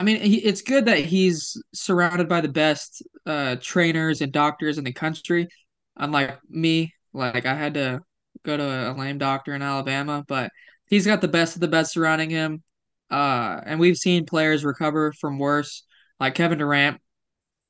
I 0.00 0.04
mean, 0.04 0.20
he, 0.20 0.38
it's 0.38 0.62
good 0.62 0.86
that 0.86 1.00
he's 1.00 1.62
surrounded 1.74 2.28
by 2.28 2.40
the 2.40 2.48
best 2.48 3.02
uh 3.26 3.56
trainers 3.60 4.20
and 4.22 4.32
doctors 4.32 4.78
in 4.78 4.84
the 4.84 4.92
country. 4.92 5.48
Unlike 5.96 6.40
me, 6.48 6.94
like 7.12 7.46
I 7.46 7.54
had 7.54 7.74
to 7.74 8.00
go 8.44 8.56
to 8.56 8.90
a 8.90 8.92
lame 8.92 9.18
doctor 9.18 9.54
in 9.54 9.62
Alabama, 9.62 10.24
but 10.26 10.50
he's 10.86 11.06
got 11.06 11.20
the 11.20 11.28
best 11.28 11.54
of 11.54 11.60
the 11.60 11.68
best 11.68 11.92
surrounding 11.92 12.30
him. 12.30 12.62
Uh, 13.10 13.60
and 13.64 13.80
we've 13.80 13.96
seen 13.96 14.24
players 14.24 14.64
recover 14.64 15.12
from 15.12 15.38
worse, 15.38 15.84
like 16.18 16.34
Kevin 16.34 16.58
Durant. 16.58 17.00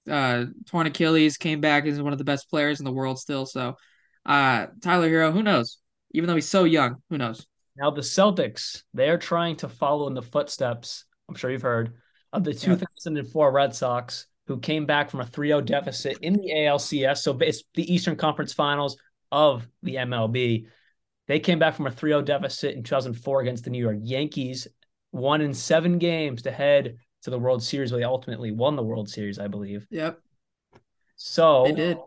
Uh, 0.09 0.47
torn 0.67 0.87
Achilles 0.87 1.37
came 1.37 1.61
back 1.61 1.87
as 1.87 2.01
one 2.01 2.13
of 2.13 2.19
the 2.19 2.25
best 2.25 2.51
players 2.51 2.81
in 2.81 2.85
the 2.85 2.93
world 2.93 3.19
still. 3.19 3.47
So, 3.47 3.77
uh, 4.27 4.67
Tyler 4.83 5.09
Herro, 5.09 5.33
who 5.33 5.43
knows? 5.43 5.79
Even 6.13 6.29
though 6.29 6.35
he's 6.35 6.49
so 6.49 6.65
young, 6.65 6.97
who 7.09 7.19
knows? 7.19 7.47
now 7.77 7.91
the 7.91 8.01
Celtics, 8.01 8.83
they're 8.93 9.17
trying 9.17 9.57
to 9.57 9.69
follow 9.69 10.07
in 10.07 10.15
the 10.15 10.23
footsteps 10.23 11.05
I'm 11.31 11.37
sure 11.37 11.51
you've 11.51 11.63
heard, 11.63 11.95
of 12.33 12.43
the 12.43 12.53
2004 12.53 13.53
Red 13.53 13.75
Sox, 13.75 14.27
who 14.49 14.59
came 14.59 14.85
back 14.85 15.11
from 15.11 15.21
a 15.21 15.27
3 15.27 15.49
0 15.49 15.61
deficit 15.61 16.19
in 16.23 16.35
the 16.35 16.51
ALCS. 16.51 17.19
So 17.19 17.39
it's 17.39 17.63
the 17.75 17.93
Eastern 17.93 18.17
Conference 18.17 18.53
Finals 18.53 18.97
of 19.33 19.67
the 19.83 19.97
MLB. 19.97 20.67
They 21.27 21.41
came 21.41 21.59
back 21.59 21.75
from 21.75 21.87
a 21.87 21.91
3 21.91 22.11
0 22.11 22.23
deficit 22.23 22.75
in 22.75 22.83
2004 22.83 23.41
against 23.41 23.65
the 23.65 23.71
New 23.71 23.83
York 23.83 23.99
Yankees, 24.01 24.67
won 25.13 25.41
in 25.41 25.55
seven 25.55 25.99
games 25.99 26.43
to 26.43 26.51
head 26.51 26.97
to 27.23 27.31
the 27.31 27.39
World 27.39 27.63
Series, 27.63 27.93
where 27.93 28.01
they 28.01 28.05
ultimately 28.05 28.51
won 28.51 28.77
the 28.77 28.83
World 28.83 29.09
Series, 29.09 29.39
I 29.39 29.47
believe. 29.49 29.87
Yep. 29.91 30.19
So 31.17 31.65
They 31.67 31.73
did. 31.73 31.99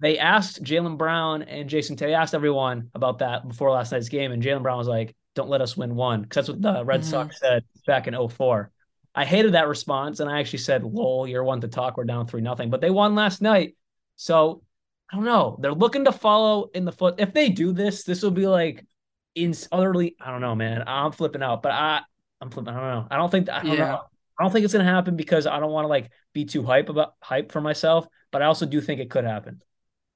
they 0.00 0.18
asked 0.18 0.62
Jaylen 0.62 0.98
Brown 0.98 1.42
and 1.42 1.70
Jayson 1.70 1.96
Tay 1.96 2.14
asked 2.14 2.34
everyone 2.34 2.90
about 2.94 3.18
that 3.20 3.46
before 3.46 3.70
last 3.70 3.92
night's 3.92 4.08
game, 4.08 4.32
and 4.32 4.42
Jaylen 4.42 4.62
Brown 4.62 4.78
was 4.78 4.88
like, 4.88 5.14
"Don't 5.34 5.48
let 5.48 5.60
us 5.60 5.76
win 5.76 5.94
one," 5.94 6.22
because 6.22 6.46
that's 6.46 6.48
what 6.48 6.62
the 6.62 6.84
Red 6.84 7.00
Mhm. 7.00 7.04
Sox 7.04 7.38
said 7.38 7.64
back 7.86 8.08
in 8.08 8.14
04. 8.14 8.70
I 9.14 9.24
hated 9.24 9.52
that 9.52 9.68
response, 9.68 10.20
and 10.20 10.28
I 10.28 10.40
actually 10.40 10.58
said, 10.58 10.84
"Lol, 10.84 11.26
you're 11.26 11.44
one 11.44 11.60
to 11.62 11.68
talk. 11.68 11.96
We're 11.96 12.04
down 12.04 12.26
three 12.26 12.42
nothing," 12.42 12.68
but 12.68 12.80
they 12.80 12.90
won 12.90 13.14
last 13.14 13.40
night, 13.40 13.76
so 14.16 14.62
I 15.12 15.16
don't 15.16 15.24
know. 15.24 15.56
They're 15.60 15.72
looking 15.72 16.04
to 16.06 16.12
follow 16.12 16.70
in 16.74 16.84
the 16.84 16.92
foot. 16.92 17.16
If 17.18 17.32
they 17.32 17.48
do 17.48 17.72
this, 17.72 18.04
this 18.04 18.22
will 18.22 18.30
be 18.32 18.46
like 18.46 18.84
in 19.34 19.54
utterly. 19.70 20.16
I 20.20 20.30
don't 20.30 20.40
know, 20.40 20.54
man. 20.54 20.82
I'm 20.86 21.12
flipping 21.12 21.42
out, 21.42 21.62
but 21.62 21.72
I, 21.72 22.00
I'm 22.40 22.50
flipping. 22.50 22.74
I 22.74 22.80
don't 22.80 22.90
know. 22.90 23.06
I 23.10 23.16
don't 23.16 23.30
think. 23.30 23.48
I 23.48 23.62
don't 23.62 23.72
Yeah. 23.76 23.84
know. 23.86 24.00
I 24.38 24.42
don't 24.42 24.52
think 24.52 24.64
it's 24.64 24.72
gonna 24.74 24.84
happen 24.84 25.16
because 25.16 25.46
I 25.46 25.58
don't 25.60 25.70
want 25.70 25.84
to 25.84 25.88
like 25.88 26.10
be 26.34 26.44
too 26.44 26.62
hype 26.62 26.88
about 26.90 27.14
hype 27.22 27.52
for 27.52 27.60
myself, 27.60 28.06
but 28.30 28.42
I 28.42 28.46
also 28.46 28.66
do 28.66 28.80
think 28.82 29.00
it 29.00 29.10
could 29.10 29.24
happen. 29.24 29.62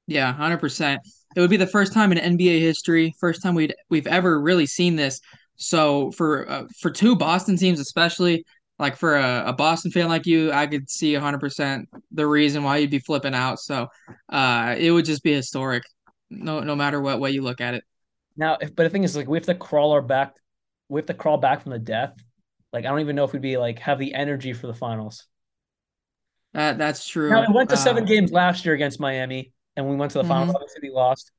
Yeah, 0.06 0.32
hundred 0.32 0.58
percent. 0.58 1.00
It 1.36 1.40
would 1.40 1.50
be 1.50 1.56
the 1.56 1.66
first 1.66 1.92
time 1.94 2.12
in 2.12 2.18
NBA 2.18 2.60
history, 2.60 3.14
first 3.20 3.42
time 3.42 3.54
we'd 3.54 3.74
we've 3.88 4.06
ever 4.06 4.40
really 4.40 4.66
seen 4.66 4.96
this. 4.96 5.20
So 5.56 6.10
for 6.12 6.50
uh, 6.50 6.64
for 6.80 6.90
two 6.90 7.16
Boston 7.16 7.56
teams, 7.56 7.80
especially 7.80 8.44
like 8.80 8.96
for 8.96 9.16
a, 9.16 9.44
a 9.48 9.52
Boston 9.52 9.90
fan 9.90 10.08
like 10.08 10.26
you, 10.26 10.50
I 10.50 10.66
could 10.66 10.88
see 10.88 11.14
hundred 11.14 11.40
percent 11.40 11.88
the 12.10 12.26
reason 12.26 12.64
why 12.64 12.78
you'd 12.78 12.90
be 12.90 12.98
flipping 12.98 13.34
out. 13.34 13.60
So 13.60 13.88
uh, 14.30 14.74
it 14.78 14.90
would 14.90 15.04
just 15.04 15.22
be 15.22 15.34
historic, 15.34 15.84
no 16.30 16.60
no 16.60 16.74
matter 16.74 17.00
what 17.00 17.20
way 17.20 17.30
you 17.30 17.42
look 17.42 17.60
at 17.60 17.74
it. 17.74 17.84
Now, 18.36 18.56
if, 18.58 18.74
but 18.74 18.84
the 18.84 18.90
thing 18.90 19.04
is, 19.04 19.14
like, 19.14 19.28
we 19.28 19.36
have 19.36 19.46
to 19.46 19.54
crawl 19.54 19.92
our 19.92 20.00
back. 20.00 20.34
We 20.88 20.98
have 20.98 21.06
to 21.06 21.14
crawl 21.14 21.36
back 21.36 21.62
from 21.62 21.72
the 21.72 21.78
death. 21.78 22.14
Like, 22.72 22.86
I 22.86 22.88
don't 22.88 23.00
even 23.00 23.16
know 23.16 23.24
if 23.24 23.34
we'd 23.34 23.42
be 23.42 23.58
like 23.58 23.80
have 23.80 23.98
the 23.98 24.14
energy 24.14 24.54
for 24.54 24.66
the 24.66 24.74
finals. 24.74 25.26
That 26.54 26.78
that's 26.78 27.06
true. 27.06 27.28
Now, 27.28 27.44
we 27.46 27.52
went 27.52 27.68
to 27.70 27.76
seven 27.76 28.04
Uh, 28.04 28.06
games 28.06 28.32
last 28.32 28.64
year 28.64 28.74
against 28.74 28.98
Miami, 28.98 29.52
and 29.76 29.88
we 29.88 29.94
went 29.94 30.12
to 30.12 30.18
the 30.18 30.24
finals. 30.24 30.54
Mhm. 30.54 30.54
Obviously, 30.54 30.88
we 30.88 30.90
lost, 30.90 31.32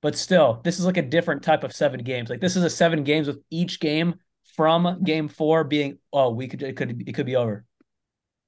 but 0.00 0.16
still, 0.16 0.60
this 0.64 0.78
is 0.78 0.86
like 0.86 0.96
a 0.96 1.02
different 1.02 1.42
type 1.42 1.62
of 1.62 1.74
seven 1.74 2.02
games. 2.02 2.30
Like, 2.30 2.40
this 2.40 2.56
is 2.56 2.64
a 2.64 2.70
seven 2.70 3.04
games 3.04 3.26
with 3.26 3.38
each 3.50 3.80
game 3.80 4.14
from 4.56 5.02
game 5.04 5.28
four 5.28 5.64
being, 5.64 5.98
oh, 6.12 6.30
we 6.30 6.48
could 6.48 6.62
it 6.62 6.76
could 6.76 7.02
it 7.06 7.12
could 7.12 7.26
be 7.26 7.36
over. 7.36 7.64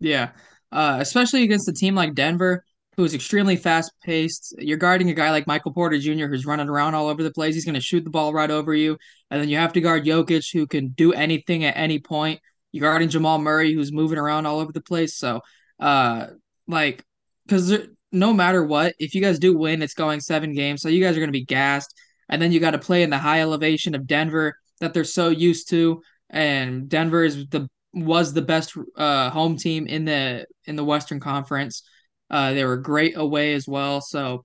Yeah, 0.01 0.31
uh, 0.73 0.99
especially 1.01 1.43
against 1.43 1.69
a 1.69 1.73
team 1.73 1.95
like 1.95 2.15
Denver, 2.15 2.65
who 2.97 3.05
is 3.05 3.15
extremely 3.15 3.57
fast 3.57 3.93
paced. 4.03 4.55
You're 4.59 4.77
guarding 4.77 5.11
a 5.11 5.15
guy 5.15 5.31
like 5.31 5.47
Michael 5.47 5.73
Porter 5.73 5.99
Jr., 5.99 6.27
who's 6.27 6.47
running 6.47 6.69
around 6.69 6.95
all 6.95 7.09
over 7.09 7.23
the 7.23 7.31
place. 7.31 7.55
He's 7.55 7.65
going 7.65 7.75
to 7.75 7.81
shoot 7.81 8.05
the 8.05 8.11
ball 8.11 8.33
right 8.33 8.51
over 8.51 8.75
you. 8.75 8.99
And 9.31 9.41
then 9.41 9.49
you 9.49 9.57
have 9.57 9.73
to 9.75 9.81
guard 9.81 10.05
Jokic, 10.05 10.53
who 10.53 10.67
can 10.67 10.89
do 10.89 11.13
anything 11.13 11.65
at 11.65 11.77
any 11.77 11.99
point. 11.99 12.41
You're 12.73 12.91
guarding 12.91 13.09
Jamal 13.09 13.39
Murray, 13.39 13.73
who's 13.73 13.93
moving 13.93 14.19
around 14.19 14.47
all 14.47 14.59
over 14.59 14.73
the 14.73 14.81
place. 14.81 15.17
So, 15.17 15.43
uh, 15.79 16.27
like, 16.67 17.05
because 17.47 17.79
no 18.13 18.33
matter 18.33 18.65
what, 18.65 18.95
if 18.99 19.15
you 19.15 19.21
guys 19.21 19.39
do 19.39 19.57
win, 19.57 19.81
it's 19.81 19.95
going 19.95 20.21
seven 20.21 20.53
games. 20.53 20.83
So 20.83 20.89
you 20.89 21.03
guys 21.03 21.17
are 21.17 21.21
going 21.21 21.29
to 21.29 21.33
be 21.33 21.45
gassed. 21.45 21.95
And 22.29 22.43
then 22.43 22.53
you 22.53 22.61
got 22.61 22.73
to 22.73 22.79
play 22.79 23.03
in 23.03 23.11
the 23.11 23.19
high 23.19 23.41
elevation 23.41 23.95
of 23.95 24.07
Denver 24.07 24.57
that 24.81 24.95
they're 24.95 25.05
so 25.05 25.29
used 25.29 25.71
to. 25.71 26.03
And 26.31 26.89
Denver 26.89 27.25
is 27.25 27.47
the 27.49 27.69
was 27.95 28.33
the 28.33 28.43
best 28.43 28.77
uh, 28.97 29.31
home 29.31 29.57
team 29.57 29.87
in 29.87 30.05
the 30.05 30.47
in 30.67 30.77
the 30.77 30.85
Western 30.85 31.21
Conference. 31.21 31.83
Uh, 32.31 32.53
they 32.53 32.65
were 32.65 32.77
great 32.77 33.17
away 33.17 33.55
as 33.55 33.67
well, 33.67 34.01
so 34.03 34.45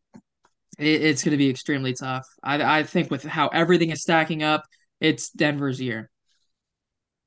it, 0.80 1.02
it's 1.04 1.24
going 1.24 1.32
to 1.32 1.38
be 1.38 1.50
extremely 1.50 1.94
tough. 1.94 2.26
I 2.42 2.80
I 2.80 2.84
think 2.84 3.12
with 3.12 3.24
how 3.24 3.50
everything 3.50 3.90
is 3.90 4.02
stacking 4.02 4.44
up, 4.44 4.64
it's 5.02 5.30
Denver's 5.32 5.82
year. 5.82 6.10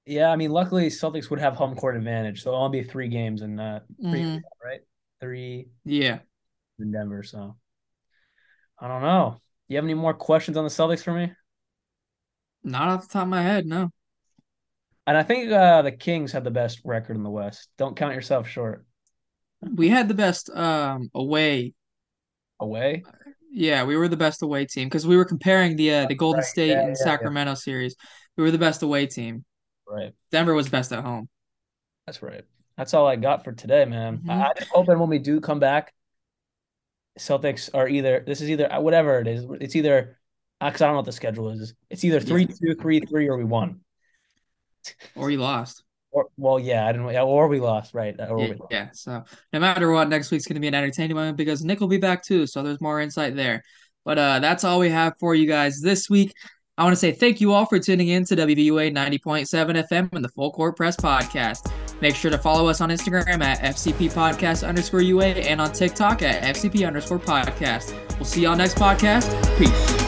Yeah, 0.06 0.30
I 0.30 0.36
mean, 0.36 0.52
luckily 0.52 0.86
Celtics 0.86 1.30
would 1.30 1.40
have 1.40 1.54
home 1.56 1.74
court 1.74 1.96
advantage, 1.96 2.42
so 2.42 2.50
it'll 2.50 2.62
only 2.62 2.80
be 2.82 2.88
three 2.88 3.08
games 3.08 3.42
and 3.42 3.60
uh, 3.60 3.80
3 4.00 4.22
Mhm. 4.22 4.42
right? 4.64 4.80
Three 5.20 5.68
Yeah. 5.84 6.20
in 6.78 6.92
Denver. 6.92 7.22
So 7.24 7.56
I 8.78 8.88
don't 8.88 9.02
know. 9.02 9.36
Do 9.68 9.74
You 9.74 9.76
have 9.78 9.84
any 9.84 9.94
more 9.94 10.14
questions 10.14 10.56
on 10.56 10.64
the 10.64 10.70
Celtics 10.70 11.02
for 11.02 11.12
me? 11.12 11.32
Not 12.66 12.88
off 12.88 13.06
the 13.06 13.12
top 13.12 13.22
of 13.22 13.28
my 13.28 13.42
head, 13.42 13.64
no. 13.64 13.90
And 15.06 15.16
I 15.16 15.22
think 15.22 15.52
uh, 15.52 15.82
the 15.82 15.92
Kings 15.92 16.32
have 16.32 16.42
the 16.42 16.50
best 16.50 16.80
record 16.84 17.16
in 17.16 17.22
the 17.22 17.30
West. 17.30 17.68
Don't 17.78 17.96
count 17.96 18.14
yourself 18.14 18.48
short. 18.48 18.84
We 19.62 19.88
had 19.88 20.08
the 20.08 20.14
best 20.14 20.50
um 20.50 21.08
away. 21.14 21.74
Away? 22.58 23.04
Yeah, 23.52 23.84
we 23.84 23.96
were 23.96 24.08
the 24.08 24.16
best 24.16 24.42
away 24.42 24.66
team 24.66 24.88
because 24.88 25.06
we 25.06 25.16
were 25.16 25.24
comparing 25.24 25.76
the 25.76 25.94
uh, 25.94 26.06
the 26.06 26.16
Golden 26.16 26.40
Right, 26.40 26.46
State 26.46 26.70
yeah, 26.70 26.80
and 26.80 26.88
yeah, 26.88 27.04
Sacramento 27.04 27.54
series. 27.54 27.94
We 28.36 28.42
were 28.42 28.50
the 28.50 28.58
best 28.58 28.82
away 28.82 29.06
team. 29.06 29.44
Right. 29.88 30.12
Denver 30.32 30.52
was 30.52 30.68
best 30.68 30.92
at 30.92 31.04
home. 31.04 31.28
That's 32.04 32.20
right. 32.20 32.42
That's 32.76 32.92
all 32.92 33.06
I 33.06 33.14
got 33.14 33.44
for 33.44 33.52
today, 33.52 33.84
man. 33.84 34.18
Mhm. 34.18 34.30
I, 34.30 34.48
I 34.48 34.52
just 34.58 34.70
hope 34.72 34.86
that 34.86 34.98
when 34.98 35.08
we 35.08 35.20
do 35.20 35.40
come 35.40 35.60
back, 35.60 35.94
Celtics 37.16 37.70
are 37.72 37.88
either 37.88 38.24
this 38.26 38.40
is 38.40 38.50
either 38.50 38.68
whatever 38.80 39.20
it 39.20 39.28
is. 39.28 39.46
It's 39.60 39.76
either 39.76 40.18
because 40.60 40.80
I 40.82 40.86
don't 40.86 40.94
know 40.94 40.98
what 40.98 41.06
the 41.06 41.12
schedule 41.12 41.50
is. 41.50 41.74
It's 41.90 42.04
either 42.04 42.20
three 42.20 42.46
two, 42.46 42.74
three 42.80 43.00
three, 43.00 43.28
or 43.28 43.36
we 43.36 43.44
won. 43.44 43.80
Or 45.14 45.26
we 45.26 45.36
lost. 45.36 45.82
Or 46.12 46.26
well, 46.36 46.58
yeah, 46.58 46.86
I 46.86 46.92
don't 46.92 47.02
know. 47.02 47.10
Yeah, 47.10 47.22
or 47.24 47.48
we 47.48 47.60
lost, 47.60 47.92
right? 47.92 48.14
Or 48.18 48.36
we 48.36 48.42
Yeah, 48.46 48.54
lost. 48.58 48.72
yeah. 48.72 48.88
So 48.92 49.24
no 49.52 49.60
matter 49.60 49.90
what, 49.90 50.08
next 50.08 50.30
week's 50.30 50.46
gonna 50.46 50.60
be 50.60 50.68
an 50.68 50.74
entertaining 50.74 51.16
one 51.16 51.34
because 51.36 51.64
Nick 51.64 51.80
will 51.80 51.88
be 51.88 51.98
back 51.98 52.22
too. 52.24 52.46
So 52.46 52.62
there's 52.62 52.80
more 52.80 53.00
insight 53.00 53.36
there. 53.36 53.62
But 54.04 54.18
uh, 54.18 54.38
that's 54.38 54.62
all 54.64 54.78
we 54.78 54.88
have 54.90 55.14
for 55.18 55.34
you 55.34 55.46
guys 55.46 55.80
this 55.80 56.08
week. 56.08 56.32
I 56.78 56.84
want 56.84 56.92
to 56.92 57.00
say 57.00 57.10
thank 57.10 57.40
you 57.40 57.52
all 57.52 57.64
for 57.64 57.78
tuning 57.78 58.08
in 58.08 58.24
to 58.26 58.36
WVUA 58.36 58.94
90.7 58.94 59.86
FM 59.90 60.12
and 60.12 60.22
the 60.24 60.28
Full 60.28 60.52
Court 60.52 60.76
Press 60.76 60.94
Podcast. 60.94 61.72
Make 62.02 62.14
sure 62.14 62.30
to 62.30 62.36
follow 62.36 62.68
us 62.68 62.82
on 62.82 62.90
Instagram 62.90 63.42
at 63.42 63.60
FCP 63.60 64.12
Podcast 64.12 64.66
underscore 64.66 65.00
UA 65.00 65.24
and 65.24 65.58
on 65.58 65.72
TikTok 65.72 66.20
at 66.20 66.42
FCP 66.54 66.86
underscore 66.86 67.18
podcast. 67.18 67.94
We'll 68.16 68.26
see 68.26 68.42
y'all 68.42 68.56
next 68.56 68.76
podcast. 68.76 69.26
Peace. 69.58 70.05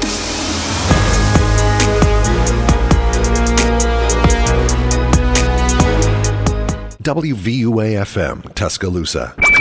WVUA 7.09 8.04
FM, 8.04 8.42
Tuscaloosa. 8.54 9.59